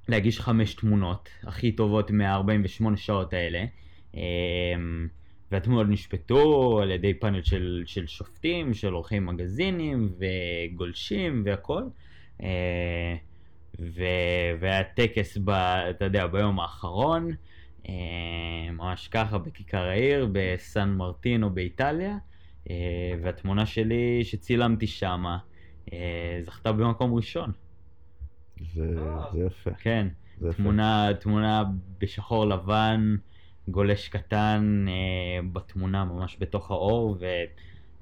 להגיש 0.10 0.39
חמש 0.39 0.74
תמונות 0.74 1.30
הכי 1.43 1.72
טובות 1.72 2.12
מה-48 2.12 2.95
שעות 2.95 3.34
האלה. 3.34 3.66
אמ, 4.14 5.08
והתמונות 5.51 5.88
נשפטו 5.89 6.80
על 6.82 6.91
ידי 6.91 7.14
פאנל 7.14 7.41
של, 7.43 7.84
של 7.86 8.08
שופטים, 8.08 8.74
של 8.74 8.93
עורכי 8.93 9.20
מגזינים 9.20 10.14
וגולשים 10.20 11.43
והכל. 11.45 11.84
אה, 12.43 13.16
ו... 13.80 14.04
והיה 14.60 14.84
טקס, 14.84 15.38
ב... 15.38 15.49
אתה 15.49 16.06
יודע, 16.06 16.28
ביום 16.28 16.60
האחרון, 16.60 17.32
אה, 17.89 17.93
ממש 18.72 19.08
ככה 19.08 19.38
בכיכר 19.38 19.84
העיר, 19.84 20.30
בסן 20.32 20.89
מרטינו 20.89 21.49
באיטליה, 21.49 22.18
והתמונה 23.22 23.66
שלי 23.66 24.24
שצילמתי 24.24 24.88
שמה, 24.88 25.38
זכתה 26.41 26.72
במקום 26.72 27.14
ראשון. 27.14 27.51
זה, 28.74 28.95
זה 29.34 29.39
יפה. 29.45 29.72
כן, 29.78 30.07
זה 30.39 30.53
תמונה, 30.53 31.09
תמונה 31.20 31.64
בשחור 32.01 32.45
לבן. 32.45 33.16
גולש 33.68 34.07
קטן 34.09 34.86
אה, 34.88 34.93
בתמונה 35.53 36.05
ממש 36.05 36.38
בתוך 36.39 36.72
האור 36.72 37.18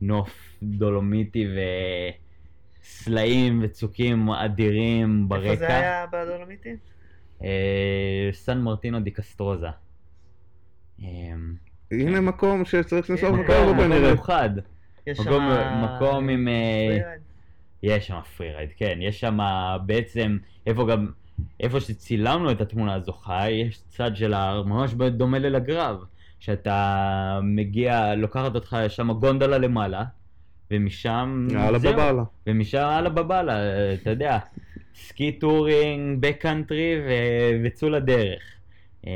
ונוף 0.01 0.30
דולומיטי 0.64 1.47
וסלעים 2.84 3.59
וצוקים 3.64 4.30
אדירים 4.30 5.30
ברקע. 5.30 5.43
איפה 5.51 5.55
זה 5.55 5.68
היה 5.68 6.05
בדולומיטי? 6.12 6.70
אה, 7.43 8.30
סן 8.32 8.57
מרטינו 8.62 8.99
די 8.99 9.12
קסטרוזה. 9.12 9.68
אה, 11.03 11.07
הנה 11.91 12.22
מקום 12.22 12.66
שצריך 12.66 13.09
לנסוע 13.09 13.30
הנה, 13.30 13.43
בקרוב 13.43 13.74
מקום 13.76 13.78
כנראה. 13.86 13.99
מיוחד. 14.14 14.49
יש 15.07 15.20
מקום- 15.20 15.34
שם... 15.34 15.84
מקום 15.84 16.30
עם, 16.30 16.47
אה? 16.47 16.97
יש 17.84 18.07
שם 18.07 18.21
פרי 18.38 18.51
רייד, 18.53 18.69
כן, 18.77 18.97
יש 19.01 19.19
שם 19.19 19.38
בעצם, 19.86 20.38
איפה 20.67 20.88
גם, 20.88 21.07
איפה 21.59 21.79
שצילמנו 21.79 22.51
את 22.51 22.61
התמונה 22.61 22.93
הזוכה, 22.93 23.49
יש 23.49 23.82
צד 23.88 24.15
של 24.15 24.34
ההר 24.34 24.63
ממש 24.63 24.93
דומה 24.93 25.39
ללגרב, 25.39 25.97
שאתה 26.39 27.39
מגיע, 27.43 28.15
לוקחת 28.15 28.55
אותך 28.55 28.77
שם 28.88 29.11
גונדלה 29.11 29.57
למעלה, 29.57 30.03
ומשם, 30.71 31.47
יאללה 31.51 31.79
בבאללה. 31.79 32.23
ומשם 32.47 32.77
הלאה 32.77 33.09
בבאללה, 33.09 33.53
אתה 33.93 34.09
יודע, 34.09 34.38
ski 34.95 35.32
touring, 35.32 36.18
backcountry 36.22 36.95
וצאו 37.63 37.89
לדרך. 37.89 38.41
אמ, 39.07 39.11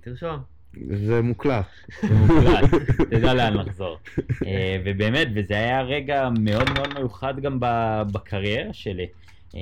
תרשום. 0.00 0.55
זה 0.84 1.22
מוקלט. 1.22 1.66
זה 2.02 2.14
מוקלט, 2.14 2.64
תדע 3.10 3.34
לאן 3.34 3.54
לחזור. 3.54 3.98
אה, 4.46 4.76
ובאמת, 4.84 5.28
וזה 5.34 5.54
היה 5.54 5.82
רגע 5.82 6.28
מאוד 6.38 6.70
מאוד 6.74 6.94
מיוחד 6.94 7.40
גם 7.40 7.58
בקריירה 8.12 8.72
שלי. 8.72 9.06
אה, 9.54 9.60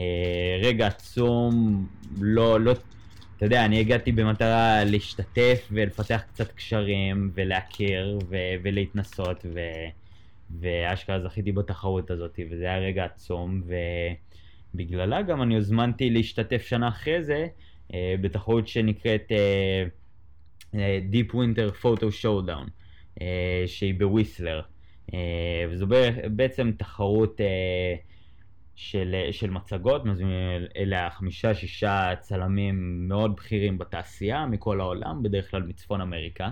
רגע 0.62 0.87
עצום, 0.87 1.87
לא, 2.21 2.61
לא, 2.61 2.73
אתה 3.37 3.47
יודע, 3.47 3.65
אני 3.65 3.81
הגעתי 3.81 4.12
במטרה 4.12 4.85
להשתתף 4.85 5.69
ולפתח 5.71 6.23
קצת 6.33 6.53
קשרים 6.53 7.31
ולהכיר 7.35 8.19
ו- 8.31 8.55
ולהתנסות, 8.62 9.47
ו- 9.55 9.89
ואשכרה 10.61 11.21
זכיתי 11.21 11.53
בתחרות 11.53 12.11
הזאת, 12.11 12.39
וזה 12.51 12.65
היה 12.65 12.79
רגע 12.79 13.05
עצום, 13.05 13.62
ובגללה 14.75 15.23
גם 15.23 15.43
אני 15.43 15.55
הוזמנתי 15.55 16.11
להשתתף 16.11 16.62
שנה 16.62 16.89
אחרי 16.89 17.25
זה 17.25 17.47
אה, 17.95 18.15
בתחרות 18.21 18.69
שנקראת... 18.69 19.33
Deep 21.11 21.33
Winter 21.33 21.83
Photo 21.83 22.07
Showdown, 22.22 22.70
אה, 23.20 23.62
שהיא 23.66 23.95
בוויסלר. 23.99 24.61
אה, 25.14 25.64
וזו 25.70 25.87
בעצם 26.31 26.70
תחרות 26.79 27.41
אה, 27.41 27.95
של, 28.77 29.14
של 29.31 29.51
מצגות, 29.51 30.05
מזמינים 30.05 30.66
אליה 30.77 31.11
חמישה 31.11 31.55
שישה 31.55 32.12
צלמים 32.20 33.09
מאוד 33.09 33.37
בכירים 33.37 33.79
בתעשייה 33.79 34.47
מכל 34.47 34.81
העולם, 34.81 35.22
בדרך 35.22 35.51
כלל 35.51 35.62
מצפון 35.62 36.01
אמריקה. 36.01 36.49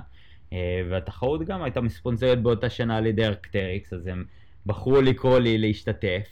אה, 0.52 0.82
והתחרות 0.90 1.44
גם 1.46 1.62
הייתה 1.62 1.80
מספונסרת 1.80 2.42
באותה 2.42 2.70
שנה 2.70 2.96
על 2.96 3.06
ידי 3.06 3.26
Arc'teryx, 3.26 3.92
אז 3.92 4.06
הם 4.06 4.24
בחרו 4.66 5.00
לקרוא 5.00 5.38
לי 5.38 5.58
להשתתף. 5.58 6.28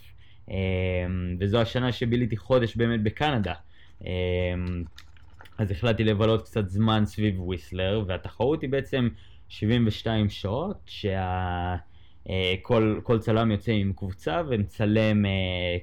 אה, 0.51 0.57
וזו 1.41 1.61
השנה 1.61 1.93
שביליתי 1.93 2.37
חודש 2.37 2.77
באמת 2.77 3.03
בקנדה. 3.03 3.55
אה, 5.61 5.65
אז 5.65 5.71
החלטתי 5.71 6.05
לבלות 6.05 6.43
קצת 6.43 6.69
זמן 6.69 7.07
סביב 7.07 7.41
וויסלר, 7.41 8.05
והתחרות 8.07 8.63
היא 8.63 8.71
בעצם 8.71 9.09
72 9.49 10.31
שעות, 10.31 10.77
שכל 10.87 13.19
צלם 13.19 13.51
יוצא 13.51 13.73
עם 13.73 13.93
קבוצה 13.97 14.43
ומצלם 14.49 15.27
אה, 15.27 15.31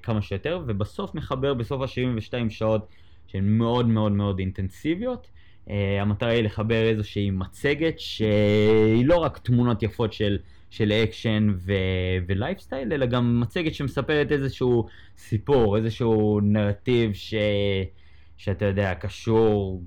כמה 0.04 0.22
שיותר, 0.22 0.62
ובסוף 0.68 1.16
מחבר 1.16 1.54
בסוף 1.54 1.82
ה-72 1.82 2.50
שעות 2.50 2.88
שהן 3.28 3.58
מאוד 3.58 3.88
מאוד 3.88 4.12
מאוד 4.12 4.40
אינטנסיביות. 4.40 5.28
אה, 5.70 6.02
המטרה 6.02 6.30
היא 6.30 6.44
לחבר 6.44 6.90
איזושהי 6.90 7.32
מצגת 7.32 8.00
שהיא 8.00 9.06
לא 9.06 9.16
רק 9.16 9.38
תמונות 9.38 9.84
יפות 9.84 10.14
של, 10.14 10.38
של 10.70 10.92
אקשן 10.92 11.54
ו- 11.56 11.74
ולייפסטייל, 12.28 12.94
אלא 12.94 13.06
גם 13.06 13.40
מצגת 13.40 13.74
שמספרת 13.74 14.32
איזשהו 14.32 14.88
סיפור, 15.18 15.78
איזשהו 15.78 16.40
נרטיב 16.44 17.14
ש... 17.14 17.34
שאתה 18.38 18.66
יודע, 18.66 18.96
קשור 18.96 19.84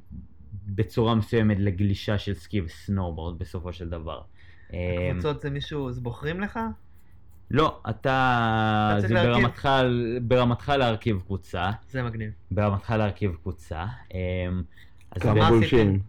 בצורה 0.67 1.15
מסוימת 1.15 1.57
לגלישה 1.61 2.19
של 2.19 2.35
סקי 2.35 2.61
וסנובורד 2.61 3.39
בסופו 3.39 3.73
של 3.73 3.89
דבר. 3.89 4.21
הקבוצות 4.69 5.41
זה 5.43 5.51
מישהו, 5.51 5.89
אז 5.89 5.99
בוחרים 5.99 6.41
לך? 6.41 6.59
לא, 7.51 7.81
אתה, 7.91 8.97
אתה 8.99 9.09
זה. 9.09 9.15
ברמתך, 9.15 9.69
ברמתך 10.23 10.73
להרכיב 10.79 11.21
קבוצה, 11.27 11.71
זה 11.91 12.03
מגניב. 12.03 12.31
ברמתך 12.51 12.91
להרכיב 12.91 13.37
קבוצה. 13.43 13.87
אמ, 14.15 14.63
אז 15.11 15.23
כמה 15.23 15.51
גולשים. 15.51 16.01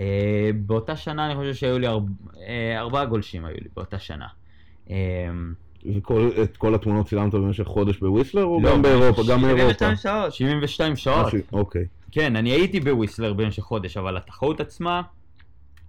אה, 0.00 0.50
באותה 0.66 0.96
שנה 0.96 1.26
אני 1.26 1.34
חושב 1.34 1.54
שהיו 1.54 1.78
לי 1.78 1.86
אה, 1.86 2.78
ארבעה 2.78 3.04
גולשים 3.04 3.44
היו 3.44 3.56
לי 3.56 3.68
באותה 3.76 3.98
שנה. 3.98 4.26
אמ, 5.86 5.92
וכל- 5.98 6.30
את 6.42 6.56
כל 6.56 6.74
התמונות 6.74 7.06
צילמת 7.08 7.34
במשך 7.34 7.64
חודש 7.64 7.98
בוויסלר 7.98 8.44
או 8.44 8.60
לא, 8.62 8.70
גם 8.70 8.82
באירופה? 8.82 9.22
גם 9.28 9.42
מאירופה. 9.42 9.64
72 9.74 9.96
שעות. 9.96 10.32
72 10.32 10.96
שעות. 10.96 11.32
אוקיי. 11.52 11.84
כן, 12.12 12.36
אני 12.36 12.50
הייתי 12.50 12.80
בוויסלר 12.80 13.32
במשך 13.32 13.62
חודש, 13.62 13.96
אבל 13.96 14.16
התחרות 14.16 14.60
עצמה, 14.60 15.02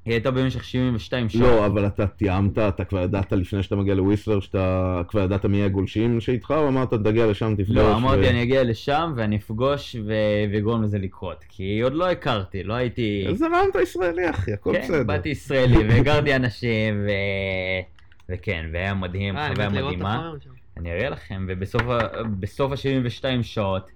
היא 0.06 0.14
הייתה 0.14 0.32
במשך 0.32 0.64
72 0.64 1.30
שעות. 1.30 1.44
לא, 1.44 1.66
אבל 1.66 1.88
אתה 1.88 2.08
תיאמת, 2.08 2.58
אתה 2.58 2.84
כבר 2.84 3.00
ידעת 3.04 3.32
לפני 3.34 3.64
שאתה 3.64 3.76
מגיע 3.76 3.96
לוויסלר, 3.96 4.40
שאתה 4.40 5.02
כבר 5.08 5.22
ידעת 5.22 5.46
מי 5.46 5.64
הגולשים 5.64 6.22
שאיתך, 6.22 6.52
או 6.58 6.68
אמרת 6.68 6.94
תגיע 6.94 7.28
לשם 7.28 7.54
תפגוש? 7.56 7.76
לא, 7.78 7.96
אמרתי 7.96 8.22
ו- 8.22 8.30
אני 8.30 8.44
אגיע 8.44 8.64
לשם 8.64 9.14
ואני 9.16 9.36
אפגוש 9.38 9.96
ו- 10.06 10.14
ואגרום 10.54 10.84
לזה 10.84 10.98
לקרות, 11.00 11.44
כי 11.50 11.80
עוד 11.82 11.94
לא 11.94 12.10
הכרתי, 12.12 12.64
לא 12.64 12.74
הייתי... 12.74 13.26
אז 13.30 13.42
הרמת 13.42 13.76
ישראלי 13.84 14.30
אחי, 14.30 14.54
הכל 14.54 14.72
כן, 14.74 14.82
בסדר. 14.84 15.04
באתי 15.04 15.30
ישראלי 15.30 15.78
והכרתי 15.90 16.36
אנשים 16.36 17.02
ו... 17.06 17.10
וכן, 18.30 18.66
והיה 18.74 18.94
מדהים, 18.94 19.38
אה, 19.38 19.50
חוויה 19.50 19.70
מדהימה. 19.70 20.32
אני 20.78 20.92
אראה 20.92 21.10
לכם, 21.10 21.46
ובסוף 21.50 21.82
ה- 21.82 22.24
בסוף 22.40 22.72
ה-72 22.72 23.44
שעות, 23.44 23.90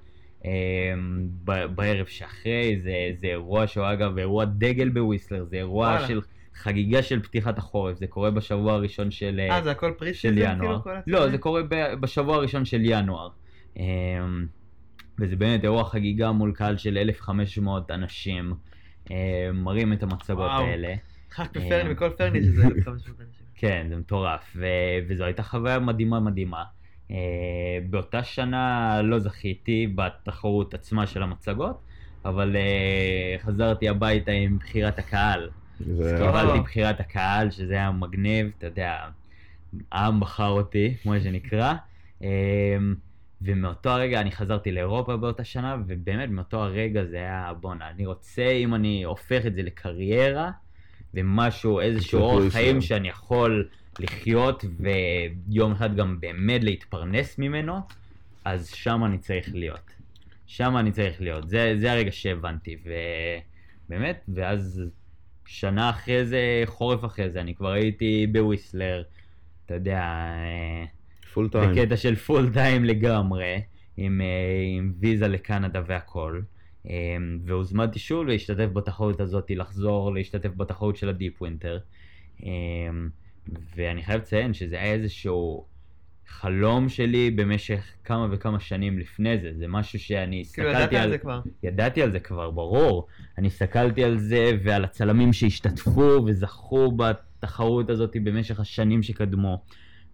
ב- 1.44 1.66
בערב 1.76 2.06
שאחרי, 2.06 2.80
זה, 2.84 2.92
זה 3.20 3.28
אירוע 3.28 3.68
שהוא 3.68 3.86
אגב 3.94 4.18
אירוע 4.18 4.46
דגל 4.46 4.90
בוויסלר, 4.90 5.46
זה 5.46 5.56
אירוע 5.56 5.88
וואלה. 5.88 6.08
של 6.08 6.22
חגיגה 6.56 7.04
של 7.04 7.22
פתיחת 7.24 7.58
החורף, 7.58 7.98
זה 7.98 8.08
קורה 8.08 8.32
בשבוע 8.32 8.74
הראשון 8.74 9.12
של... 9.12 9.40
אה, 9.52 9.62
זה 9.64 9.72
הכל 9.72 9.94
פרי 9.98 10.14
של 10.14 10.38
ינואר. 10.38 10.58
כאילו? 10.60 10.84
כל 10.84 10.92
לא? 11.08 11.30
זה 11.30 11.38
קורה 11.38 11.62
בשבוע 12.00 12.36
הראשון 12.36 12.66
של 12.66 12.82
ינואר. 12.84 13.30
וזה 15.20 15.36
באמת 15.36 15.64
אירוע 15.64 15.84
חגיגה 15.84 16.32
מול 16.32 16.52
קהל 16.56 16.78
של 16.78 16.98
1,500 16.98 17.92
אנשים, 17.92 18.54
מראים 19.54 19.94
את 19.94 20.04
המצגות 20.04 20.38
וואו. 20.52 20.64
האלה. 20.66 20.88
אה. 20.88 21.46
בפרני, 21.54 21.94
בכל 21.94 22.10
פרני 22.10 22.44
שזה 22.44 22.64
1,500 22.64 22.88
אנשים. 23.22 23.39
כן, 23.60 23.88
זה 23.89 23.95
מטורף, 23.95 24.53
ו- 24.55 24.66
וזו 25.07 25.24
הייתה 25.24 25.43
חוויה 25.43 25.80
מדהימה 25.80 26.20
מדהימה. 26.20 26.64
Uh, 27.10 27.12
באותה 27.89 28.24
שנה 28.24 29.01
לא 29.03 29.20
זכיתי 29.20 29.88
בתחרות 29.95 30.74
עצמה 30.74 31.07
של 31.07 31.24
המצגות, 31.24 31.82
אבל 32.26 32.55
uh, 32.55 33.41
חזרתי 33.45 33.89
הביתה 33.89 34.32
עם 34.32 34.57
בחירת 34.57 34.99
הקהל. 34.99 35.49
זה- 35.80 36.18
קיבלתי 36.20 36.60
בחירת 36.60 36.99
הקהל, 36.99 37.51
שזה 37.51 37.74
היה 37.74 37.91
מגניב, 37.91 38.51
אתה 38.57 38.66
יודע, 38.66 38.97
העם 39.91 40.20
בחר 40.20 40.47
אותי, 40.49 40.95
כמו 41.03 41.14
שנקרא. 41.24 41.74
Um, 42.22 42.24
ומאותו 43.41 43.89
הרגע 43.89 44.22
אני 44.22 44.32
חזרתי 44.32 44.72
לאירופה 44.72 45.18
באותה 45.18 45.43
שנה, 45.43 45.78
ובאמת 45.88 46.30
מאותו 46.30 46.64
הרגע 46.64 47.05
זה 47.05 47.16
היה, 47.18 47.53
בואנה, 47.62 47.89
אני 47.89 48.05
רוצה, 48.05 48.49
אם 48.49 48.76
אני 48.76 49.03
הופך 49.03 49.45
את 49.45 49.55
זה 49.55 49.62
לקריירה, 49.62 50.51
ומשהו, 51.14 51.80
איזשהו 51.80 52.20
אורח. 52.20 52.53
חיים 52.53 52.82
שאני 52.82 53.07
יכול 53.07 53.68
לחיות, 53.99 54.66
ויום 54.80 55.72
אחד 55.72 55.95
גם 55.95 56.20
באמת 56.20 56.64
להתפרנס 56.64 57.38
ממנו, 57.38 57.80
אז 58.45 58.68
שם 58.68 59.03
אני 59.05 59.18
צריך 59.18 59.49
להיות. 59.53 59.91
שם 60.47 60.78
אני 60.78 60.91
צריך 60.91 61.22
להיות. 61.22 61.49
זה, 61.49 61.74
זה 61.78 61.91
הרגע 61.91 62.12
שהבנתי, 62.12 62.78
ובאמת, 63.88 64.26
ואז 64.36 64.84
שנה 65.45 65.89
אחרי 65.89 66.26
זה, 66.26 66.62
חורף 66.66 67.05
אחרי 67.05 67.30
זה, 67.30 67.41
אני 67.41 67.55
כבר 67.55 67.72
הייתי 67.72 68.28
בוויסלר, 68.32 69.03
אתה 69.66 69.74
יודע, 69.74 70.03
full 71.34 71.50
time. 71.50 71.72
בקטע 71.72 71.97
של 71.97 72.16
full 72.16 72.50
time 72.54 72.86
לגמרי, 72.86 73.62
עם, 73.97 74.22
אה, 74.22 74.28
עם 74.78 74.93
ויזה 74.99 75.28
לקנדה 75.28 75.82
והכל. 75.88 76.41
אמ, 76.86 77.40
והוזמנתי 77.46 78.00
שוב 78.00 78.28
להשתתף 78.28 78.68
בתחרות 78.74 79.22
הזאת, 79.22 79.52
לחזור 79.52 80.14
להשתתף 80.14 80.50
בתחרות 80.58 80.98
של 80.98 81.10
ה 81.10 81.16
Deep 81.16 81.41
Winter. 81.41 81.80
אמ, 82.44 83.10
ואני 83.76 84.04
חייב 84.04 84.22
לציין 84.22 84.54
שזה 84.54 84.76
היה 84.76 84.94
איזשהו 84.94 85.66
חלום 86.28 86.90
שלי 86.90 87.32
במשך 87.32 87.92
כמה 88.04 88.28
וכמה 88.32 88.60
שנים 88.60 89.00
לפני 89.00 89.38
זה, 89.38 89.52
זה 89.58 89.68
משהו 89.68 90.00
שאני 90.00 90.44
כאילו, 90.54 90.70
הסתכלתי 90.70 90.96
ידעת 90.96 91.04
על... 91.04 91.04
על 91.04 91.10
זה 91.10 91.18
כבר. 91.18 91.42
ידעתי 91.64 92.02
על 92.02 92.12
זה 92.12 92.20
כבר, 92.20 92.52
ברור. 92.52 93.08
אני 93.38 93.48
הסתכלתי 93.48 94.04
על 94.04 94.18
זה 94.18 94.52
ועל 94.64 94.84
הצלמים 94.84 95.34
שהשתתפו 95.34 96.22
וזכו 96.26 96.92
בתחרות 96.92 97.90
הזאת 97.90 98.18
במשך 98.24 98.60
השנים 98.60 99.04
שקדמו. 99.04 99.62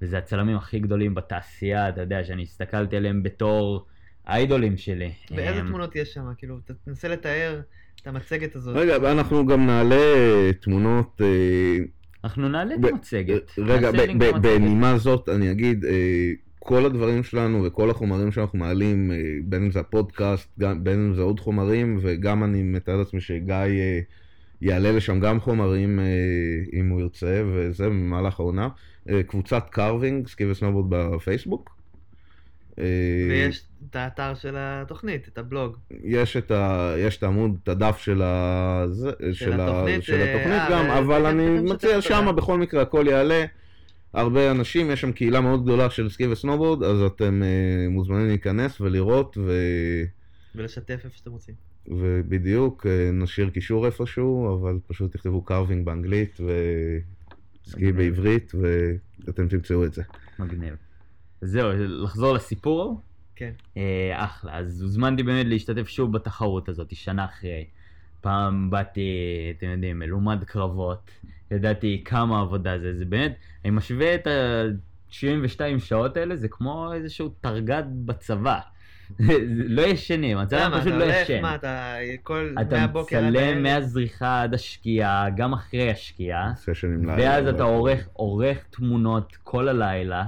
וזה 0.01 0.17
הצלמים 0.17 0.57
הכי 0.57 0.79
גדולים 0.79 1.15
בתעשייה, 1.15 1.89
אתה 1.89 2.01
יודע, 2.01 2.23
שאני 2.23 2.43
הסתכלתי 2.43 2.97
עליהם 2.97 3.23
בתור 3.23 3.85
האיידולים 4.25 4.77
שלי. 4.77 5.11
ואיזה 5.31 5.61
אמ, 5.61 5.67
תמונות 5.67 5.95
יש 5.95 6.13
שם? 6.13 6.21
כאילו, 6.37 6.57
תנסה 6.85 7.07
לתאר 7.07 7.61
את 8.01 8.07
המצגת 8.07 8.55
הזאת. 8.55 8.75
רגע, 8.75 8.97
ואנחנו 9.01 9.45
גם 9.45 9.65
נעלה 9.65 9.95
אה, 9.95 10.53
תמונות... 10.61 11.21
אה, 11.21 11.85
אנחנו 12.23 12.49
נעלה 12.49 12.75
את 12.75 12.91
המצגת. 12.91 13.51
רגע. 13.57 13.91
בנימה 14.41 14.97
זאת 14.97 15.29
אני 15.29 15.51
אגיד, 15.51 15.85
אה, 15.85 16.31
כל 16.59 16.85
הדברים 16.85 17.23
שלנו 17.23 17.63
וכל 17.63 17.89
החומרים 17.89 18.31
שאנחנו 18.31 18.59
מעלים, 18.59 19.11
בין 19.43 19.63
אם 19.63 19.71
זה 19.71 19.79
הפודקאסט, 19.79 20.49
בין 20.57 21.05
אם 21.07 21.13
זה 21.15 21.21
עוד 21.21 21.39
חומרים, 21.39 21.99
וגם 22.01 22.43
אני 22.43 22.63
מתאר 22.63 22.97
לעצמי 22.97 23.21
שגיא 23.21 23.55
יעלה 24.61 24.91
לשם 24.91 25.19
גם 25.19 25.39
חומרים 25.39 25.99
אם 26.73 26.89
הוא 26.89 27.01
ירצה, 27.01 27.43
וזה 27.53 27.89
במהלך 27.89 28.39
העונה. 28.39 28.67
קבוצת 29.27 29.69
קרווינג, 29.69 30.27
סקי 30.27 30.45
וסנובורד 30.45 30.85
בפייסבוק. 30.89 31.74
אה, 32.79 32.83
ויש 33.29 33.63
את 33.89 33.95
האתר 33.95 34.35
של 34.35 34.55
התוכנית, 34.57 35.27
את 35.27 35.37
הבלוג. 35.37 35.77
יש 36.03 36.37
את, 36.37 36.51
ה, 36.51 36.93
יש 36.97 37.17
את 37.17 37.23
העמוד, 37.23 37.57
את 37.63 37.69
הדף 37.69 37.97
של, 37.97 38.21
ה, 38.21 38.85
של, 39.31 39.61
ה, 39.61 39.65
התוכנית, 39.67 40.03
של 40.03 40.13
אה, 40.13 40.35
התוכנית 40.35 40.61
אה, 40.61 40.69
גם, 40.71 40.85
ו- 40.85 40.97
אבל 40.97 41.19
כן, 41.19 41.25
אני 41.25 41.45
כן, 41.45 41.73
מציע 41.73 41.97
משתף 41.97 42.09
שמה 42.09 42.19
אותה. 42.19 42.31
בכל 42.31 42.57
מקרה 42.57 42.81
הכל 42.81 43.05
יעלה. 43.09 43.45
הרבה 44.13 44.51
אנשים, 44.51 44.91
יש 44.91 45.01
שם 45.01 45.11
קהילה 45.11 45.41
מאוד 45.41 45.63
גדולה 45.63 45.89
של 45.89 46.09
סקי 46.09 46.27
וסנובורד, 46.27 46.83
אז 46.83 47.01
אתם 47.01 47.43
אה, 47.43 47.89
מוזמנים 47.89 48.27
להיכנס 48.27 48.81
ולראות, 48.81 49.37
ו, 49.37 49.51
ולשתף 50.55 50.99
איפה 51.03 51.17
שאתם 51.17 51.31
רוצים. 51.31 51.55
ובדיוק, 51.87 52.85
אה, 52.85 53.09
נשאיר 53.13 53.49
קישור 53.49 53.85
איפשהו, 53.85 54.59
אבל 54.59 54.79
פשוט 54.87 55.13
תכתבו 55.13 55.41
קרווינג 55.41 55.85
באנגלית 55.85 56.39
וסקי 56.39 57.77
מגניב. 57.77 57.95
בעברית, 57.95 58.51
ואתם 59.25 59.47
תמצאו 59.47 59.85
את 59.85 59.93
זה. 59.93 60.03
מגניב. 60.39 60.84
זהו, 61.41 61.69
לחזור 61.77 62.33
לסיפור? 62.33 63.01
כן. 63.35 63.51
אה, 63.77 64.11
אחלה, 64.13 64.57
אז 64.57 64.81
הוזמנתי 64.81 65.23
באמת 65.23 65.45
להשתתף 65.45 65.87
שוב 65.87 66.11
בתחרות 66.11 66.69
הזאת, 66.69 66.95
שנה 66.95 67.25
אחרי. 67.25 67.65
פעם 68.21 68.69
באתי, 68.69 69.09
אתם 69.57 69.67
יודעים, 69.67 69.99
מלומד 69.99 70.43
קרבות, 70.43 71.11
ידעתי 71.51 72.01
כמה 72.05 72.41
עבודה 72.41 72.79
זה, 72.79 72.95
זה 72.95 73.05
באמת, 73.05 73.35
אני 73.65 73.71
משווה 73.71 74.15
את 74.15 74.27
ה-72 74.27 75.79
שעות 75.79 76.17
האלה, 76.17 76.35
זה 76.35 76.47
כמו 76.47 76.93
איזשהו 76.93 77.29
תרגד 77.41 77.83
בצבא. 78.05 78.59
לא 79.77 79.81
ישנים, 79.81 80.37
הצלם? 80.37 80.71
פשוט 80.71 80.87
אתה 80.87 80.97
לא 80.97 81.03
הולך, 81.03 81.15
ישן. 81.21 81.41
מה, 81.41 81.55
אתה 81.55 81.95
כל... 82.23 82.55
אתה 82.61 82.79
מהבוקר 82.79 83.17
עד 83.17 83.23
מצלם 83.23 83.43
הערב? 83.43 83.57
מהזריחה 83.57 84.41
עד 84.41 84.53
השקיעה, 84.53 85.29
גם 85.29 85.53
אחרי 85.53 85.91
השקיעה. 85.91 86.53
סשנים 86.55 87.09
לילה. 87.09 87.23
ואז 87.23 87.47
אתה 87.47 87.63
עורך 88.15 88.65
תמונות 88.69 89.37
כל 89.43 89.67
הלילה. 89.67 90.25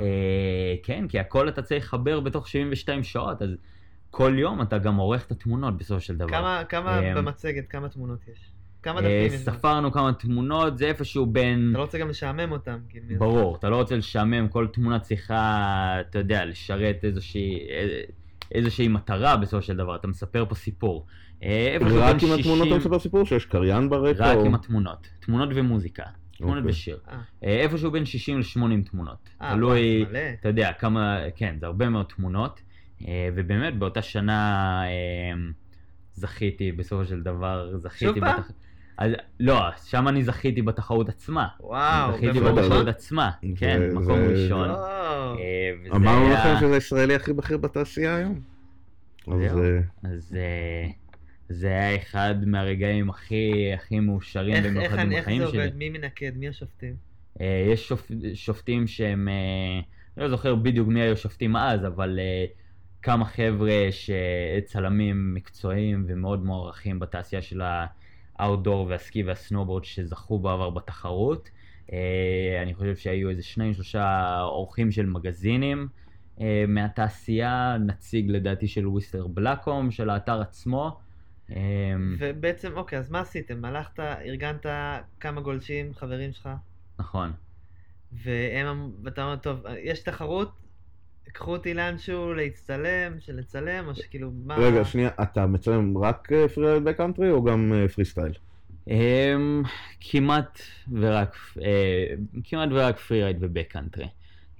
אה, 0.00 0.74
כן, 0.82 1.08
כי 1.08 1.18
הכל 1.18 1.48
אתה 1.48 1.62
צריך 1.62 1.84
לחבר 1.84 2.20
בתוך 2.20 2.48
72 2.48 3.02
שעות, 3.02 3.42
אז 3.42 3.50
כל 4.10 4.34
יום 4.38 4.62
אתה 4.62 4.78
גם 4.78 4.96
עורך 4.96 5.26
את 5.26 5.30
התמונות 5.30 5.76
בסופו 5.76 6.00
של 6.00 6.16
דבר. 6.16 6.28
כמה, 6.28 6.62
כמה 6.68 6.98
אמ, 6.98 7.14
במצגת, 7.14 7.68
כמה 7.68 7.88
תמונות 7.88 8.18
יש? 8.32 8.50
כמה 8.82 9.00
אה, 9.00 9.02
דפים 9.02 9.38
יש? 9.38 9.44
ספרנו 9.44 9.92
כמה 9.92 10.12
תמונות, 10.12 10.78
זה 10.78 10.86
איפשהו 10.86 11.26
בין... 11.26 11.68
אתה 11.70 11.78
לא 11.78 11.82
רוצה 11.82 11.98
גם 11.98 12.08
לשעמם 12.08 12.52
אותם. 12.52 12.78
כאילו, 12.88 13.18
ברור, 13.18 13.56
אתה 13.56 13.68
לא 13.68 13.76
רוצה 13.76 13.96
לשעמם, 13.96 14.48
כל 14.48 14.66
תמונה 14.72 14.98
צריכה, 14.98 15.96
אתה 16.00 16.18
יודע, 16.18 16.44
לשרת 16.44 17.04
איזושהי, 17.04 17.58
אה, 17.70 18.00
איזושהי 18.54 18.88
מטרה 18.88 19.36
בסופו 19.36 19.62
של 19.62 19.76
דבר, 19.76 19.96
אתה 19.96 20.08
מספר 20.08 20.44
פה 20.48 20.54
סיפור. 20.54 21.06
אה, 21.42 21.76
רק 21.80 22.22
עם 22.22 22.32
התמונות 22.32 22.40
60 22.40 22.62
אתה 22.62 22.76
מספר 22.76 22.98
סיפור? 22.98 23.24
שיש 23.24 23.46
קריין 23.46 23.90
ברקע? 23.90 24.24
רק 24.24 24.36
או- 24.36 24.46
עם 24.46 24.54
התמונות. 24.54 25.08
תמונות 25.20 25.48
ומוזיקה. 25.54 26.04
תמונות 26.42 26.58
אוקיי. 26.58 26.70
ושיר. 26.70 26.98
אה. 27.08 27.18
אה, 27.44 27.60
איפשהו 27.60 27.90
בין 27.90 28.04
60 28.04 28.38
ל-80 28.38 28.90
תמונות. 28.90 29.28
אה, 29.42 29.52
תלוי, 29.54 30.04
מלא. 30.10 30.18
אתה 30.40 30.48
יודע, 30.48 30.72
כמה, 30.72 31.18
כן, 31.36 31.56
זה 31.60 31.66
הרבה 31.66 31.88
מאוד 31.88 32.06
תמונות. 32.16 32.60
אה, 33.08 33.28
ובאמת, 33.34 33.78
באותה 33.78 34.02
שנה 34.02 34.38
אה, 34.84 34.90
זכיתי, 36.14 36.72
בסופו 36.72 37.04
של 37.04 37.22
דבר, 37.22 37.76
זכיתי... 37.78 38.04
שוב 38.04 38.20
פעם? 38.20 38.36
בתח- 38.40 38.50
אז, 38.98 39.12
לא, 39.40 39.60
שם 39.84 40.08
אני 40.08 40.22
זכיתי 40.24 40.62
בתחרות 40.62 41.08
עצמה. 41.08 41.48
וואו, 41.60 42.12
זכיתי. 42.16 42.40
בתחרות? 42.40 42.86
עצמה, 42.88 43.30
זה- 43.42 43.48
כן, 43.56 43.80
מקום 43.92 44.04
זה- 44.16 44.26
ראשון. 44.42 44.68
אמרנו 45.96 46.26
היה- 46.26 46.34
לכם 46.54 46.60
שזה 46.60 46.74
הישראלי 46.74 47.14
הכי 47.14 47.32
בכיר 47.32 47.56
בתעשייה 47.56 48.16
היום? 48.16 48.40
אז 49.32 49.40
זהו. 49.52 49.80
אז 50.04 50.36
זה 51.52 51.68
היה 51.68 51.96
אחד 51.96 52.34
מהרגעים 52.46 53.10
הכי 53.10 53.52
הכי 53.74 54.00
מאושרים 54.00 54.54
איך- 54.54 54.64
איך 54.64 54.72
במיוחדים 54.74 55.00
אני- 55.00 55.14
איך 55.16 55.22
בחיים 55.24 55.44
זה 55.44 55.48
שלי. 55.50 55.64
עובד? 55.64 55.76
מי 55.76 55.88
מנקד? 55.88 56.32
מי 56.36 56.48
השופטים? 56.48 56.94
אה, 57.40 57.66
יש 57.72 57.88
שופ... 57.88 58.10
שופטים 58.34 58.86
שהם, 58.86 59.28
אה, 59.28 59.80
אני 60.16 60.24
לא 60.24 60.28
זוכר 60.28 60.54
בדיוק 60.54 60.88
מי 60.88 61.00
היו 61.00 61.16
שופטים 61.16 61.56
אז, 61.56 61.86
אבל 61.86 62.18
אה, 62.18 62.44
כמה 63.02 63.24
חבר'ה 63.24 63.88
שצלמים 63.90 65.34
מקצועיים 65.34 66.04
ומאוד 66.08 66.44
מוערכים 66.44 66.98
בתעשייה 66.98 67.42
של 67.42 67.62
האאוטדור 68.38 68.86
והסקי 68.90 69.22
והסנובורד 69.22 69.84
שזכו 69.84 70.38
בעבר 70.38 70.70
בתחרות. 70.70 71.50
אה, 71.92 71.98
אני 72.62 72.74
חושב 72.74 72.96
שהיו 72.96 73.30
איזה 73.30 73.42
שניים 73.42 73.74
שלושה 73.74 74.36
אורחים 74.42 74.90
של 74.90 75.06
מגזינים 75.06 75.88
אה, 76.40 76.64
מהתעשייה, 76.68 77.76
נציג 77.86 78.30
לדעתי 78.30 78.68
של 78.68 78.86
Whistler 78.88 79.26
Blackcomb, 79.26 79.90
של 79.90 80.10
האתר 80.10 80.40
עצמו. 80.40 80.98
אה, 81.50 81.56
ובעצם, 82.18 82.72
אוקיי, 82.76 82.98
אז 82.98 83.10
מה 83.10 83.20
עשיתם? 83.20 83.64
הלכת, 83.64 84.00
ארגנת 84.00 84.66
כמה 85.20 85.40
גולשים, 85.40 85.94
חברים 85.94 86.32
שלך, 86.32 86.48
נכון. 86.98 87.32
והם, 88.12 88.66
אמ- 88.66 88.90
ואתה 89.02 89.24
אומר, 89.24 89.36
טוב, 89.36 89.58
יש 89.82 90.00
תחרות, 90.00 90.52
קחו 91.32 91.52
אותי 91.52 91.74
לאנשהו 91.74 92.34
להצטלם, 92.34 93.20
שלצלם, 93.20 93.88
או 93.88 93.94
שכאילו, 93.94 94.30
מה... 94.44 94.56
רגע, 94.56 94.84
שנייה, 94.84 95.10
אתה 95.22 95.46
מצלם 95.46 95.98
רק 95.98 96.32
free 96.54 96.80
backcountry 96.80 97.30
או 97.30 97.44
גם 97.44 97.72
פרי 97.94 98.04
סטייל? 98.04 98.32
אמ, 98.88 99.68
כמעט 100.00 100.60
ורק, 100.92 101.36
אה, 101.56 101.60
כמעט 102.44 102.68
ורק 102.72 102.98
free 102.98 103.22
ride 103.22 103.36
ו 103.40 103.45
backcountry. 103.45 104.08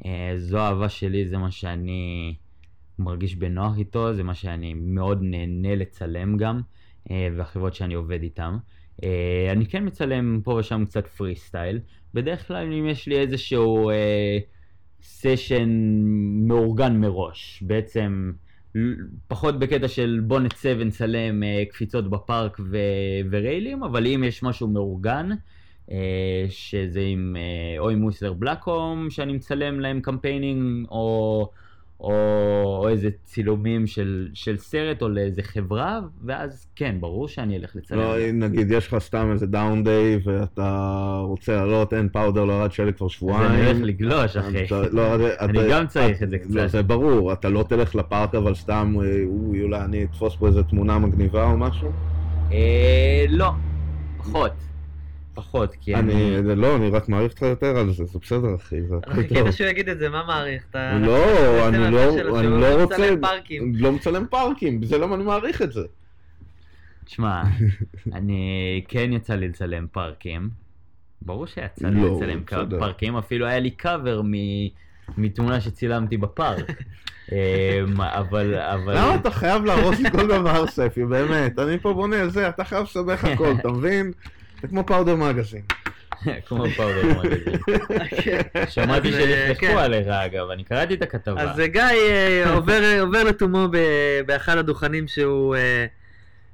Uh, 0.00 0.06
זו 0.36 0.58
האהבה 0.58 0.88
שלי, 0.88 1.28
זה 1.28 1.38
מה 1.38 1.50
שאני 1.50 2.34
מרגיש 3.02 3.36
בנוח 3.36 3.78
איתו, 3.78 4.14
זה 4.14 4.22
מה 4.22 4.34
שאני 4.34 4.74
מאוד 4.74 5.18
נהנה 5.22 5.74
לצלם 5.74 6.36
גם, 6.36 6.60
uh, 7.08 7.10
והחברות 7.36 7.74
שאני 7.74 7.94
עובד 7.94 8.22
איתן. 8.22 8.56
Uh, 9.00 9.04
אני 9.52 9.66
כן 9.66 9.86
מצלם 9.86 10.40
פה 10.44 10.52
ושם 10.52 10.84
קצת 10.84 11.06
פרי 11.06 11.36
סטייל. 11.36 11.80
בדרך 12.14 12.48
כלל 12.48 12.72
אם 12.72 12.86
יש 12.86 13.08
לי 13.08 13.18
איזשהו 13.18 13.90
uh, 13.90 13.94
session 15.02 15.68
מאורגן 16.46 16.96
מראש, 16.96 17.62
בעצם 17.66 18.32
פחות 19.28 19.58
בקטע 19.58 19.88
של 19.88 20.20
בוא 20.26 20.40
נצא 20.40 20.74
ונצלם 20.78 21.42
אה, 21.42 21.64
קפיצות 21.70 22.10
בפארק 22.10 22.60
ו- 22.60 23.28
וריילים, 23.30 23.82
אבל 23.82 24.06
אם 24.06 24.24
יש 24.24 24.42
משהו 24.42 24.68
מאורגן, 24.68 25.28
אה, 25.90 26.46
שזה 26.48 27.00
עם, 27.00 27.36
אה, 27.36 27.78
או 27.78 27.90
עם 27.90 28.04
Whistler 28.04 28.32
Blackcomb, 28.32 29.10
שאני 29.10 29.32
מצלם 29.32 29.80
להם 29.80 30.00
campaigning, 30.00 30.86
או, 30.88 31.50
או, 32.02 32.12
או 32.82 32.88
איזה 32.88 33.08
צילומים 33.24 33.86
של, 33.86 34.28
של 34.34 34.58
סרט 34.58 35.02
או 35.02 35.08
לאיזה 35.08 35.42
חברה, 35.42 36.00
ואז 36.24 36.66
כן, 36.76 36.96
ברור 37.00 37.28
שאני 37.28 37.56
אלך 37.56 37.76
לצלם. 37.76 37.98
לא, 37.98 38.14
נגיד 38.32 38.70
יש 38.70 38.88
לך 38.88 38.98
סתם 38.98 39.28
איזה 39.32 39.46
down 39.46 39.84
day 39.84 40.18
ואתה 40.24 40.76
רוצה 41.26 41.56
לעלות, 41.56 41.92
אין 41.94 42.08
powder, 42.12 42.44
לא 42.44 42.52
ירד 42.52 42.72
שלג 42.72 42.94
כבר 42.94 43.06
אז 43.06 43.10
שבועיים. 43.12 43.50
אני 43.50 43.66
הולך 43.66 43.78
לגלוש, 43.82 44.36
אחי. 44.36 44.64
אתה- 44.64 44.82
לא, 44.92 45.14
אתה- 45.16 45.44
אני 45.44 45.58
אתה- 45.60 45.68
גם 45.70 45.86
צריך 45.86 46.22
את 46.22 46.30
זה 46.30 46.36
לא, 46.50 46.60
קצת. 46.62 46.68
זה 46.70 46.82
ברור, 46.82 47.32
אתה 47.32 47.48
לא 47.48 47.64
תלך 47.68 47.94
לפארק 47.94 48.34
אבל 48.34 48.54
סתם, 48.54 48.94
אה, 49.02 49.22
אוי, 49.26 49.62
אולי 49.62 49.80
אני 49.84 50.04
אתפוס 50.04 50.36
פה 50.36 50.46
איזה 50.46 50.62
תמונה 50.62 50.98
מגניבה 50.98 51.50
או 51.50 51.56
משהו? 51.56 51.88
אה, 52.52 53.24
לא, 53.28 53.50
פחות. 54.18 54.52
פחות, 55.34 55.74
כי 55.80 55.94
אני... 55.94 56.38
אני, 56.38 56.56
לא, 56.56 56.76
אני 56.76 56.90
רק 56.90 57.08
מעריך 57.08 57.32
אותך 57.32 57.42
יותר 57.42 57.76
על 57.78 57.92
זה, 57.92 58.04
זה 58.04 58.18
בסדר 58.18 58.54
אחי, 58.54 58.82
זה 58.82 58.96
הכל 58.96 59.10
טוב. 59.10 59.14
חיכית 59.14 59.52
שהוא 59.52 59.66
יגיד 59.66 59.88
את 59.88 59.98
זה, 59.98 60.08
מה 60.08 60.24
מעריך? 60.26 60.64
אתה... 60.70 60.98
לא, 60.98 61.68
אני 61.68 61.78
לא, 61.78 62.40
אני 62.40 62.46
לא 62.46 62.84
מצלם 62.84 63.14
רוצה, 63.14 63.14
פארקים. 63.20 63.72
לא 63.74 63.92
מצלם 63.92 64.26
פארקים, 64.30 64.80
בזה 64.80 64.98
למה 64.98 65.14
אני 65.14 65.24
מעריך 65.24 65.62
את 65.62 65.72
זה. 65.72 65.82
תשמע, 67.04 67.42
אני 68.16 68.84
כן 68.88 69.12
יצא 69.12 69.34
לי 69.34 69.48
לצלם 69.48 69.86
פארקים. 69.92 70.50
ברור 71.22 71.46
שיצא 71.46 71.88
לי 71.88 72.00
לא, 72.02 72.16
לצלם 72.16 72.42
בסדר. 72.46 72.78
פארקים, 72.80 73.16
אפילו 73.16 73.46
היה 73.46 73.58
לי 73.58 73.70
קאבר 73.70 74.22
מתמונה 75.18 75.60
שצילמתי 75.60 76.16
בפארק. 76.16 76.70
אמ, 77.32 78.00
אבל, 78.00 78.54
אבל... 78.54 78.98
למה 78.98 79.14
אתה 79.14 79.30
חייב 79.30 79.64
להרוס 79.64 79.98
כל 80.12 80.26
דבר, 80.26 80.66
ספי, 80.66 81.04
באמת? 81.04 81.58
אני 81.58 81.78
פה 81.78 81.92
בונה 81.94 82.20
על 82.20 82.30
זה, 82.30 82.48
אתה 82.48 82.64
חייב 82.64 82.82
לסבך 82.82 83.24
הכל, 83.24 83.52
אתה 83.60 83.68
מבין? 83.68 84.12
זה 84.62 84.68
כמו 84.68 84.86
פאודר 84.86 85.16
מגזין. 85.16 85.62
כמו 86.46 86.64
פאודר 86.76 87.18
מגזין. 87.18 87.54
שמעתי 88.74 89.12
שנפתחו 89.12 89.66
כן. 89.66 89.76
עליך 89.78 90.06
אגב, 90.06 90.50
אני 90.50 90.64
קראתי 90.64 90.94
את 90.94 91.02
הכתבה. 91.02 91.42
אז 91.42 91.60
אה, 91.60 91.66
גיא 91.66 91.82
אה, 91.82 92.52
עובר, 92.54 93.24
לתומו 93.24 93.68
באחד 94.26 94.58
הדוכנים 94.58 95.08
שהוא 95.08 95.56
אה, 95.56 95.86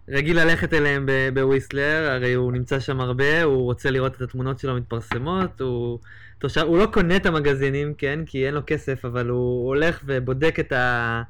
רגיל 0.08 0.40
ללכת 0.40 0.74
אליהם 0.74 1.08
בוויסלר, 1.34 2.10
הרי 2.10 2.32
הוא 2.32 2.52
נמצא 2.52 2.80
שם 2.80 3.00
הרבה, 3.00 3.42
הוא 3.42 3.62
רוצה 3.62 3.90
לראות 3.90 4.16
את 4.16 4.22
התמונות 4.22 4.58
שלו 4.58 4.76
מתפרסמות, 4.76 5.60
הוא, 5.60 5.98
תושב, 6.38 6.60
הוא 6.60 6.78
לא 6.78 6.86
קונה 6.86 7.16
את 7.16 7.26
המגזינים, 7.26 7.94
כן, 7.98 8.20
כי 8.26 8.46
אין 8.46 8.54
לו 8.54 8.60
כסף, 8.66 9.04
אבל 9.04 9.28
הוא 9.28 9.68
הולך 9.68 10.00
ובודק 10.06 10.60
את, 10.60 10.72
ה, 10.72 11.22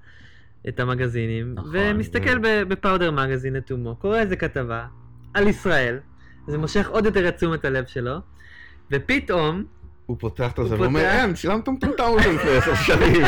את 0.68 0.80
המגזינים, 0.80 1.54
נכון, 1.54 1.70
ומסתכל 1.72 2.38
ב- 2.38 2.62
בפאודר 2.68 3.10
מגזין 3.10 3.54
לתומו, 3.54 3.96
קורא 3.96 4.18
איזה 4.18 4.36
כתבה 4.36 4.86
על 5.34 5.48
ישראל, 5.48 5.98
זה 6.48 6.58
מושך 6.58 6.88
עוד 6.88 7.04
יותר 7.04 7.28
את 7.28 7.36
תשומת 7.36 7.64
הלב 7.64 7.86
שלו, 7.86 8.16
ופתאום, 8.90 9.64
הוא 10.06 10.16
פותח 10.20 10.52
את 10.60 10.68
זה 10.68 10.80
ואומר. 10.80 11.00
אין, 11.00 11.34
צילמת 11.34 11.68
מטומטם 11.68 12.04
הזה 12.18 12.32
לפני 12.32 12.50
עשר 12.50 12.74
שנים. 12.86 13.22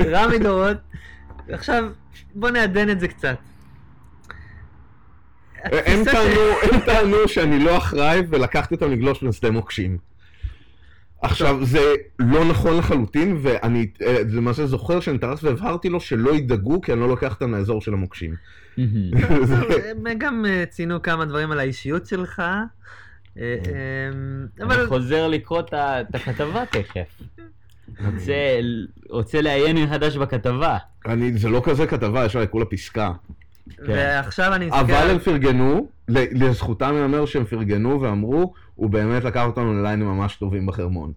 רמי 0.00 0.38
דורות, 0.38 0.76
עכשיו 1.48 1.84
בוא 2.34 2.50
נעדן 2.50 2.90
את 2.90 3.00
זה 3.00 3.08
קצת. 3.08 3.36
הם 5.64 6.80
טענו 6.86 7.16
שאני 7.28 7.64
לא 7.64 7.76
אחראי 7.78 8.22
ולקחתי 8.28 8.74
אותם 8.74 8.90
לגלוש 8.90 9.22
בין 9.22 9.32
שדה 9.32 9.50
מוקשים. 9.50 10.09
עכשיו, 11.22 11.64
זה 11.64 11.80
לא 12.18 12.44
נכון 12.44 12.76
לחלוטין, 12.78 13.38
ואני 13.42 13.86
אה, 14.02 14.16
למעשה 14.28 14.66
זוכר 14.66 15.00
שאני 15.00 15.18
טרס 15.18 15.44
והבהרתי 15.44 15.88
לו 15.88 16.00
שלא 16.00 16.34
ידאגו, 16.36 16.80
כי 16.80 16.92
אני 16.92 17.00
לא 17.00 17.08
לוקח 17.08 17.34
אותם 17.34 17.54
לאזור 17.54 17.80
של 17.80 17.92
המוקשים. 17.92 18.34
הם 18.78 20.04
גם 20.18 20.44
אה, 20.48 20.64
ציינו 20.70 21.02
כמה 21.02 21.24
דברים 21.24 21.52
על 21.52 21.58
האישיות 21.58 22.06
שלך, 22.06 22.42
אה, 23.38 23.56
אני 24.60 24.86
חוזר 24.86 25.28
לקרוא 25.28 25.60
את 25.60 25.74
הכתבה 26.14 26.62
תכף. 26.66 27.22
רוצה- 29.10 29.40
לעיין 29.40 29.76
מחדש 29.76 30.16
בכתבה. 30.16 30.78
אני, 31.06 31.38
זה 31.38 31.48
לא 31.48 31.62
כזה 31.64 31.86
כתבה, 31.86 32.24
יש 32.24 32.36
עליי 32.36 32.48
כולה 32.50 32.64
פסקה. 32.64 33.12
ועכשיו 33.78 34.54
אני 34.54 34.66
מסתכל, 34.66 34.80
אבל 34.80 35.10
הם 35.10 35.18
פרגנו, 35.18 35.88
לזכותם 36.08 36.94
ייאמר 36.96 37.26
שהם 37.26 37.44
פרגנו 37.44 38.00
ואמרו, 38.00 38.52
הוא 38.74 38.90
באמת 38.90 39.24
לקח 39.24 39.44
אותנו 39.46 39.74
לליינים 39.74 40.08
ממש 40.08 40.36
טובים 40.36 40.66
בחרמון. 40.66 41.12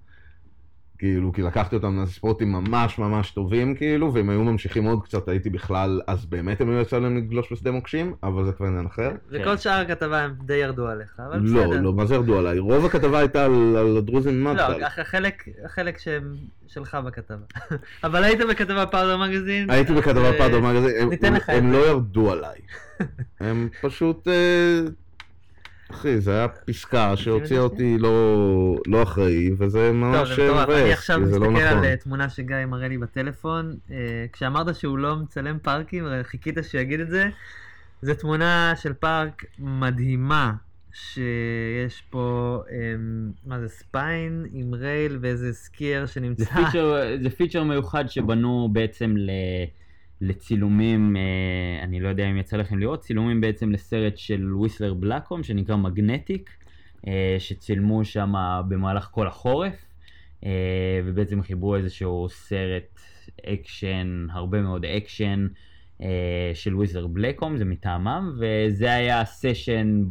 כאילו, 1.03 1.33
כי 1.33 1.41
לקחתי 1.41 1.75
אותם 1.75 2.03
לספורטים 2.03 2.51
ממש 2.51 2.99
ממש 2.99 3.31
טובים, 3.31 3.75
כאילו, 3.75 4.13
ואם 4.13 4.29
היו 4.29 4.43
ממשיכים 4.43 4.83
עוד 4.83 5.03
קצת 5.03 5.27
הייתי 5.29 5.49
בכלל, 5.49 6.01
אז 6.07 6.25
באמת 6.25 6.61
הם 6.61 6.69
היו 6.69 6.81
יצא 6.81 6.99
להם 6.99 7.17
לגלוש 7.17 7.53
בשדה 7.53 7.71
מוקשים, 7.71 8.13
אבל 8.23 8.45
זה 8.45 8.51
כבר 8.51 8.65
עניין 8.65 8.85
אחר. 8.85 9.11
וכל 9.29 9.57
שאר 9.57 9.79
הכתבה 9.81 10.19
הם 10.19 10.33
די 10.45 10.53
ירדו 10.53 10.87
עליך, 10.87 11.19
אבל 11.19 11.39
לא, 11.43 11.63
בסדר. 11.63 11.81
לא, 11.81 11.93
מה 11.93 12.05
זה 12.05 12.15
ירדו 12.15 12.39
עליי? 12.39 12.59
רוב 12.59 12.85
הכתבה 12.85 13.19
הייתה 13.19 13.45
על, 13.45 13.97
הדרוזים. 13.97 14.43
לא, 14.43 14.61
החלק, 14.81 15.43
החלק 15.65 15.97
שהם 15.97 16.35
שלך 16.67 16.97
בכתבה. 17.05 17.45
אבל 18.03 18.23
היית 18.23 18.39
בכתבה 18.49 18.85
פאודר 18.85 19.17
מגזין. 19.17 19.69
הייתי 19.69 19.93
בכתבה 19.93 20.31
אה, 20.31 20.37
פאדו 20.37 20.61
מגזין, 20.61 21.01
הם- 21.01 21.09
ניתן 21.09 21.33
לך 21.33 21.49
את 21.49 21.55
הם 21.55 21.71
זה. 21.71 21.77
לא 21.77 21.87
ירדו 21.87 22.31
עליי. 22.31 22.59
הם 23.39 23.69
פשוט... 23.81 24.27
אה, 25.93 25.99
אחי, 25.99 26.21
זה 26.21 26.31
היה 26.31 26.47
פסקה 26.47 27.17
שהוציאה 27.17 27.59
אותי 27.59 27.97
לא 27.97 28.77
לא 28.87 29.03
אחראי, 29.03 29.51
וזה 29.57 29.87
טוב, 29.87 29.95
ממש 29.95 30.29
זה. 30.29 30.51
מבאס, 30.51 30.69
אני 30.69 30.93
עכשיו 30.93 31.19
כי 31.19 31.25
זה 31.25 31.39
לא 31.39 31.51
מסתכל 31.51 31.65
נכון. 31.65 31.77
על 31.77 31.85
אה, 31.85 31.95
תמונה 31.95 32.29
שגיא 32.29 32.65
מראה 32.67 32.87
לי 32.87 32.97
בטלפון. 32.97 33.75
אה, 33.91 34.25
כשאמרת 34.33 34.75
שהוא 34.75 34.97
לא 34.97 35.15
מצלם 35.15 35.59
פארקים, 35.59 36.05
חיכית 36.23 36.57
שיגיד 36.61 36.99
את 36.99 37.09
זה. 37.09 37.29
זו 38.01 38.13
תמונה 38.13 38.73
של 38.75 38.93
פארק 38.93 39.45
מדהימה, 39.59 40.53
שיש 40.93 42.03
פה, 42.09 42.59
אמ, 42.71 43.31
מה 43.45 43.59
זה, 43.59 43.69
spine 43.69 44.45
עם 44.53 44.73
rail 44.73 45.17
ואיזה 45.21 45.53
skier 45.53 46.05
זה 46.05 46.11
שנמצא. 46.11 46.45
feature, 46.45 47.17
זה 47.23 47.29
feature 47.29 47.63
מיוחד 47.63 48.09
שבנו 48.09 48.69
בעצם 48.71 49.17
ל, 49.17 49.29
לצילומים, 50.23 51.15
אה, 51.17 51.83
אני 51.83 51.99
לא 51.99 52.09
יודע 52.09 52.29
אם 52.29 52.37
יצא 52.37 52.57
לכם 52.57 52.79
לראות, 52.79 52.99
צילומים 52.99 53.41
בעצם 53.41 53.71
לסרט 53.71 54.17
של 54.17 54.53
Whistler 54.55 54.93
Blackcomb 54.93 55.43
שנקרא 55.43 55.75
Magnetic, 55.75 56.49
אה, 57.07 57.35
שצילמו 57.39 58.05
שם 58.05 58.33
במהלך 58.67 59.09
כל 59.11 59.27
החורף, 59.27 59.85
אה, 60.45 60.49
ובעצם 61.05 61.41
חיברו 61.41 61.75
איזשהו 61.75 62.27
סרט 62.29 62.99
אקשן, 63.45 64.27
הרבה 64.31 64.61
מאוד 64.61 64.85
אקשן. 64.85 65.47
של 66.53 66.75
Whistler 66.75 67.07
Blackcomb, 67.07 67.57
זה 67.57 67.65
מטעמם, 67.65 68.31
וזה 68.39 68.93
היה 68.93 69.21
ה 69.21 69.31
session 69.32 70.03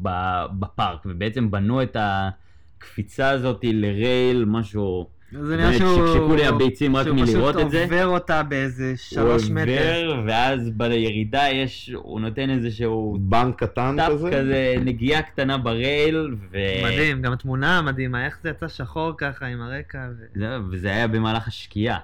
בפארק, 0.58 1.06
ובעצם 1.06 1.50
בנו 1.50 1.82
את 1.82 1.96
הקפיצה 2.00 3.30
הזאת 3.30 3.60
ל 3.64 3.77
rail, 3.77 4.44
משהו... 4.44 5.06
זה 5.40 5.56
נראה 5.56 5.78
שהוא... 5.78 6.06
שקשקו 6.06 6.34
לי 6.34 6.46
הביצים 6.46 6.96
רק 6.96 7.16
מלראות 7.16 7.56
את 7.56 7.70
זה. 7.70 7.78
פשוט 7.78 7.92
עובר 7.92 8.06
אותה 8.06 8.42
באיזה 8.42 8.94
שלושה 8.96 9.54
מטר. 9.54 10.06
עובר, 10.06 10.22
ואז 10.26 10.70
בירידה 10.70 11.48
יש, 11.48 11.90
הוא 11.94 12.20
נותן 12.20 12.50
איזשהו 12.50 13.18
bonk 13.20 13.58
קטן 13.58 13.96
tap 13.96 14.12
כזה? 14.12 14.30
כזה, 14.30 14.74
נגיעה 14.84 15.22
קטנה 15.22 15.58
ב 15.58 15.71
rail, 15.71 16.34
ו... 16.50 16.58
מדהים, 16.84 17.22
גם 17.22 17.32
התמונה 17.32 17.82
מדהימה, 17.82 18.26
איך 18.26 18.38
זה 18.42 18.50
יצא 18.50 18.68
שחור 18.68 19.12
ככה 19.18 19.46
עם 19.46 19.60
הרקע. 19.60 20.08
ו... 20.18 20.38
זהו, 20.38 20.62
וזה 20.70 20.88
היה 20.88 21.08
במהלך 21.08 21.48
השקיעה. 21.48 21.98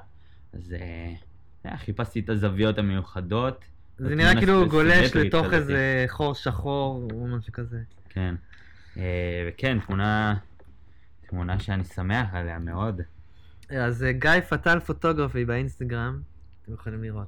אז 0.55 0.73
אה, 0.73 1.13
אה, 1.67 1.77
חיפשתי 1.77 2.21
את 2.21 2.29
הזוויות 2.29 2.79
המיוחדות. 2.79 3.65
זה 3.99 4.15
נראה 4.15 4.35
כאילו 4.35 4.55
הוא 4.61 4.67
גולש 4.67 5.17
לתוך. 5.17 5.53
איזה 5.53 6.05
חור 6.09 6.35
שחור 6.35 7.09
או 7.13 7.27
משהו 7.27 7.53
כזה. 7.53 7.79
כן. 8.09 8.35
אה, 8.97 9.49
וכן, 9.49 9.79
תמונה, 9.87 10.35
תמונה 11.29 11.61
שאני 11.61 11.85
שמח 11.85 12.27
עליה 12.33 12.59
מאוד. 12.59 13.01
אז 13.71 14.05
אה, 14.05 14.13
גיא 14.13 14.41
פטל 14.49 14.81
פוטוגרפי 14.81 15.45
באינסטגרם, 15.45 16.21
אתם 16.63 16.75
יכולים 16.75 17.03
לראות. 17.03 17.27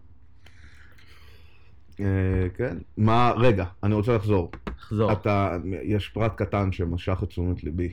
אה, 2.01 2.47
כן. 2.57 2.79
מה, 2.97 3.33
רגע, 3.37 3.65
אני 3.83 3.95
רוצה 3.95 4.15
לחזור. 4.17 4.51
לחזור. 4.79 5.13
אתה, 5.13 5.57
יש 5.83 6.09
פרט 6.09 6.33
קטן 6.37 6.73
שמשך 6.73 7.19
את 7.23 7.29
תשומת 7.29 7.65
ליבי. 7.65 7.93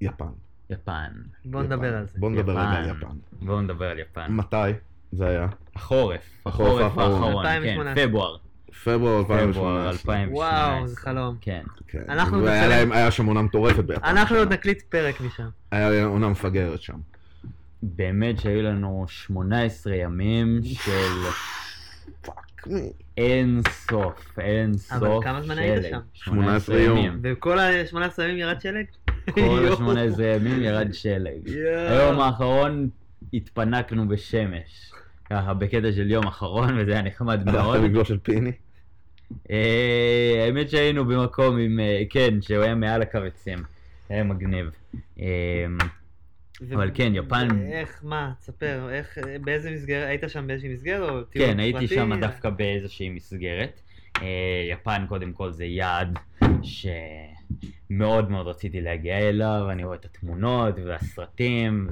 יפן. 0.00 0.24
יפן. 0.70 1.12
יפן. 1.44 1.62
נדבר 1.62 1.96
על 1.96 2.06
זה. 2.06 2.18
בוא 2.18 2.30
נדבר 2.30 2.52
רגע 2.52 2.60
על 2.60 2.96
יפן. 2.96 3.16
בואו 3.42 3.60
נדבר 3.60 3.90
על 3.90 3.98
יפן. 3.98 4.32
מתי 4.32 4.56
זה 5.12 5.26
היה? 5.26 5.46
החורף. 5.74 6.20
החורף 6.46 6.98
האחרון. 6.98 7.46
כן, 7.46 7.48
2018. 7.48 8.06
פברואר. 8.06 8.36
פברואר 8.84 9.24
פברואר 9.24 9.88
2018. 9.88 9.90
2018. 9.90 10.34
וואו, 10.34 10.86
זה 10.88 10.96
חלום. 10.96 11.36
כן. 11.40 11.62
כן. 11.88 12.02
אנחנו 12.08 12.42
והיה 12.42 12.60
נצלם- 12.60 12.70
להם, 12.70 12.92
היה 12.92 13.10
שם 13.10 13.26
עונה 13.26 13.42
מטורפת 13.42 13.84
ביפן. 13.84 14.04
אנחנו 14.04 14.36
עוד. 14.36 14.52
נקליט 14.52 14.82
פרק 14.82 15.20
משם. 15.20 15.48
היה 15.70 16.04
עונה 16.04 16.28
מפגרת 16.28 16.82
שם. 16.82 16.96
באמת 17.82 18.40
שהיו 18.40 18.62
לנו 18.62 19.04
18 19.08 19.94
ימים 19.94 20.60
של 20.64 21.22
fuck. 22.22 22.66
אין 23.16 23.60
סוף, 23.90 24.38
אין 24.38 24.74
סוף 24.78 24.92
אבל 25.02 25.18
כמה 25.22 25.42
זמן 25.42 25.58
היית 25.58 25.82
שלג. 25.82 25.90
שם? 25.90 25.98
18 26.12 26.78
יום. 26.80 27.18
וכל 27.22 27.58
ה-18 27.58 27.96
ימים 28.22 28.38
ירד 28.38 28.60
שלג? 28.60 28.84
כל 29.30 29.66
ה-18 29.68 30.22
ימים 30.22 30.62
ירד 30.62 30.94
שלג. 30.94 31.48
היום 31.90 32.20
האחרון 32.20 32.88
התפנקנו 33.34 34.08
בשמש. 34.08 34.92
ככה 35.30 35.54
בקטע 35.54 35.92
של 35.92 36.10
יום 36.10 36.26
אחרון, 36.26 36.78
וזה 36.78 36.92
היה 36.92 37.02
נחמד 37.02 37.44
מאוד. 37.44 37.74
הלכת 37.74 37.84
לגלוש 37.84 38.08
אלפיני? 38.08 38.52
אה, 39.50 40.42
האמת 40.46 40.70
שהיינו 40.70 41.04
במקום 41.04 41.58
עם, 41.58 41.80
אה, 41.80 42.02
כן, 42.10 42.42
שהוא 42.42 42.62
היה 42.64 42.74
מעל 42.74 43.02
הקו 43.02 43.18
עצים. 43.18 43.58
היה 44.08 44.24
מגניב. 44.24 44.70
אה, 45.20 45.26
אבל 46.74 46.90
כן, 46.94 47.12
יפן- 47.14 47.66
איך, 47.72 48.00
מה, 48.04 48.32
תספר, 48.40 48.88
איך, 48.92 49.18
באיזה 49.44 49.70
מסגרת, 49.70 50.08
היית 50.08 50.22
שם 50.28 50.46
באיזושהי 50.46 50.72
מסגרת 50.74 51.08
או 51.10 51.22
טיול 51.22 51.46
כן, 51.46 51.60
הייתי? 51.60 51.88
שם 51.88 52.20
דווקא 52.20 52.50
באיזושהי 52.50 53.08
מסגרת. 53.08 53.80
יפן 54.70 55.04
קודם 55.08 55.32
כל 55.32 55.50
זה 55.52 55.64
יעד 55.64 56.18
שמאוד 56.62 58.30
מאוד 58.30 58.46
רציתי 58.46 58.80
להגיע 58.80 59.18
אליו, 59.18 59.66
אני 59.70 59.84
רואה 59.84 59.96
את 59.96 60.04
התמונות 60.04 60.74
והסרטים, 60.86 61.88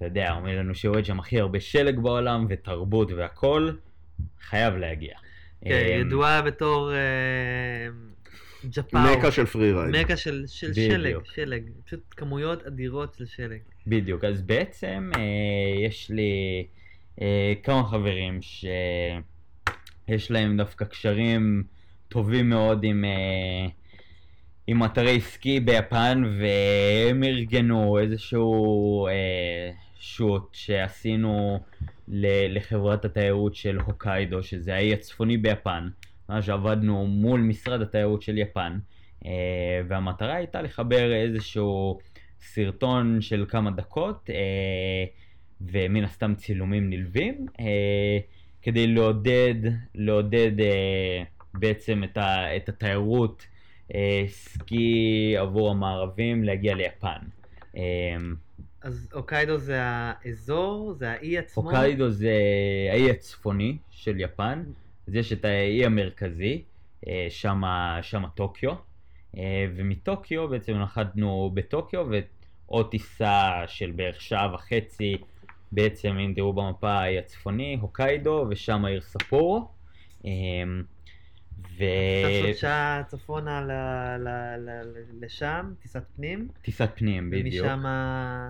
ואתה 0.00 0.06
יודע, 0.06 0.32
אומרים 0.32 0.56
לנו 0.56 0.74
שיורד 0.74 1.04
שם 1.04 1.18
הכי 1.18 1.40
הרבה 1.40 1.60
שלג 1.60 1.98
בעולם, 1.98 2.46
ותרבות 2.48 3.12
והכל, 3.12 3.70
חייב 4.40 4.74
להגיע. 4.76 5.14
כן, 5.64 5.70
אה, 5.70 5.96
ידועה 6.00 6.42
בתור 6.42 6.92
אה, 6.92 6.98
Japow. 8.70 9.00
מקה 9.00 9.30
של 9.30 9.46
free 9.46 9.72
ride. 9.72 9.96
מקה 9.96 10.16
של, 10.16 10.44
של. 10.46 10.74
שלג, 10.74 11.16
שלג, 11.24 11.62
פשוט 11.84 12.00
כמויות 12.10 12.66
אדירות 12.66 13.14
של 13.14 13.26
שלג. 13.26 13.58
בדיוק, 13.86 14.24
אז 14.24 14.42
בעצם 14.42 15.10
אה, 15.16 15.20
יש 15.86 16.10
לי 16.10 16.66
אה, 17.20 17.52
כמה 17.62 17.84
חברים 17.84 18.42
שיש 18.42 20.30
להם 20.30 20.56
דווקא 20.56 20.84
קשרים 20.84 21.62
טובים 22.08 22.48
מאוד 22.48 22.84
עם, 22.84 23.04
אה, 23.04 23.66
עם 24.66 24.84
אתרי 24.84 25.20
סקי 25.20 25.60
ביפן, 25.60 26.22
והם 26.38 27.24
ארגנו 27.24 27.98
איזשהו 27.98 29.06
אה, 29.06 29.70
שוט 30.00 30.48
שעשינו 30.52 31.60
לחברת 32.48 33.04
התיירות 33.04 33.54
של 33.54 33.78
הוקיידו, 33.78 34.42
שזה 34.42 34.74
האי 34.74 34.92
הצפוני 34.92 35.36
ביפן. 35.36 35.88
ממש 36.28 36.48
עבדנו 36.48 37.06
מול 37.06 37.40
משרד 37.40 37.82
התיירות 37.82 38.22
של 38.22 38.38
יפן, 38.38 38.78
אה, 39.26 39.30
והמטרה 39.88 40.34
הייתה 40.34 40.62
לחבר 40.62 41.14
איזשהו 41.14 41.98
סרטון 42.40 43.20
של 43.20 43.44
כמה 43.48 43.70
דקות, 43.70 44.30
אה, 44.30 45.04
ומן 45.60 46.04
הסתם 46.04 46.34
צילומים 46.34 46.90
נלווים, 46.90 47.46
אה, 47.60 48.18
כדי 48.62 48.86
לעודד, 48.86 49.54
לעודד 49.94 50.52
בעצם 51.54 52.04
את, 52.04 52.18
את 52.56 52.68
התיירות 52.68 53.46
סקי 54.26 55.34
עבור 55.38 55.70
המערבים 55.70 56.44
להגיע 56.44 56.74
ליפן. 56.74 57.18
אה, 58.84 58.88
אז 58.88 59.08
הוקיידו 59.12 59.58
זה 59.58 59.80
האזור, 59.82 60.92
זה 60.92 61.10
האי 61.10 61.38
עצמו? 61.38 61.62
הוקיידו 61.62 62.10
זה 62.10 62.32
האי 62.92 63.10
הצפוני 63.10 63.76
של 63.90 64.20
יפן, 64.20 64.64
אז 65.08 65.14
יש 65.14 65.32
את 65.32 65.44
האי 65.44 65.84
המרכזי, 65.84 66.62
אה, 67.08 67.26
שם, 68.02 68.22
טוקיו, 68.34 68.74
אה, 69.36 69.66
ומטוקיו 69.76 70.48
בעצם 70.48 70.72
נחתנו 70.72 71.50
בטוקיו 71.54 72.06
ועוד 72.68 72.90
טיסה 72.90 73.62
של 73.66 73.90
בערך 73.90 74.20
שעה 74.20 74.54
וחצי, 74.54 75.16
בעצם 75.72 76.18
אם 76.18 76.32
תראו 76.36 76.52
במפה 76.52 76.90
האי 76.90 77.18
הצפוני, 77.18 77.78
הוקיידו 77.80 78.46
ושם 78.50 78.84
העיר 78.84 79.00
ספורו. 79.00 79.68
אה, 81.64 81.70
ו... 81.78 82.42
לעשות 82.42 82.56
שעה 82.56 83.02
צפונה 83.06 83.60
ל- 83.60 83.72
ל- 84.28 84.70
ל- 84.70 85.24
לשם, 85.24 85.72
טיסת 85.82 86.02
פנים, 86.16 86.48
טיסת 86.62 86.90
פנים 86.94 87.30
בדיוק. 87.30 87.66
ומשם... 87.66 87.84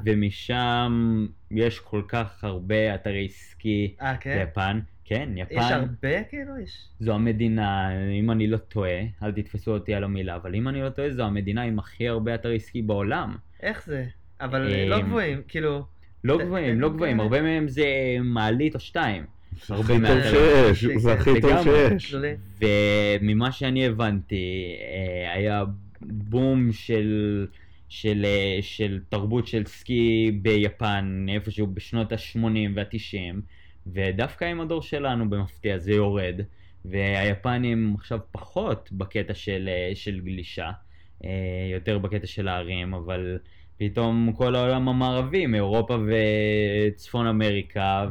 ומשם 0.05 1.27
יש 1.51 1.81
כל 1.81 2.03
כך 2.09 2.45
הרבה 2.45 2.95
אתרי 2.95 3.29
סקי 3.29 3.97
אה, 4.01 4.17
כן? 4.17 4.45
ביפן. 4.47 4.81
כן, 5.05 5.29
יפן. 5.37 5.55
יש 5.55 5.71
הרבה 5.71 6.25
כאילו? 6.25 6.59
יש... 6.59 6.89
זו 7.01 7.15
המדינה, 7.15 7.91
אם 8.11 8.31
אני 8.31 8.47
לא 8.47 8.57
טועה, 8.57 9.01
אל 9.23 9.33
תתפסו 9.33 9.75
אותי 9.75 9.95
על 9.95 10.05
המילה, 10.05 10.37
אבל 10.37 10.55
אם 10.55 10.69
אני 10.69 10.83
לא 10.83 10.91
טועה, 10.91 11.11
זו 11.11 11.23
המדינה 11.23 11.63
עם 11.63 11.79
הכי 11.79 12.09
הרבה 12.09 12.35
אתרי 12.35 12.61
סקי 12.61 12.83
בעולם. 12.83 13.37
איך 13.63 13.87
זה? 13.87 14.07
אבל 14.41 14.73
אה, 14.73 14.87
לא 14.89 15.01
גבוהים, 15.01 15.43
כאילו... 15.49 15.87
לא 16.25 16.39
גבוהים, 16.45 16.81
לא 16.81 16.89
גבוהים, 16.89 17.17
כאלה. 17.17 17.23
הרבה 17.23 17.43
מהם 17.43 17.69
זה 17.69 17.87
מעלית 18.25 18.75
או 18.75 18.81
שתיים. 18.81 19.38
זה 19.67 19.75
הרבה 19.75 19.95
הכי 19.95 20.07
טוב. 20.07 20.75
שיש, 20.75 20.85
זה 20.97 21.13
הכי 21.13 21.41
טוב 21.41 21.51
לגמרי. 21.51 22.01
שיש. 22.01 22.15
וממה 22.61 23.53
שאני 23.53 23.87
הבנתי, 23.87 24.75
אה, 24.81 25.33
היה 25.35 25.65
בום 26.01 26.73
של, 26.73 27.47
של, 27.89 28.25
אה, 28.25 28.59
של 28.61 29.01
תרבות 29.09 29.47
של 29.47 29.67
סקי 29.67 30.31
ביפן, 30.43 31.27
איפשהו 31.29 31.67
בשנות 31.67 32.13
ה-80 32.13 32.39
וה-90, 32.75 33.41
ודווקא 33.87 34.45
עם 34.45 34.61
הדור 34.61 34.83
שלנו 34.83 35.31
במפתיע 35.31 35.79
זה 35.79 35.93
יורד, 35.93 36.41
והיפנים 36.85 37.95
עכשיו 37.99 38.19
פחות 38.31 38.89
בקטע 38.93 39.35
של, 39.35 39.69
אה, 39.73 39.91
של 39.95 40.21
גלישה, 40.21 40.71
יותר 41.73 41.99
בקטע 41.99 42.27
של 42.27 42.49
הערים, 42.49 42.95
אבל 42.95 43.39
פתאום 43.79 44.33
כל 44.37 44.55
העולם 44.55 44.89
המערבי, 44.89 45.47
מאירופה 45.47 45.99
וצפון 46.07 47.27
אמריקה. 47.27 48.07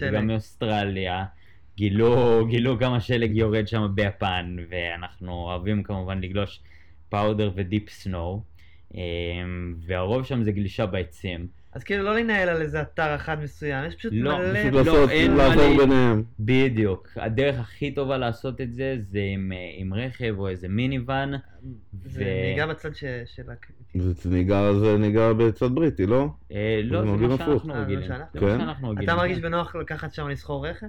וגם 0.00 0.26
מאוסטרליה, 0.26 1.24
גילו, 1.76 2.46
גילו 2.50 2.78
כמה 2.78 3.00
שלג 3.00 3.36
יורד 3.36 3.68
שם 3.68 3.86
ביפן, 3.94 4.56
ואנחנו 4.70 5.32
אוהבים 5.32 5.82
כמובן 5.82 6.20
לגלוש 6.20 6.60
פאודר 7.08 7.50
ודיפ 7.54 7.90
סנואו, 7.90 8.42
והרוב 9.86 10.24
שם 10.24 10.42
זה 10.42 10.52
גלישה 10.52 10.86
בעצים. 10.86 11.46
אז 11.72 11.84
כאילו 11.84 12.04
לא 12.04 12.16
לנהל 12.18 12.48
על 12.48 12.62
איזה 12.62 12.82
אתר 12.82 13.14
אחד 13.14 13.42
מסוים, 13.42 13.84
יש 13.88 13.94
פשוט 13.94 14.12
לא, 14.16 14.38
מלא... 14.38 14.60
פשוט 14.60 14.72
לא, 14.72 14.78
לעשות, 14.80 15.10
אין 15.10 15.36
מה 15.36 15.48
לעבור 15.48 15.64
לי- 15.68 15.76
ביניהם. 15.78 16.22
בדיוק. 16.40 17.08
הדרך 17.16 17.58
הכי 17.60 17.90
טובה 17.90 18.16
לעשות 18.18 18.60
את 18.60 18.72
זה 18.74 18.96
זה 19.10 19.20
עם, 19.34 19.52
אה, 19.52 19.70
עם 19.76 19.94
רכב 19.94 20.34
או 20.38 20.48
איזה 20.48 20.68
מיניוון. 20.68 21.32
זה 22.04 22.22
ו- 22.24 22.40
נהיגה 22.42 22.66
בצד 22.66 22.94
ש- 22.94 23.04
של. 23.26 23.42
זה 23.94 24.30
נהיגה, 24.30 24.74
זה 24.74 24.96
נהיגה 24.98 25.32
בצד 25.32 25.74
בריטי, 25.74 26.06
לא? 26.06 26.26
אה, 26.52 26.80
לא, 26.84 27.00
זה 27.00 27.06
נוהגים 27.06 27.28
מה 27.28 27.34
הפוך. 27.34 27.46
שאנחנו 27.48 27.74
אה, 27.74 27.80
רגילים. 27.80 28.02
שאנחנו? 28.08 28.40
זה 28.40 28.46
מה 28.46 28.52
כן. 28.52 28.58
שאנחנו 28.58 28.90
רגילים. 28.90 29.08
אתה 29.08 29.16
מרגיש 29.16 29.36
כן. 29.36 29.42
בנוח 29.42 29.76
לקחת 29.76 30.14
שם 30.14 30.28
לסחור 30.28 30.66
רכב? 30.68 30.86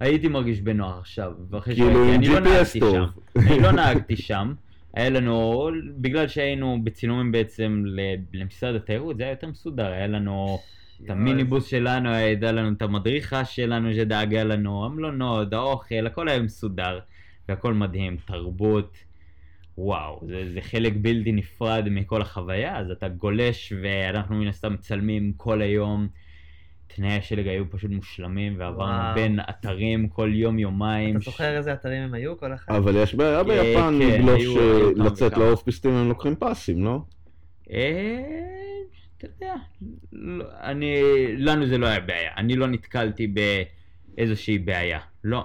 הייתי 0.00 0.28
מרגיש 0.28 0.60
בנוח 0.60 0.98
עכשיו, 0.98 1.32
כאילו 1.64 2.04
עם 2.04 2.20
לא 2.22 2.38
GPS 2.38 2.80
טוב. 2.80 2.94
שם. 2.94 3.04
אני 3.38 3.60
לא 3.60 3.72
נהגתי 3.72 4.16
שם. 4.16 4.52
היה 4.94 5.10
לנו, 5.10 5.68
בגלל 5.96 6.28
שהיינו 6.28 6.78
בצילומים 6.84 7.32
בעצם 7.32 7.82
ל- 7.86 8.00
למשרד 8.40 8.74
התיירות, 8.74 9.16
זה 9.16 9.22
היה 9.22 9.32
יותר 9.32 9.46
מסודר, 9.46 9.86
היה 9.86 10.06
לנו 10.06 10.58
את 11.04 11.10
המיניבוס 11.10 11.66
שלנו, 11.66 12.08
הייתה 12.10 12.52
לנו 12.52 12.72
את 12.76 12.82
המדריכה 12.82 13.44
שלנו 13.44 13.94
שדאגה 13.94 14.44
לנו, 14.44 14.84
המלונות, 14.84 15.52
האוכל, 15.52 16.06
הכל 16.06 16.28
היה 16.28 16.42
מסודר, 16.42 16.98
והכל 17.48 17.74
מדהים, 17.74 18.16
תרבות, 18.26 18.96
וואו, 19.78 20.20
זה, 20.26 20.52
זה 20.54 20.60
חלק 20.60 20.92
בלתי 20.96 21.32
נפרד 21.32 21.88
מכל 21.90 22.22
החוויה, 22.22 22.78
אז 22.78 22.90
אתה 22.90 23.08
גולש 23.08 23.72
ואנחנו 23.82 24.36
מן 24.36 24.46
הסתם 24.46 24.72
מצלמים 24.72 25.32
כל 25.36 25.62
היום. 25.62 26.08
תנאי 26.96 27.16
השלג 27.16 27.48
היו 27.48 27.70
פשוט 27.70 27.90
מושלמים, 27.90 28.54
ועברנו 28.58 29.02
וואו. 29.02 29.14
בין 29.14 29.40
אתרים 29.50 30.08
כל 30.08 30.30
יום-יומיים. 30.34 31.16
אתה 31.16 31.24
זוכר 31.24 31.56
איזה 31.56 31.72
אתרים 31.72 32.02
הם 32.02 32.14
היו 32.14 32.38
כל 32.38 32.54
אחד? 32.54 32.74
אבל 32.74 32.96
יש 32.96 33.14
בעיה 33.14 33.42
ביפן 33.42 33.98
כן, 34.00 34.08
לגלוש, 34.08 34.56
אה, 34.56 34.90
לצאת 34.96 35.32
וכמה. 35.32 35.44
לאוספיסטים 35.44 35.90
הם 35.90 36.08
לוקחים 36.08 36.34
פסים, 36.38 36.84
לא? 36.84 37.02
אה, 37.70 38.22
אתה 39.18 39.26
יודע, 39.26 39.54
לא, 40.12 40.44
אני, 40.60 41.02
לנו 41.36 41.66
זה 41.66 41.78
לא 41.78 41.86
היה 41.86 42.00
בעיה, 42.00 42.30
אני 42.36 42.56
לא 42.56 42.66
נתקלתי 42.66 43.34
באיזושהי 44.16 44.58
בעיה, 44.58 44.98
לא. 45.24 45.44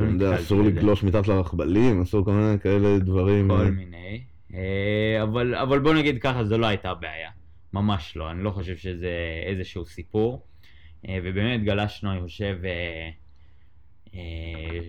אה, 0.00 0.04
לא 0.04 0.12
נתקלתי 0.12 0.42
אסור 0.42 0.62
בזה. 0.62 0.70
לגלוש 0.70 1.02
מתחת 1.02 1.28
לרכבלים, 1.28 2.02
אסור 2.02 2.24
כל 2.24 2.32
מיני 2.32 2.58
כאלה 2.60 2.98
דברים. 2.98 3.48
כל 3.48 3.60
אה, 3.60 3.70
מיני, 3.70 4.24
אה, 4.54 5.22
אבל, 5.22 5.54
אבל 5.54 5.78
בוא 5.78 5.94
נגיד 5.94 6.18
ככה, 6.22 6.44
זו 6.44 6.58
לא 6.58 6.66
הייתה 6.66 6.94
בעיה, 6.94 7.30
ממש 7.72 8.16
לא, 8.16 8.30
אני 8.30 8.44
לא 8.44 8.50
חושב 8.50 8.76
שזה 8.76 9.12
איזשהו 9.46 9.84
סיפור, 9.86 10.46
אה, 11.08 11.18
ובאמת 11.24 11.64
גלשנו, 11.64 12.12
אני 12.12 12.20
חושב, 12.20 12.56
אה, 12.64 13.10
אה, 14.14 14.80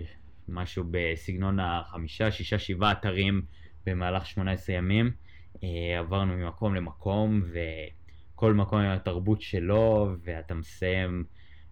משהו 0.50 0.84
בסגנון 0.92 1.60
החמישה, 1.60 2.32
שישה, 2.32 2.60
שבעה 2.60 2.92
אתרים 2.92 3.42
במהלך 3.86 4.26
18 4.26 4.76
ימים. 4.76 5.12
אה, 5.64 6.00
עברנו 6.00 6.34
ממקום 6.34 6.76
למקום, 6.76 7.42
וכל 8.34 8.54
מקום 8.54 8.80
עם 8.80 8.92
התרבות 8.92 9.42
שלו, 9.42 10.10
ואתה 10.24 10.54
מסיים, 10.54 11.24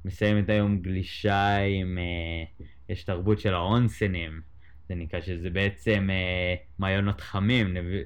מסיים 0.05 0.39
את 0.39 0.49
היום 0.49 0.77
גלישה 0.77 1.57
עם, 1.57 1.97
אה, 1.97 2.65
יש 2.89 3.03
תרבות 3.03 3.39
של 3.39 3.53
האונסנים, 3.53 4.41
זה 4.89 4.95
נקרא 4.95 5.21
שזה 5.21 5.49
בעצם 5.49 6.07
אה, 6.11 6.55
מעיינות 6.79 7.21
חמים, 7.21 7.73
נביא, 7.73 8.03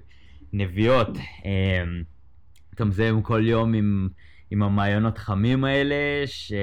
נביאות. 0.53 1.17
אה, 1.45 1.83
אתה 2.73 2.85
מסיים 2.85 3.21
כל 3.21 3.47
יום 3.47 3.73
עם, 3.73 4.09
עם 4.51 4.63
המעיינות 4.63 5.17
חמים 5.17 5.63
האלה, 5.63 5.95
ש... 6.25 6.53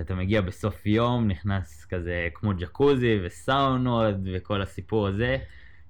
שאתה 0.00 0.14
מגיע 0.14 0.40
בסוף 0.40 0.86
יום, 0.86 1.28
נכנס 1.28 1.84
כזה 1.84 2.28
כמו 2.34 2.52
ג'קוזי 2.58 3.18
וסאונות 3.24 4.14
וכל 4.34 4.62
הסיפור 4.62 5.06
הזה. 5.06 5.36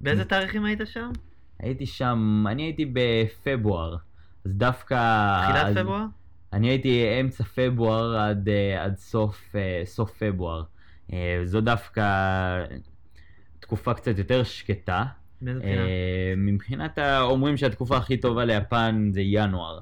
באיזה 0.00 0.24
תאריכים 0.24 0.64
היית 0.64 0.80
שם? 0.84 1.10
הייתי 1.58 1.86
שם, 1.86 2.44
אני 2.48 2.62
הייתי 2.62 2.92
בפברואר, 2.92 3.96
אז 4.44 4.54
דווקא... 4.54 4.96
תחילת 5.42 5.66
אז, 5.66 5.76
פברואר? 5.76 6.04
אני 6.52 6.68
הייתי 6.68 7.20
אמצע 7.20 7.44
פברואר 7.44 8.16
עד, 8.16 8.48
אה, 8.48 8.84
עד 8.84 8.96
סוף, 8.96 9.56
אה, 9.56 9.82
סוף 9.84 10.22
פברואר. 10.22 10.62
אה, 11.12 11.40
זו 11.44 11.60
דווקא 11.60 12.04
תקופה 13.60 13.94
קצת 13.94 14.18
יותר 14.18 14.42
שקטה. 14.44 15.04
מאיזה 15.42 15.60
בחינה? 15.60 15.82
אה, 15.82 15.88
מבחינת. 16.36 16.98
אומרים 17.20 17.56
שהתקופה 17.56 17.96
הכי 17.96 18.16
טובה 18.16 18.44
ליפן 18.44 19.10
זה 19.12 19.20
ינואר. 19.24 19.78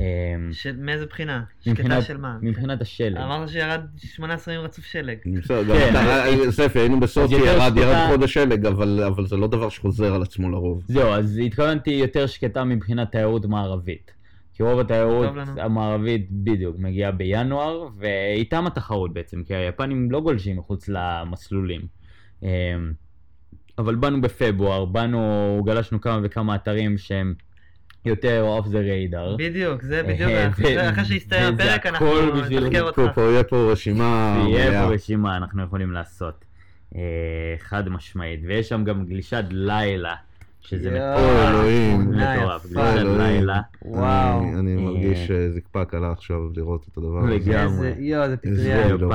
אה, 0.00 0.04
של- 0.52 0.76
מאיזה 0.76 1.06
בחינה? 1.06 1.42
שקטה 1.60 2.02
של 2.02 2.16
מה? 2.16 2.36
מבחינת 2.42 2.80
השלג. 2.82 3.16
אמרת 3.16 3.48
שירד 3.48 3.80
18 3.96 4.54
ימים 4.54 4.64
רצוף 4.66 4.84
שלג. 4.84 5.16
בסדר, 5.42 5.78
כן, 5.78 6.50
ספי, 6.50 6.78
היינו 6.78 7.00
בסופי, 7.00 7.34
יותר 7.34 7.46
ירד 7.46 7.72
חודש 8.08 8.34
שלג, 8.34 8.66
אבל 8.66 9.02
אבל 9.06 9.26
זה 9.26 9.36
לא 9.36 9.46
דבר 9.46 9.68
שחוזר 9.68 10.14
על 10.14 10.22
עצמו 10.22 10.50
לרוב. 10.50 10.82
זהו, 10.88 11.08
אז 11.12 11.40
התכוונתי 11.46 11.90
יותר 11.90 12.26
שקטה 12.26 12.64
מבחינת 12.64 13.12
תיירות 13.12 13.44
מערבית. 13.46 14.10
כי 14.58 14.64
רוב 14.64 14.80
התיירות. 14.80 15.28
המערבית 15.56 16.26
בדיוק 16.30 16.76
מגיעה 16.78 17.10
בינואר, 17.12 17.88
ואיתם 17.98 18.66
התחרות 18.66 19.12
בעצם, 19.12 19.42
כי 19.44 19.54
היפנים 19.54 20.10
לא 20.10 20.20
גולשים 20.20 20.56
מחוץ 20.56 20.88
למסלולים. 20.88 21.80
אמ, 22.42 22.48
אבל 23.78 23.94
באנו 23.94 24.20
בפברואר, 24.20 24.84
באנו, 24.84 25.20
גלשנו 25.66 26.00
כמה 26.00 26.20
וכמה 26.22 26.54
אתרים 26.54 26.98
שהם 26.98 27.34
יותר 28.04 28.58
off 28.60 28.66
the 28.66 28.70
radar. 28.70 29.36
בדיוק, 29.38 29.82
זה 29.82 30.02
בדיוק, 30.08 30.30
אחרי- 30.48 31.04
שהסתיים 31.04 31.54
הפרק 31.54 31.86
הכל 31.86 32.04
אנחנו 32.20 32.40
בשביל- 32.42 32.64
נחקר 32.66 32.92
פה 32.92 33.02
אותך. 33.02 33.14
פה 33.14 33.20
יהיה 33.22 33.44
פה 33.44 33.72
רשימה 33.72 34.08
מלאה. 34.48 34.84
פה 34.88 34.94
רשימה, 34.94 35.36
אנחנו 35.36 35.62
יכולים 35.62 35.92
לעשות. 35.92 36.44
אה, 36.96 37.00
חד 37.58 37.88
משמעית, 37.88 38.40
ויש 38.46 38.68
שם 38.68 38.84
גם 38.84 39.06
גלישת 39.06 39.44
לילה, 39.50 40.14
שזה 40.68 40.90
מטורף, 40.90 41.48
אלוהים. 41.50 42.10
מטורף. 42.10 42.66
גלישת. 42.66 43.04
לילה, 43.18 43.60
וואו. 43.82 44.42
אני- 44.58 44.76
אה, 44.76 44.80
מרגיש 44.82 45.30
זקפה 45.30 45.84
קלה 45.84 46.12
עכשיו 46.12 46.38
לראות 46.56 46.86
את 46.92 46.98
הדבר 46.98 47.18
הזה. 47.18 47.34
לגמרי. 47.34 47.92
יואו, 47.98 48.28
זה 48.28 48.36
פטריה. 48.36 48.88
לא. 48.96 49.10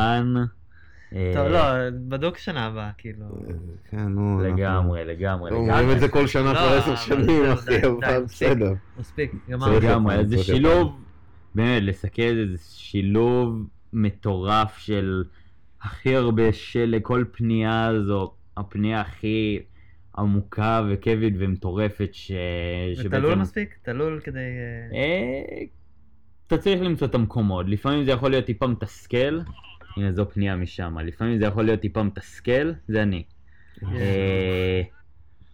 אה, 1.16 1.32
טוב, 1.36 1.48
לא, 1.48 1.60
בדוק 2.08 2.38
שנה 2.38 2.66
הבאה, 2.66 2.90
כאילו. 2.98 3.26
אה, 3.26 3.54
כן, 3.90 4.08
נו. 4.08 4.42
לגמרי, 4.42 5.06
לגמרי, 5.06 5.52
לא. 5.52 5.56
אומרים 5.56 5.92
את 5.92 6.00
זה 6.00 6.08
כל 6.08 6.28
שנה 6.28 6.54
לא, 6.54 6.58
כבר 6.58 6.78
עשר 6.78 6.96
שנים, 6.96 7.46
אחי, 7.46 7.76
אבל. 7.88 8.24
בסדר. 8.24 8.74
מספיק, 9.00 9.32
גמרנו. 9.50 9.74
לגמרי, 9.80 10.16
יפן, 10.16 10.26
זה 10.28 10.38
שילוב, 10.38 11.00
באמת, 11.56 11.84
לסכם 11.84 12.30
את 12.32 12.36
זה, 12.36 12.58
זה 12.58 12.64
שילוב 12.64 13.64
מטורף 13.94 14.78
של 14.78 15.24
הכי 15.82 16.16
הרבה 16.16 16.54
שלג, 16.54 17.02
כל 17.02 17.24
פנייה 17.32 17.92
זו 18.08 18.32
הפנייה 18.58 19.02
הכי 19.02 19.60
עמוקה 20.18 20.82
וכיפית 20.90 21.34
ומטורפת 21.40 22.10
ש... 22.12 22.32
ותלול 23.06 23.36
מספיק? 23.36 23.78
תלול 23.82 24.20
כדי... 24.24 24.40
אה, 24.94 24.98
אה, 24.98 25.64
אתה 26.48 26.58
צריך 26.58 26.82
למצוא 26.82 27.08
את 27.08 27.16
המקומות, 27.16 27.66
לפעמים 27.70 28.06
זה 28.06 28.12
יכול 28.12 28.32
להיות 28.32 28.46
טיפה 28.46 28.68
מתסכל, 28.68 29.40
הנה 29.98 30.12
זו 30.12 30.30
פנייה 30.30 30.56
משם, 30.56 30.98
לפעמים 31.00 31.40
זה 31.40 31.46
יכול 31.46 31.64
להיות 31.64 31.80
טיפה 31.80 32.04
מתסכל, 32.04 32.72
זה 32.88 33.04
אני. 33.04 33.24
אה, 33.84 34.82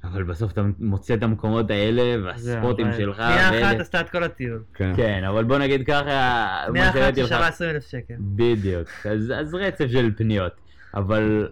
אבל 0.04 0.24
בסוף 0.24 0.52
אתה 0.52 0.62
מוצא 0.80 1.14
את 1.14 1.24
המקומות 1.24 1.72
האלה 1.72 2.24
והספוטים 2.26 2.88
שלך. 2.98 3.16
פנייה 3.16 3.50
אחת 3.50 3.80
עשתה 3.80 4.02
את 4.02 4.10
כל 4.10 4.24
הטיול. 4.24 4.64
כן. 4.74 4.94
כן, 4.96 5.24
אבל 5.24 5.44
בוא 5.44 5.58
נגיד 5.58 5.86
ככה, 5.86 6.48
פנייה 6.68 6.90
אחת 6.90 7.16
ששווה 7.16 7.48
20 7.48 7.70
אלף 7.70 7.88
שקל. 7.88 8.14
בדיוק, 8.20 8.88
אז, 9.06 9.34
אז 9.36 9.54
רצף 9.54 9.88
של 9.88 10.12
פניות, 10.18 10.52
אבל 10.94 11.50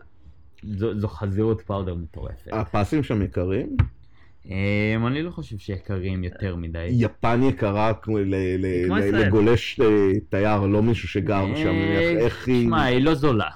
זו, 0.75 0.99
זו 0.99 1.07
חזירות 1.07 1.61
פאודר 1.61 1.95
מטורפת. 1.95 2.47
הפסים 2.51 3.03
שם 3.03 3.21
יקרים? 3.21 3.77
אמ, 4.45 4.51
אני 5.07 5.23
לא 5.23 5.31
חושב 5.31 5.57
שיקרים 5.57 6.23
יותר 6.23 6.55
מדי. 6.55 6.87
יפן 6.91 7.41
יקרה. 7.43 7.91
לגולש 9.13 9.79
אה, 9.79 9.87
תייר, 10.29 10.59
לא 10.59 10.83
מישהו 10.83 11.07
שגר 11.07 11.45
שם, 11.55 11.67
אה, 11.67 11.99
איך- 11.99 12.17
איך 12.23 12.47
היא... 12.47 12.63
שמע, 12.67 12.83
היא 12.83 13.01
לא 13.05 13.13
זולה. 13.13 13.49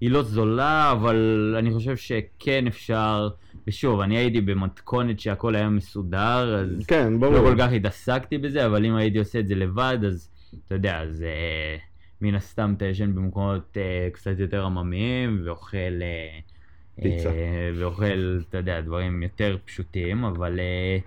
היא 0.00 0.10
לא 0.10 0.22
זולה, 0.22 0.92
אבל 0.92 1.16
אני 1.58 1.72
חושב 1.74 1.96
שכן 1.96 2.66
אפשר, 2.66 3.28
ושוב, 3.68 4.00
אני 4.00 4.16
הייתי 4.18 4.40
במתכונת 4.40 5.20
שהכל 5.20 5.54
היה 5.54 5.68
מסודר, 5.68 6.54
אז 6.60 6.86
כן, 6.86 7.12
לא 7.12 7.18
ברור. 7.30 7.50
כל 7.50 7.56
כך 7.58 7.72
התעסקתי 7.72 8.38
בזה, 8.38 8.66
אבל 8.66 8.84
אם 8.84 8.94
הייתי 8.94 9.18
עושה 9.18 9.38
את 9.38 9.46
זה 9.48 9.54
לבד, 9.54 9.98
אז 10.06 10.28
אתה 10.66 10.74
יודע, 10.74 11.00
אז 11.02 11.22
אה, 11.22 11.76
מן 12.20 12.34
הסתם 12.34 12.74
אתה 12.76 12.84
ישן 12.84 13.14
במקומות 13.14 13.76
אה, 13.76 14.08
קצת 14.12 14.38
יותר 14.38 14.64
עממיים, 14.64 15.42
ואוכל... 15.44 16.02
אה, 16.02 16.38
פיצה. 17.02 17.30
אה, 17.30 17.70
ואוכל, 17.78 18.40
אתה 18.48 18.58
יודע, 18.58 18.80
דברים 18.80 19.22
יותר 19.22 19.56
פשוטים, 19.64 20.24
אבל 20.24 20.60
אה, 20.60 20.98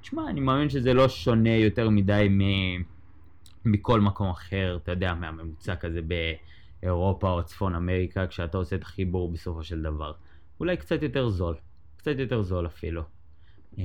תשמע, 0.00 0.30
אני 0.30 0.40
מאמין 0.40 0.68
שזה 0.68 0.94
לא 0.94 1.08
שונה 1.08 1.56
יותר 1.56 1.90
מדי 1.90 2.28
מ... 2.30 2.40
מכל 3.64 4.00
מקום 4.00 4.30
אחר, 4.30 4.78
אתה 4.82 4.92
יודע, 4.92 5.14
מהממוצע 5.14 5.76
כזה 5.76 6.00
באירופה 6.82 7.30
או 7.30 7.44
צפון 7.44 7.74
אמריקה, 7.74 8.26
כשאתה 8.26 8.58
עושה 8.58 8.76
את 8.76 8.82
החיבור 8.82 9.32
בסופו 9.32 9.64
של 9.64 9.82
דבר. 9.82 10.12
אולי 10.60 10.76
קצת 10.76 11.02
יותר 11.02 11.28
זול, 11.28 11.54
קצת 11.96 12.18
יותר 12.18 12.42
זול 12.42 12.66
אפילו, 12.66 13.02
אה, 13.78 13.84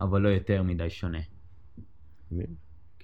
אבל 0.00 0.20
לא 0.20 0.28
יותר 0.28 0.62
מדי 0.62 0.90
שונה. 0.90 1.20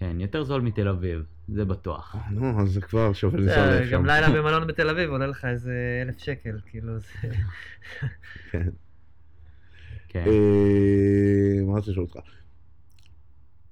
כן, 0.03 0.21
יותר 0.21 0.45
זול 0.45 0.61
מתל 0.61 0.89
אביב, 0.89 1.23
זה 1.49 1.65
בטוח. 1.65 2.15
אה, 2.15 2.31
נו, 2.31 2.61
אז 2.61 2.73
זה 2.73 2.81
כבר 2.81 3.13
שווה 3.13 3.41
לנסוע 3.41 3.81
לשם. 3.81 3.93
גם 3.93 4.07
לילה 4.07 4.31
במלון 4.37 4.67
בתל 4.67 4.89
אביב 4.89 5.11
עולה 5.11 5.27
לך 5.27 5.45
איזה 5.45 6.03
אלף 6.03 6.19
שקל, 6.19 6.59
כאילו 6.67 6.99
זה... 6.99 7.09
כן. 8.51 8.69
כן. 10.09 10.25
אה, 10.27 11.65
מה 11.67 11.77
רציתי 11.79 11.91
לשאול 11.91 12.07
אותך? 12.15 12.31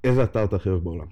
איזה 0.05 0.25
אתר 0.25 0.45
אתה 0.45 0.57
הכי 0.57 0.69
אוהב 0.69 0.85
בעולם? 0.85 1.07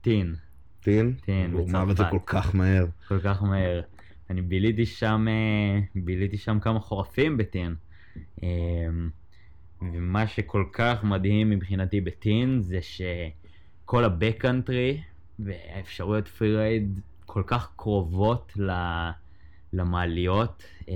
טין, 0.00 0.34
טין? 0.80 1.14
טין, 1.24 1.52
הוא 1.52 1.68
אמר 1.70 1.82
את 1.90 1.96
זה 1.96 2.02
בצרפת. 2.02 2.10
כל 2.10 2.18
כך 2.26 2.54
מהר. 2.54 2.86
כל 3.08 3.20
כך 3.20 3.42
מהר. 3.42 3.80
אני 4.30 4.42
ביליתי 4.42 4.86
שם, 4.86 5.26
אה, 5.28 5.80
ביליתי 5.94 6.36
שם 6.36 6.58
כמה 6.60 6.80
חורפים 6.80 7.36
בטין. 7.36 7.74
ומה 9.82 10.26
שכל 10.26 10.64
כך 10.72 11.04
מדהים 11.04 11.50
מבחינתי 11.50 12.00
בטין 12.00 12.60
זה 12.60 12.78
שכל 13.84 14.04
ה 14.04 14.12
backcountry 14.12 15.00
והאפשרויות 15.38 16.28
free 16.28 16.56
ride 16.56 17.00
כל 17.26 17.42
כך 17.46 17.68
קרובות 17.76 18.52
ל- 18.56 19.10
למעליות. 19.72 20.62
אה, 20.88 20.94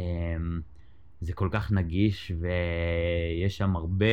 זה 1.21 1.33
כל 1.33 1.49
כך 1.53 1.73
נגיש 1.73 2.33
ויש 2.41 3.57
שם 3.57 3.77
הרבה 3.77 4.07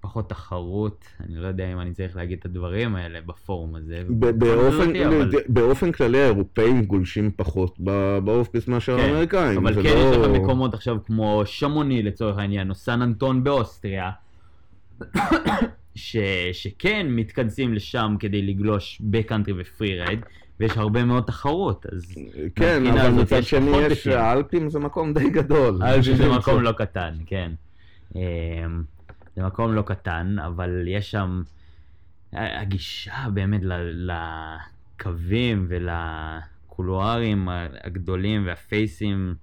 פחות 0.00 0.28
תחרות. 0.30 1.04
אני 1.20 1.34
לא 1.36 1.46
יודע 1.46 1.72
אם 1.72 1.80
אני 1.80 1.94
צריך 1.94 2.16
להגיד 2.16 2.38
את 2.38 2.44
הדברים 2.44 2.96
האלה 2.96 3.20
בפורום 3.20 3.74
הזה. 3.74 4.02
באופן, 4.08 4.86
אותי, 4.88 5.06
אבל- 5.06 5.30
באופן 5.48 5.92
כללי 5.92 6.22
האירופאים 6.22 6.84
גולשים 6.84 7.30
פחות 7.36 7.76
ב- 7.84 8.18
ב 8.24 8.28
off-piste 8.28 8.68
מאשר 8.68 8.98
כן, 8.98 9.04
האמריקאים. 9.04 9.58
אבל 9.66 9.74
כן 9.82 9.88
לא- 9.94 10.10
יש 10.10 10.16
לך 10.16 10.42
מקומות 10.42 10.74
עכשיו 10.74 10.96
כמו 11.06 11.42
שמוני 11.44 12.02
לצורך 12.02 12.38
העניין, 12.38 12.70
או 12.70 12.74
סן 12.74 13.02
אנטון 13.02 13.44
באוסטריה, 13.44 14.10
ש, 15.98 16.16
שכן 16.52 17.06
מתכנסים 17.10 17.74
לשם 17.74 18.16
כדי 18.20 18.42
לגלוש 18.42 19.02
בקאנטרי 19.04 19.54
ופרי 19.58 20.00
רייד, 20.00 20.20
ויש 20.60 20.76
הרבה 20.76 21.04
מאוד 21.04 21.24
תחרות, 21.24 21.86
אז 21.92 22.14
כן, 22.54 22.86
אבל 22.86 23.10
מצד 23.10 23.42
שני 23.42 23.76
יש. 23.76 24.06
האלפים 24.06 24.70
זה 24.70 24.78
מקום 24.78 25.14
די 25.14 25.30
גדול. 25.30 25.82
אלפים 25.82 26.16
זה 26.16 26.28
מקום 26.38 26.62
לא 26.62 26.72
קטן, 26.72 27.14
כן. 27.26 27.52
אמ, 28.14 28.20
זה 29.36 29.42
מקום 29.42 29.72
לא 29.72 29.82
קטן, 29.82 30.36
אבל 30.46 30.84
יש 30.88 31.10
שם, 31.10 31.42
הגישה 32.32 33.26
באמת 33.34 33.60
לקווים 33.94 35.66
ולקולוארים 35.68 37.48
הגדולים 37.84 38.46
והפייסים 38.46 39.34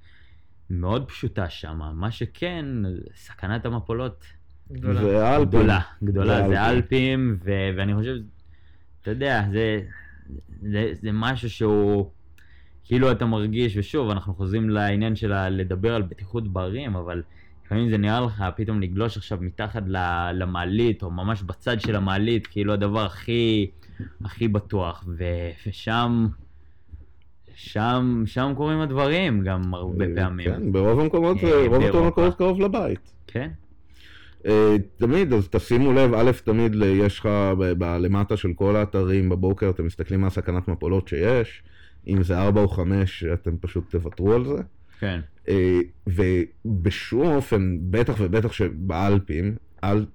מאוד 0.69 1.07
פשוטה 1.07 1.49
שם. 1.49 1.81
מה 1.93 2.11
שכן, 2.11 2.65
סכנת 3.15 3.65
המפולות 3.65 4.25
גדולה. 4.71 5.01
זה. 5.39 5.45
גדולה, 5.45 5.79
גדולה, 6.03 6.41
זה 6.43 6.47
זה 6.47 6.65
אלפים, 6.69 7.37
ו- 7.43 7.69
ואני 7.77 7.95
חושב, 7.95 8.15
אתה 9.01 9.11
יודע, 9.11 9.43
זה, 9.51 9.81
זה, 10.61 10.91
זה 11.01 11.09
משהו 11.13 11.49
שהוא, 11.49 12.09
כאילו 12.83 13.11
אתה 13.11 13.25
מרגיש, 13.25 13.77
ושוב, 13.77 14.09
אנחנו 14.09 14.33
חוזרים 14.33 14.69
לעניין 14.69 15.15
של 15.15 15.47
לדבר 15.49 15.95
על 15.95 16.01
בטיחות 16.01 16.47
בערים, 16.47 16.95
אבל 16.95 17.23
לפעמים 17.65 17.89
זה 17.89 17.97
נראה 17.97 18.21
לך 18.21 18.43
פתאום 18.55 18.81
לגלוש 18.81 19.17
עכשיו 19.17 19.37
מתחת 19.41 19.83
ל- 19.87 20.31
למעלית, 20.33 21.03
או 21.03 21.11
ממש 21.11 21.41
בצד 21.43 21.81
של 21.81 21.95
המעלית, 21.95 22.47
כאילו 22.47 22.73
הדבר 22.73 23.05
הכי, 23.05 23.71
הכי 24.25 24.47
בטוח, 24.47 25.03
ו- 25.17 25.23
ושם, 25.67 26.27
שם, 27.55 28.23
שם 28.25 28.53
קורים 28.55 28.79
הדברים 28.81 29.43
גם 29.43 29.73
הרבה 29.73 30.05
פעמים. 30.15 30.45
כן, 30.51 30.71
ברוב 30.71 30.99
המקומות, 30.99 31.37
אה, 31.43 31.67
רוב 31.67 31.77
באירופה. 31.77 32.05
המקומות 32.05 32.35
קרוב 32.37 32.59
לבית. 32.59 33.13
כן, 33.27 33.39
אה, 33.41 33.64
תמיד, 34.97 35.33
אז 35.33 35.47
תשימו 35.49 35.93
לב, 35.93 36.13
א', 36.13 36.31
תמיד 36.43 36.75
יש 36.85 37.19
לך 37.19 37.29
למטה 37.79 38.37
של 38.37 38.53
כל 38.53 38.75
האתרים 38.75 39.29
בבוקר, 39.29 39.69
אתם 39.69 39.85
מסתכלים 39.85 40.21
מה 40.21 40.27
הסכנת 40.27 40.67
מפולות 40.67 41.07
שיש, 41.07 41.63
אם 42.07 42.23
זה 42.23 42.37
4 42.39 42.61
או 42.61 42.67
5, 42.67 43.23
אתם 43.23 43.57
פשוט 43.57 43.91
תוותרו 43.91 44.33
על 44.33 44.45
זה. 44.45 44.61
כן, 44.99 45.19
אה, 45.47 45.79
ובשום 46.07 47.27
אופן, 47.27 47.77
בטח 47.81 48.15
ובטח 48.19 48.51
שבאלפים, 48.51 49.55
אל, 49.83 50.05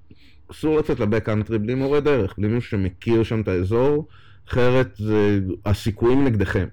אסור 0.51 0.79
לצאת 0.79 1.01
לבק 1.01 1.25
קאנטרי 1.25 1.59
בלי 1.59 1.75
מורה 1.75 2.01
דרך, 2.01 2.35
בלי 2.39 2.49
מישהו 2.49 2.71
שמכיר 2.71 3.23
שם 3.23 3.41
את 3.41 3.49
האזור, 3.49 4.09
אחרת 4.49 4.97
זה, 4.97 5.41
הסיכויים 5.67 6.25
נגדכם. 6.25 6.69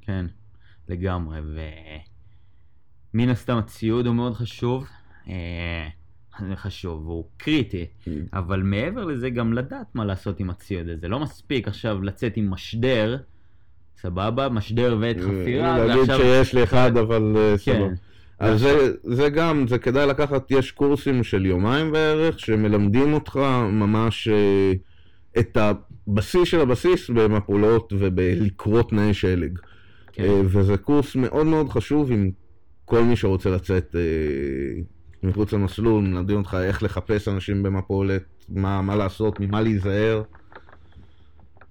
כן, 0.00 0.26
לגמרי, 0.88 1.40
ומן 3.14 3.28
הסתם 3.28 3.56
הציוד 3.56 4.06
הוא 4.06 4.14
מאוד 4.14 4.34
חשוב, 4.34 4.86
אה, 5.28 5.88
חשוב, 6.54 7.06
הוא 7.06 7.24
קריטי, 7.36 7.86
אבל 8.32 8.62
מעבר 8.62 9.04
לזה 9.04 9.30
גם 9.30 9.52
לדעת 9.52 9.86
מה 9.94 10.04
לעשות 10.04 10.40
עם 10.40 10.50
הציוד 10.50 10.88
הזה, 10.88 11.08
לא 11.08 11.20
מספיק 11.20 11.68
עכשיו 11.68 12.02
לצאת 12.02 12.36
עם 12.36 12.50
משדר, 12.50 13.16
סבבה, 14.00 14.48
משדר 14.48 14.96
ועת 15.00 15.16
חפירה, 15.16 15.86
להגיד 15.86 16.16
שיש 16.16 16.54
לי 16.54 16.62
אחד, 16.62 16.96
אבל 16.96 17.34
אה, 17.36 17.58
סבבה. 17.58 17.78
כן, 17.78 17.94
אז 18.38 18.60
זה, 18.60 18.92
זה 19.02 19.28
גם, 19.28 19.66
זה 19.68 19.78
כדאי 19.78 20.06
לקחת, 20.06 20.50
יש 20.50 20.70
קורסים 20.70 21.24
של 21.24 21.46
יומיים 21.46 21.92
בערך, 21.92 22.40
שמלמדים 22.40 23.12
אותך 23.12 23.36
ממש 23.72 24.28
אה, 24.28 24.72
את 25.38 25.56
הבסיס 25.56 26.48
של 26.48 26.60
הבסיס 26.60 27.10
במפולות 27.10 27.92
ובלקרוא 27.98 28.82
תנאי 28.82 29.14
שלג. 29.14 29.58
כן, 30.12 30.22
אה, 30.22 30.40
וזה 30.44 30.76
קורס 30.76 31.16
מאוד 31.16 31.46
מאוד 31.46 31.68
חשוב 31.68 32.12
עם 32.12 32.30
כל 32.84 33.02
מי 33.02 33.16
שרוצה 33.16 33.50
לצאת 33.50 33.96
אה, 33.96 34.80
מחוץ 35.24 35.52
למסלול, 35.52 36.04
מלמדים 36.04 36.36
אותך 36.36 36.56
איך 36.62 36.82
לחפש 36.82 37.28
אנשים 37.28 37.62
במפולת, 37.62 38.22
מה, 38.48 38.82
מה 38.82 38.96
לעשות, 38.96 39.40
ממה 39.40 39.60
להיזהר. 39.60 40.22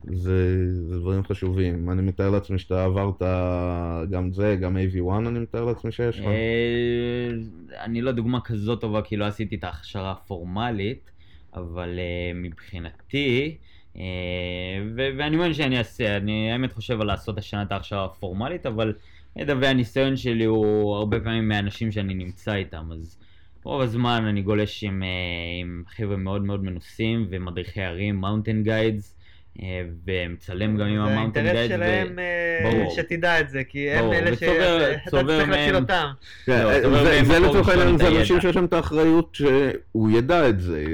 זה, 0.03 0.67
זה 0.73 0.99
דברים 0.99 1.23
חשובים. 1.23 1.89
אני 1.89 2.01
מתאר 2.01 2.29
לעצמי 2.29 2.59
שאתה 2.59 2.85
עברת 2.85 3.21
גם 4.09 4.31
זה, 4.31 4.57
גם 4.61 4.77
AV1 4.77 5.27
אני 5.27 5.39
מתאר 5.39 5.65
לעצמי 5.65 5.91
שיש 5.91 6.19
לך. 6.19 6.25
אה, 6.25 7.29
אני 7.83 8.01
לא 8.01 8.11
דוגמה 8.11 8.41
כזאת 8.41 8.81
טובה 8.81 9.01
כי 9.01 9.17
לא 9.17 9.25
עשיתי 9.25 9.55
את 9.55 9.63
ההכשרה 9.63 10.11
הפורמלית, 10.11 11.11
אבל 11.55 11.99
אה, 11.99 12.31
מבחינתי, 12.35 13.57
אה, 13.97 14.03
ואני 14.95 15.37
מאמין 15.37 15.53
שאני 15.53 15.77
אעשה, 15.77 16.17
אני 16.17 16.51
האמת 16.51 16.73
חושב 16.73 17.01
על 17.01 17.07
לעשות 17.07 17.37
השנה 17.37 17.61
את 17.61 17.71
ההכשרה 17.71 18.05
הפורמלית, 18.05 18.65
אבל 18.65 18.93
הידע 19.35 19.55
והניסיון 19.61 20.17
שלי 20.17 20.43
הוא 20.43 20.95
הרבה 20.95 21.19
פעמים 21.19 21.47
מהאנשים 21.47 21.91
שאני 21.91 22.13
נמצא 22.13 22.53
איתם, 22.53 22.89
אז 22.91 23.17
רוב 23.63 23.81
הזמן 23.81 24.25
אני 24.25 24.41
גולש 24.41 24.83
עם, 24.83 25.03
עם 25.61 25.83
חבר'ה 25.87 26.17
מאוד 26.17 26.45
מאוד 26.45 26.63
מנוסים 26.63 27.27
ומדריכי 27.29 27.81
הרים, 27.81 28.15
mountain 28.15 28.63
guides. 28.63 29.15
אה, 29.61 29.81
ומצלם 30.07 30.77
גם 30.77 30.87
עם 30.87 31.01
ה 31.01 31.06
mountain 31.06 31.41
guide. 31.41 31.53
זה 31.53 31.59
האינטרס 31.59 31.77
שלהם 31.77 32.19
אה, 32.19 32.89
שתדע 32.95 33.39
את 33.39 33.49
זה, 33.49 33.63
כי 33.63 33.91
הם 33.91 34.13
אלה 34.13 34.35
שאתה 34.35 35.09
צריך 35.09 35.49
להציל 35.49 35.75
אותם. 35.75 36.07
כן, 36.45 36.63
לא, 36.83 37.23
זה 37.23 37.39
לצורך 37.39 37.69
העניין, 37.69 37.97
זה 37.97 38.07
אנשים 38.07 38.41
שיש 38.41 38.55
להם 38.55 38.65
את 38.65 38.73
האחריות 38.73 39.35
שהוא 39.35 40.11
ידע 40.11 40.49
את 40.49 40.59
זה. 40.59 40.85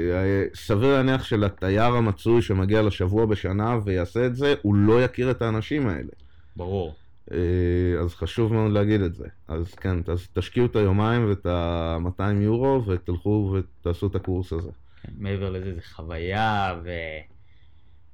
סביר 0.54 0.92
להניח 0.92 1.24
שלתייר 1.24 1.84
המצוי 1.84 2.42
שמגיע 2.42 2.82
לשבוע 2.82 3.26
בשנה 3.26 3.78
ויעשה 3.84 4.26
את 4.26 4.36
זה, 4.36 4.54
הוא 4.62 4.74
לא 4.74 5.04
יכיר 5.04 5.30
את 5.30 5.42
האנשים 5.42 5.88
האלה. 5.88 6.10
ברור. 6.56 6.94
אה, 7.32 8.00
אז 8.00 8.14
חשוב 8.14 8.52
מאוד 8.52 8.72
להגיד 8.72 9.00
את 9.00 9.14
זה. 9.14 9.28
אז 9.48 9.74
כן, 9.74 9.96
אז 10.06 10.28
תשקיעו 10.32 10.66
את 10.66 10.76
היומיים 10.76 11.28
ואת 11.28 11.46
ה-200 11.46 12.42
יורו 12.42 12.86
ותלכו 12.86 13.54
ותעשו 13.54 14.06
את 14.06 14.14
הקורס 14.14 14.52
הזה. 14.52 14.70
כן, 15.02 15.12
מעבר 15.18 15.50
לזה 15.50 15.74
זה 15.74 15.80
חוויה 15.82 16.80
ו... 16.84 16.90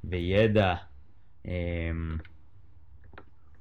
וידע. 0.04 0.74
אמ, 1.44 1.50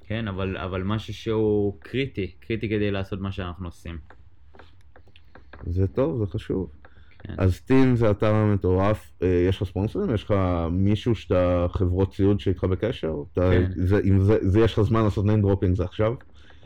כן, 0.07 0.27
אבל, 0.27 0.57
אבל 0.57 0.83
משהו 0.83 1.13
שהוא 1.13 1.79
קריטי, 1.79 2.31
קריטי 2.39 2.69
כדי 2.69 2.91
לעשות 2.91 3.19
מה 3.19 3.31
שאנחנו 3.31 3.67
עושים. 3.67 3.97
זה 5.63 5.87
טוב, 5.87 6.25
זה 6.25 6.31
חשוב. 6.31 6.74
כן. 7.28 7.34
אז 7.38 7.61
טים 7.61 7.95
זה 7.95 8.11
אתר 8.11 8.45
מטורף, 8.45 9.11
אה, 9.21 9.45
יש 9.49 9.61
לך 9.61 9.67
ספונסרים? 9.67 10.13
יש 10.13 10.23
לך 10.23 10.34
מישהו 10.71 11.15
שאתה 11.15 11.65
חברות 11.69 12.13
ציוד 12.13 12.39
שאיתך 12.39 12.63
בקשר? 12.63 13.15
כן. 13.36 13.63
זה, 13.76 13.99
אם 14.05 14.19
זה, 14.19 14.38
זה 14.41 14.59
יש 14.59 14.73
לך 14.73 14.82
זמן 14.82 15.03
לעשות 15.03 15.26
name 15.26 15.45
dropping 15.45 15.76
זה 15.76 15.84
עכשיו? 15.84 16.13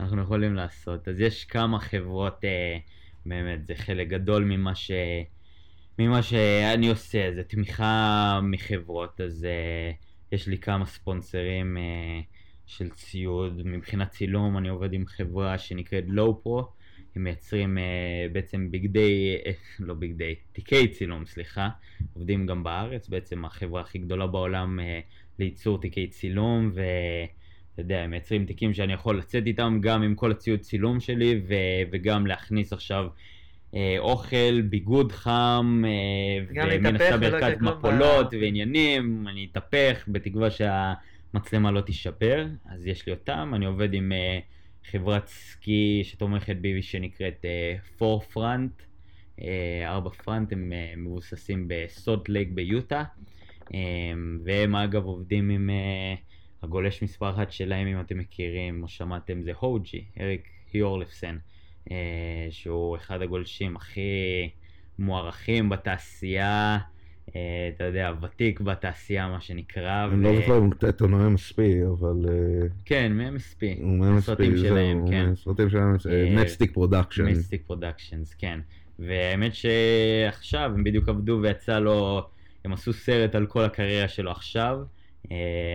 אנחנו 0.00 0.22
יכולים 0.22 0.54
לעשות. 0.54 1.08
אז 1.08 1.20
יש 1.20 1.44
כמה 1.44 1.78
חברות, 1.78 2.44
אה, 2.44 2.78
באמת, 3.26 3.66
זה 3.66 3.74
חלק 3.74 4.08
גדול 4.08 4.44
ממה 4.44 4.74
ש... 4.74 4.90
ממה 5.98 6.22
שאני 6.22 6.88
עושה, 6.88 7.30
זה 7.34 7.42
תמיכה 7.42 8.40
מחברות, 8.42 9.20
אז 9.20 9.46
uh, 9.46 10.34
יש 10.34 10.46
לי 10.46 10.58
כמה 10.58 10.86
ספונסרים 10.86 11.76
uh, 11.76 12.24
של 12.66 12.90
ציוד. 12.90 13.62
מבחינת 13.64 14.10
צילום 14.10 14.58
אני 14.58 14.68
עובד 14.68 14.92
עם 14.92 15.06
חברה 15.06 15.58
שנקראת 15.58 16.04
לואו 16.06 16.42
פרו, 16.42 16.68
הם 17.16 17.24
מייצרים 17.24 17.78
uh, 17.78 18.32
בעצם 18.32 18.70
בגדי, 18.70 19.36
uh, 19.44 19.48
לא 19.78 19.94
בגדי, 19.94 20.34
תיקי 20.52 20.88
צילום, 20.88 21.26
סליחה, 21.26 21.68
עובדים 22.14 22.46
גם 22.46 22.64
בארץ, 22.64 23.08
בעצם 23.08 23.44
החברה 23.44 23.80
הכי 23.80 23.98
גדולה 23.98 24.26
בעולם 24.26 24.78
uh, 24.78 24.82
לייצור 25.38 25.80
תיקי 25.80 26.06
צילום, 26.06 26.70
ו... 26.74 26.82
אתה 27.74 27.82
יודע, 27.82 27.98
הם 28.02 28.10
מייצרים 28.10 28.46
תיקים 28.46 28.74
שאני 28.74 28.92
יכול 28.92 29.18
לצאת 29.18 29.46
איתם 29.46 29.78
גם 29.82 30.02
עם 30.02 30.14
כל 30.14 30.30
הציוד 30.30 30.60
צילום 30.60 31.00
שלי 31.00 31.40
ו- 31.48 31.90
וגם 31.92 32.26
להכניס 32.26 32.72
עכשיו 32.72 33.06
אה, 33.74 33.96
אוכל, 33.98 34.60
ביגוד 34.60 35.12
חם, 35.12 35.82
אה, 35.86 36.66
ומן 36.78 36.96
הסתם 36.96 37.20
ברכת 37.20 37.60
מפולות. 37.60 38.34
ועניינים, 38.40 39.28
אני 39.28 39.48
אתהפך 39.52 40.04
בתקווה 40.08 40.48
שהמצלמה 40.50 41.70
לא 41.70 41.80
תישבר, 41.80 42.46
אז 42.70 42.86
יש 42.86 43.06
לי 43.06 43.12
אותם, 43.12 43.52
אני 43.54 43.66
עובד 43.66 43.94
עם 43.94 44.12
אה, 44.12 44.38
חברת 44.84 45.26
סקי 45.26 46.00
שתומכת 46.04 46.56
בי 46.56 46.82
שנקראת 46.82 47.44
פור 47.98 48.20
פרנט, 48.20 48.72
ארבע 49.84 50.10
פרנט, 50.10 50.52
הם 50.52 50.72
מבוססים 50.96 51.64
בסולט 51.68 52.28
לייק 52.28 52.48
ביוטה, 52.50 53.04
והם 54.44 54.76
אגב 54.76 55.04
עובדים 55.04 55.50
עם 55.50 55.70
הגולש 56.62 57.02
מספר 57.02 57.30
אחת 57.30 57.52
שלהם, 57.52 57.86
אם 57.86 58.00
אתם 58.00 58.18
מכירים, 58.18 58.74
כמו 58.78 58.88
שמעתם, 58.88 59.42
זה 59.42 59.52
הוג'י, 59.58 60.04
אריק 60.20 60.48
היורלפסן. 60.72 61.38
אה, 61.90 62.46
שהוא 62.50 62.96
אחד 62.96 63.22
הגולשים 63.22 63.76
הכי 63.76 64.50
מוערכים 64.98 65.68
בתעשייה, 65.68 66.78
אתה 67.74 67.84
יודע, 67.84 68.12
ותיק 68.22 68.60
בתעשייה, 68.60 69.28
מה 69.28 69.40
שנקרא. 69.40 70.06
אני 70.12 70.22
לא 70.22 70.36
זוכר 70.40 70.58
אם 70.58 70.70
קטטו 70.70 71.08
מ-MSP, 71.08 71.58
אבל... 71.90 72.28
אה, 72.28 72.66
כן, 72.84 73.12
מ-MSP. 73.12 73.82
הוא 73.82 73.98
מ-MSP, 73.98 74.56
זהו, 74.56 75.06
כן. 75.10 75.34
סרטים 75.34 75.70
שלהם, 75.70 76.38
Matchstick 76.38 76.72
Production. 76.72 77.26
Matchstick 77.26 77.62
Productions, 77.66 78.34
כן. 78.34 78.60
והאמת 78.98 79.52
שעכשיו 79.54 80.70
הם 80.74 80.84
בדיוק 80.84 81.08
עבדו 81.08 81.38
ויצא 81.42 81.78
לו, 81.78 82.22
הם 82.64 82.72
עשו 82.72 82.92
סרט 82.92 83.34
על 83.34 83.46
כל 83.46 83.64
הקריירה 83.64 84.08
שלו 84.08 84.30
עכשיו. 84.30 84.78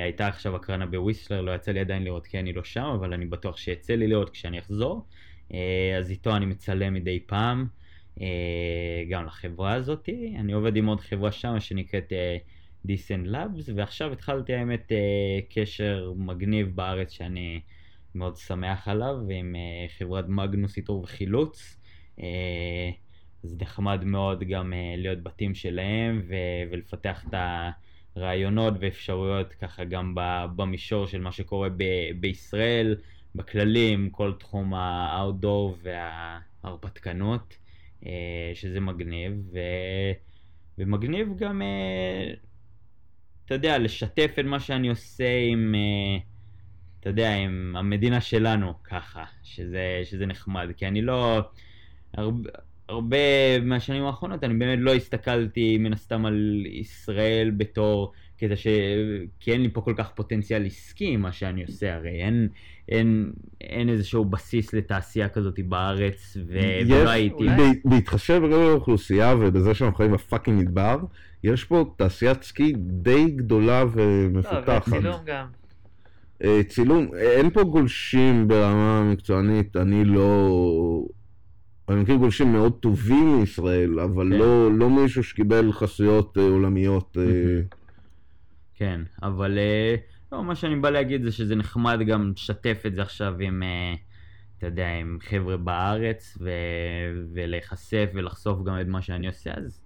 הייתה 0.04 0.28
עכשיו 0.28 0.56
הקרנה 0.56 0.86
בוויסלר, 0.86 1.42
לא 1.42 1.56
יצא 1.56 1.72
לי 1.72 1.80
עדיין 1.80 2.04
לראות 2.04 2.28
כי 2.28 2.40
אני 2.40 2.54
לא 2.54 2.64
שם, 2.64 2.92
אבל 3.00 3.14
אני 3.14 3.26
בטוח 3.26 3.58
שיצא 3.58 3.94
לי 3.94 4.08
לראות 4.08 4.30
כשאני 4.30 4.60
אחזור. 4.60 5.06
אה, 5.54 5.98
אז 6.00 6.12
איתו 6.12 6.36
אני 6.36 6.46
מצלם 6.46 6.94
מדי 6.94 7.20
פעם, 7.26 7.62
אה, 7.62 7.85
גם 9.10 9.26
לחברה 9.26 9.74
הזאת. 9.74 10.10
אני 10.40 10.54
עובד 10.54 10.76
עם 10.76 10.86
עוד 10.86 11.02
חברה 11.02 11.32
שם 11.32 11.60
שנקראת 11.60 12.14
אה, 12.14 12.38
Labs, 13.26 13.72
ועכשיו 13.76 14.14
התחלתי 14.14 14.54
האמת 14.54 14.92
קשר 15.50 16.14
מגניב 16.16 16.76
בארץ 16.76 17.12
שאני 17.12 17.62
מאוד 18.16 18.38
שמח 18.38 18.88
עליו, 18.88 19.16
עם 19.30 19.56
חברת 19.98 20.26
מגנוס 20.28 20.78
איתור 20.78 21.04
וחילוץ. 21.04 21.78
אז 23.44 23.56
נחמד 23.62 24.04
מאוד 24.04 24.44
גם 24.44 24.74
להיות 24.98 25.24
בתים 25.24 25.56
שלהם 25.56 26.22
ו- 26.28 26.72
ולפתח 26.72 27.26
את 27.30 27.34
הרעיונות 28.16 28.74
ואפשרויות 28.80 29.54
ככה 29.54 29.84
גם 29.84 30.16
במישור 30.56 31.08
של 31.08 31.22
מה 31.22 31.32
שקורה 31.32 31.70
ב- 31.70 32.12
בישראל. 32.20 32.96
בכללים, 33.36 34.10
כל 34.10 34.34
תחום 34.40 34.74
האאוטדור 34.74 35.78
וההרפתקנות, 35.84 37.54
אה, 37.54 37.65
שזה 38.54 38.80
מגניב, 38.80 39.34
ו... 39.54 39.60
ומגניב 40.78 41.28
גם, 41.38 41.62
אה, 41.62 42.34
אתה 43.46 43.54
יודע, 43.54 43.78
לשתף 43.78 44.32
את 44.40 44.46
מה 44.46 44.60
שאני 44.60 44.90
עושה 44.90 45.38
עם, 45.52 45.76
אה, 45.76 46.18
אתה 47.00 47.10
יודע, 47.10 47.36
עם 47.36 47.76
המדינה 47.78 48.22
שלנו, 48.22 48.84
ככה, 48.84 49.24
שזה, 49.44 50.02
שזה 50.04 50.26
נחמד, 50.26 50.68
כי 50.78 50.88
אני 50.88 51.02
לא... 51.02 51.42
הרבה, 52.14 52.50
הרבה 52.90 53.60
מהשנים 53.60 54.04
האחרונות 54.04 54.44
אני 54.44 54.54
באמת 54.54 54.80
לא 54.82 54.94
הסתכלתי 54.94 55.78
מן 55.78 55.94
הסתם 55.94 56.26
על 56.26 56.64
ישראל 56.66 57.52
בתור 57.58 58.14
כדי 58.38 58.56
ש... 58.56 58.68
כי 59.40 59.52
אין 59.52 59.62
לי 59.62 59.70
פה 59.74 59.82
כל 59.82 59.94
כך 59.98 60.10
פוטנציאל 60.10 60.66
עסקי 60.66 61.18
מה 61.18 61.32
שאני 61.32 61.64
עושה, 61.64 61.96
הרי 61.96 62.10
אין, 62.10 62.48
אין, 62.90 63.32
אין 63.62 63.90
איזשהו 63.90 64.26
בסיס 64.26 64.74
לתעשייה 64.74 65.30
כזאת 65.30 65.60
בארץ, 65.68 66.38
ו... 66.48 66.58
יש, 66.58 66.92
ולא 66.92 67.10
הייתי. 67.10 67.44
אולי... 67.44 67.82
בהתחשב 67.86 68.42
בגלל 68.46 68.70
האוכלוסייה 68.70 69.36
ובזה 69.40 69.74
שאנחנו 69.74 69.98
חיים 69.98 70.12
בפאקינג 70.12 70.60
מדבר, 70.60 70.98
יש 71.44 71.64
פה 71.64 71.94
תעשיית 71.98 72.44
סקי 72.44 72.74
די 72.78 73.26
גדולה 73.26 73.84
ומפותחת. 73.92 74.88
לא, 74.88 74.98
וצילום 74.98 75.22
גם. 75.26 75.46
אה, 76.44 76.62
צילום, 76.68 77.10
אין 77.18 77.50
פה 77.50 77.64
גולשים 77.64 78.48
ברמה 78.48 79.12
מקצוענית, 79.12 79.76
אני 79.76 80.06
לא... 80.06 81.06
אני 81.90 82.02
מכיר 82.02 82.16
גולשים 82.16 82.54
מאוד 82.54 82.74
טובים 82.74 83.40
מישראל, 83.40 84.00
אבל 84.00 84.30
כן. 84.32 84.40
לא, 84.40 84.72
לא 84.72 84.90
מישהו 84.90 85.24
שקיבל 85.24 85.72
חסויות 85.72 86.38
uh, 86.38 86.42
עולמיות. 86.42 87.18
Uh... 87.18 87.76
כן, 88.76 89.02
אבל 89.24 89.58
uh, 89.58 90.00
לא, 90.32 90.44
מה 90.44 90.56
שאני 90.56 90.76
בא 90.76 90.90
להגיד 90.90 91.24
זה 91.24 91.32
שזה 91.32 91.56
נחמד 91.56 92.00
גם 92.08 92.32
לשתף 92.36 92.84
את 92.88 92.96
זה 92.96 93.02
עכשיו 93.02 93.36
עם, 93.40 93.64
uh, 93.64 94.00
אתה 94.58 94.68
יודע, 94.68 94.88
עם 94.88 95.18
חבר'ה 95.22 95.58
בארץ, 95.58 96.38
ו... 96.42 96.50
ולהיחשף 97.34 98.10
ולחשוף 98.14 98.64
גם 98.64 98.82
את 98.82 98.88
מה 98.88 99.02
שאני 99.02 99.28
עושה, 99.28 99.52
אז 99.54 99.82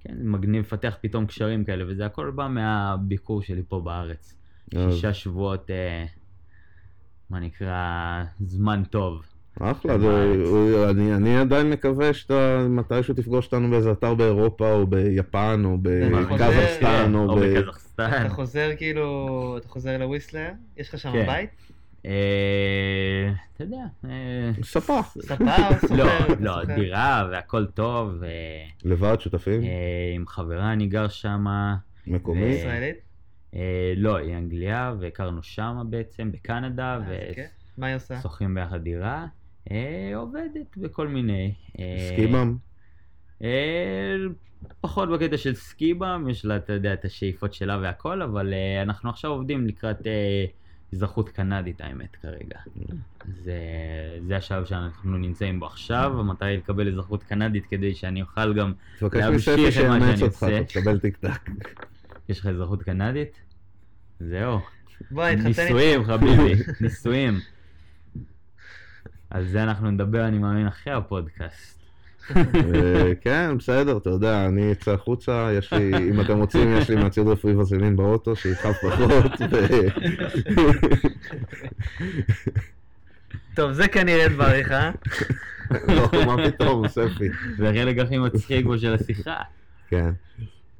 כן, 0.00 0.14
מגניב 0.20 0.62
לפתח 0.62 0.96
פתאום 1.00 1.26
קשרים 1.26 1.64
כאלה, 1.64 1.84
וזה 1.88 2.06
הכל 2.06 2.30
בא 2.30 2.48
מהביקור 2.48 3.42
שלי 3.42 3.62
פה 3.68 3.80
בארץ. 3.80 4.36
שישה 4.74 5.14
שבועות, 5.14 5.70
uh, 5.70 6.08
מה 7.30 7.40
נקרא, 7.40 8.24
זמן 8.40 8.82
טוב. 8.90 9.22
אחלה, 9.60 9.98
זה, 9.98 10.90
אני, 10.90 11.14
אני 11.14 11.36
עדיין 11.36 11.70
מקווה 11.70 12.14
שאתה 12.14 12.66
מתישהו 12.68 13.14
תפגוש 13.14 13.46
אותנו 13.46 13.70
באיזה 13.70 13.92
אתר 13.92 14.14
באירופה 14.14 14.72
או 14.72 14.86
ביפן 14.86 15.62
או 15.64 15.78
בקזחסטן 15.82 17.14
או 17.14 17.36
בקזחסטן. 17.36 17.83
אתה 17.94 18.28
חוזר 18.28 18.70
כאילו, 18.76 19.58
אתה 19.60 19.68
חוזר 19.68 19.98
לוויסלר? 19.98 20.50
יש 20.76 20.88
לך 20.88 21.00
שם 21.00 21.12
כן. 21.12 21.26
בית? 21.26 21.50
אה, 22.06 23.32
אתה 23.54 23.64
יודע. 23.64 23.84
אה, 24.04 24.50
ספה. 24.62 25.00
ספה 25.20 25.44
סופר? 25.80 25.94
לא, 25.96 26.06
לא, 26.40 26.64
דירה 26.64 27.28
והכל 27.30 27.66
טוב. 27.66 28.22
לבד, 28.84 29.20
שותפים? 29.20 29.62
עם 30.14 30.26
חברה 30.26 30.72
אני 30.72 30.86
גר 30.86 31.08
שם. 31.08 31.44
מקומי? 32.06 32.46
ישראלית? 32.46 32.96
אה, 33.54 33.92
לא, 33.96 34.16
היא 34.16 34.34
אנגליה, 34.34 34.94
והכרנו 35.00 35.42
שמה 35.42 35.84
בעצם, 35.84 36.32
בקנדה, 36.32 36.98
אה, 37.82 37.94
עושה? 37.94 38.14
ושוחים 38.18 38.54
ביחד 38.54 38.82
דירה. 38.82 39.26
אה, 39.70 40.12
עובדת 40.16 40.76
בכל 40.76 41.08
מיני. 41.08 41.54
אה? 41.78 41.84
אה, 43.44 44.14
פחות 44.80 45.08
בקטע 45.08 45.36
של 45.36 45.54
סקיבם, 45.54 46.26
יש 46.30 46.44
לה, 46.44 46.56
אתה 46.56 46.72
יודע, 46.72 46.92
את 46.92 47.04
השאיפות 47.04 47.54
שלה 47.54 47.78
והכל, 47.82 48.22
אבל 48.22 48.52
אה, 48.52 48.82
אנחנו 48.82 49.10
עכשיו 49.10 49.30
עובדים 49.30 49.66
לקראת 49.66 50.06
אה, 50.06 50.44
אזרחות 50.92 51.28
קנדית, 51.28 51.80
האמת, 51.80 52.16
כרגע. 52.16 52.58
זה, 53.42 53.58
זה 54.26 54.36
השלב 54.36 54.64
שאנחנו 54.64 55.18
נמצאים 55.18 55.60
בו 55.60 55.66
עכשיו, 55.66 56.20
המטרה 56.20 56.48
היא 56.48 56.58
לקבל 56.58 56.88
אזרחות 56.88 57.22
קנדית 57.22 57.66
כדי 57.66 57.94
שאני 57.94 58.22
אוכל 58.22 58.54
גם... 58.54 58.72
להמשיך 59.12 59.78
את 59.78 59.84
מה 59.84 60.00
שאני 60.00 60.22
אותך, 60.22 60.42
עושה. 60.42 60.64
תקבל 60.64 60.98
טיק 60.98 61.16
טק. 61.16 61.50
יש 62.28 62.40
לך 62.40 62.46
אזרחות 62.46 62.82
קנדית? 62.82 63.40
זהו. 64.20 64.60
בוא, 65.10 65.28
נתחתן 65.28 65.46
איתך. 65.48 65.58
נישואים, 65.58 66.04
חביבי, 66.04 66.54
נישואים. 66.80 67.40
על 69.30 69.44
זה 69.44 69.62
אנחנו 69.62 69.90
נדבר, 69.90 70.28
אני 70.28 70.38
מאמין, 70.38 70.66
אחרי 70.66 70.92
הפודקאסט. 70.92 71.83
כן, 73.20 73.58
בסדר, 73.58 73.96
אתה 73.96 74.10
יודע, 74.10 74.46
אני 74.46 74.72
אצא 74.72 74.90
החוצה, 74.92 75.48
יש 75.58 75.72
לי, 75.72 76.10
אם 76.10 76.20
אתם 76.20 76.38
רוצים, 76.38 76.76
יש 76.76 76.90
לי 76.90 76.96
מהציוד 76.96 77.28
רפואי 77.28 77.54
וזלין 77.54 77.96
באוטו, 77.96 78.36
שיכאב 78.36 78.72
פחות. 78.72 79.32
טוב, 83.54 83.72
זה 83.72 83.88
כנראה 83.88 84.28
דבריך. 84.28 84.72
אה? 84.72 84.90
לא, 85.88 86.08
מה 86.26 86.36
פתאום, 86.50 86.88
ספי. 86.88 87.28
זה 87.58 87.70
החלק 87.70 87.98
הכי 87.98 88.18
מצחיק 88.18 88.66
בו 88.66 88.78
של 88.78 88.94
השיחה. 88.94 89.36
כן. 89.88 90.10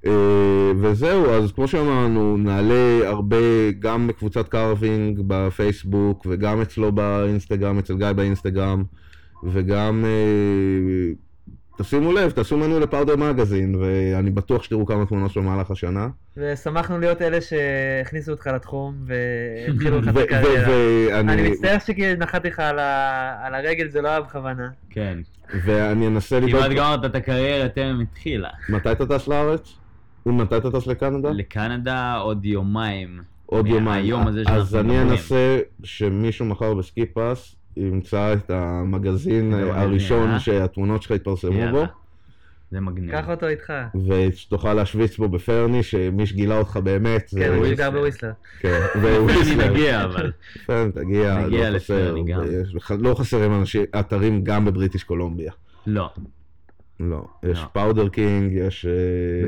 אה, 0.06 0.72
וזהו, 0.80 1.30
אז 1.30 1.52
כמו 1.52 1.68
שאמרנו, 1.68 2.36
נעלה 2.36 3.08
הרבה 3.08 3.70
גם 3.78 4.06
בקבוצת 4.06 4.48
קרווינג 4.48 5.20
בפייסבוק, 5.26 6.26
וגם 6.30 6.60
אצלו 6.60 6.92
באינסטגרם, 6.92 7.78
אצל 7.78 7.96
גיא 7.96 8.12
באינסטגרם, 8.12 8.84
וגם, 9.44 10.04
אה, 10.04 11.12
תשימו 11.78 12.12
לב, 12.12 12.30
תעשו 12.30 12.56
מנוי 12.56 12.80
לפאודר 12.80 13.16
מגזין, 13.16 13.74
ואני 13.74 14.30
בטוח 14.30 14.62
שתראו 14.62 14.86
כמה 14.86 15.06
תמונות 15.06 15.30
שלו 15.30 15.42
במהלך 15.42 15.70
השנה. 15.70 16.08
ושמחנו 16.36 16.98
להיות 16.98 17.22
אלה 17.22 17.38
שהכניסו 17.40 18.30
אותך 18.30 18.46
לתחום 18.46 18.94
והתחילו 19.06 20.00
לך 20.00 20.08
את 20.08 20.16
הקריירה. 20.16 21.20
אני 21.20 21.50
מצטער 21.50 21.76
שנחתתי 21.78 22.48
לך 22.48 22.58
על 23.40 23.54
הרגל, 23.54 23.88
זה 23.88 24.02
לא 24.02 24.08
היה 24.08 24.20
בכוונה. 24.20 24.68
כן. 24.90 25.18
ואני 25.64 26.06
אנסה 26.06 26.40
לבדוק... 26.40 26.60
כמעט 26.60 26.70
גמרת 26.70 27.04
את 27.04 27.14
הקריירה 27.14 27.68
טרם 27.68 28.00
התחילה. 28.00 28.48
מתי 28.68 28.92
אתה 28.92 29.06
טס 29.06 29.28
לארץ? 29.28 29.72
מתי 30.26 30.56
אתה 30.56 30.70
טס 30.70 30.86
לקנדה? 30.86 31.30
לקנדה 31.30 32.14
עוד 32.14 32.44
יומיים. 32.44 33.20
עוד 33.46 33.66
יומיים. 33.66 33.84
מהיום 33.84 34.26
הזה 34.26 34.42
אז 34.46 34.70
שאנחנו 34.70 34.78
אני 34.80 34.88
מדברים. 34.88 35.10
אנסה 35.12 35.58
שמישהו 35.82 36.46
מחר 36.46 36.74
בסקי 36.74 37.06
פאס 37.06 37.56
ימצא 37.76 38.32
את 38.34 38.50
המגזין 38.50 39.52
הראשון 39.54 40.30
אה? 40.30 40.40
שהתמונות 40.40 41.02
שלך 41.02 41.10
יתפרסמו 41.10 41.70
בו. 41.70 41.84
זה 42.70 42.80
מגניב. 42.80 43.10
קח 43.10 43.28
אותו 43.28 43.46
איתך. 43.48 43.72
ושתוכל 44.08 44.74
להשוויץ 44.74 45.18
בו 45.18 45.28
בפרני, 45.28 45.82
שמי 45.82 46.26
שגילה 46.26 46.58
אותך 46.58 46.76
באמת, 46.76 47.28
זה... 47.28 47.40
כן, 47.40 47.48
הוא 47.52 47.58
וויסלר. 47.58 47.76
גר 47.84 47.90
בוויסלר. 47.90 48.32
כן, 48.60 48.80
אני 48.94 49.18
וויסלר. 49.18 49.70
נגיע, 49.70 50.04
אבל. 50.04 50.32
פרני, 50.66 50.92
תגיע, 50.92 51.38
נגיע 51.46 51.70
לא 51.70 51.78
חסר. 51.78 52.12
לפרני 52.14 52.32
גם. 52.32 52.40
ויש- 52.40 52.90
לא 52.98 53.14
חסרים 53.14 53.52
אנשים- 53.60 53.84
אתרים 54.00 54.44
גם 54.44 54.64
בבריטיש 54.64 55.04
קולומביה. 55.04 55.52
לא. 55.86 56.10
לא. 57.00 57.24
יש 57.42 57.58
לא. 57.58 57.64
Powder 57.72 58.08
King, 58.08 58.52
יש... 58.52 58.86
אה, 58.86 58.92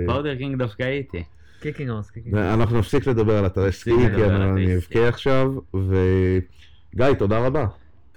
בפאודר 0.05 0.35
קינג 0.37 0.59
דווקא 0.59 0.83
הייתי. 0.83 1.23
קיקינג 1.61 1.91
אורס, 1.91 2.11
קיקינג 2.11 2.35
אורס. 2.37 2.47
אנחנו 2.55 2.79
נפסיק 2.79 3.07
לדבר 3.07 3.39
על 3.39 3.47
אתרי 3.47 3.73
סקי, 3.73 3.91
כי 4.17 4.25
אני 4.25 4.77
אבכה. 4.77 5.09
עכשיו, 5.09 5.53
וגיא, 5.75 7.13
תודה 7.19 7.39
רבה. 7.47 7.67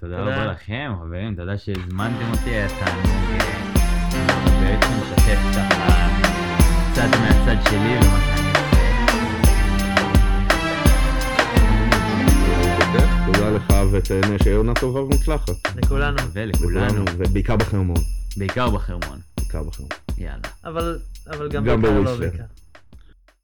תודה. 0.00 0.20
רבה 0.22 0.46
לכם, 0.46 0.92
חברים, 1.00 1.34
תודה 1.34 1.58
שהזמנתם 1.58 2.30
אותי, 2.30 2.50
היה 2.50 2.68
תענוג 2.68 3.06
אה, 3.32 4.60
בעצם 4.60 4.92
לשתף 5.02 5.38
ככה 5.56 6.08
קצת 6.92 7.08
מהצד 7.20 7.70
שלי 7.70 7.98
ומה 7.98 8.20
שאני 8.26 8.50
עושה. 8.50 8.70
תודה 13.26 13.50
לך 13.50 13.74
ותהנה 13.92 14.38
שיהיה 14.42 14.56
עונה 14.56 14.74
טובה 14.74 15.00
ומוצלחת. 15.00 15.76
לכולנו. 15.76 16.18
ולכולנו, 16.32 17.04
ובעיקר 17.16 17.56
בחרמון. 17.56 18.00
בעיקר 18.36 18.70
בחרמון. 18.70 19.18
בעיקר 19.38 19.62
בחרמון. 19.62 19.90
יאללה. 20.18 20.48
אבל 20.64 20.98
גם 21.50 21.64
בעיקר 21.64 22.00
לא. 22.00 22.16
בעיקר. 22.16 22.44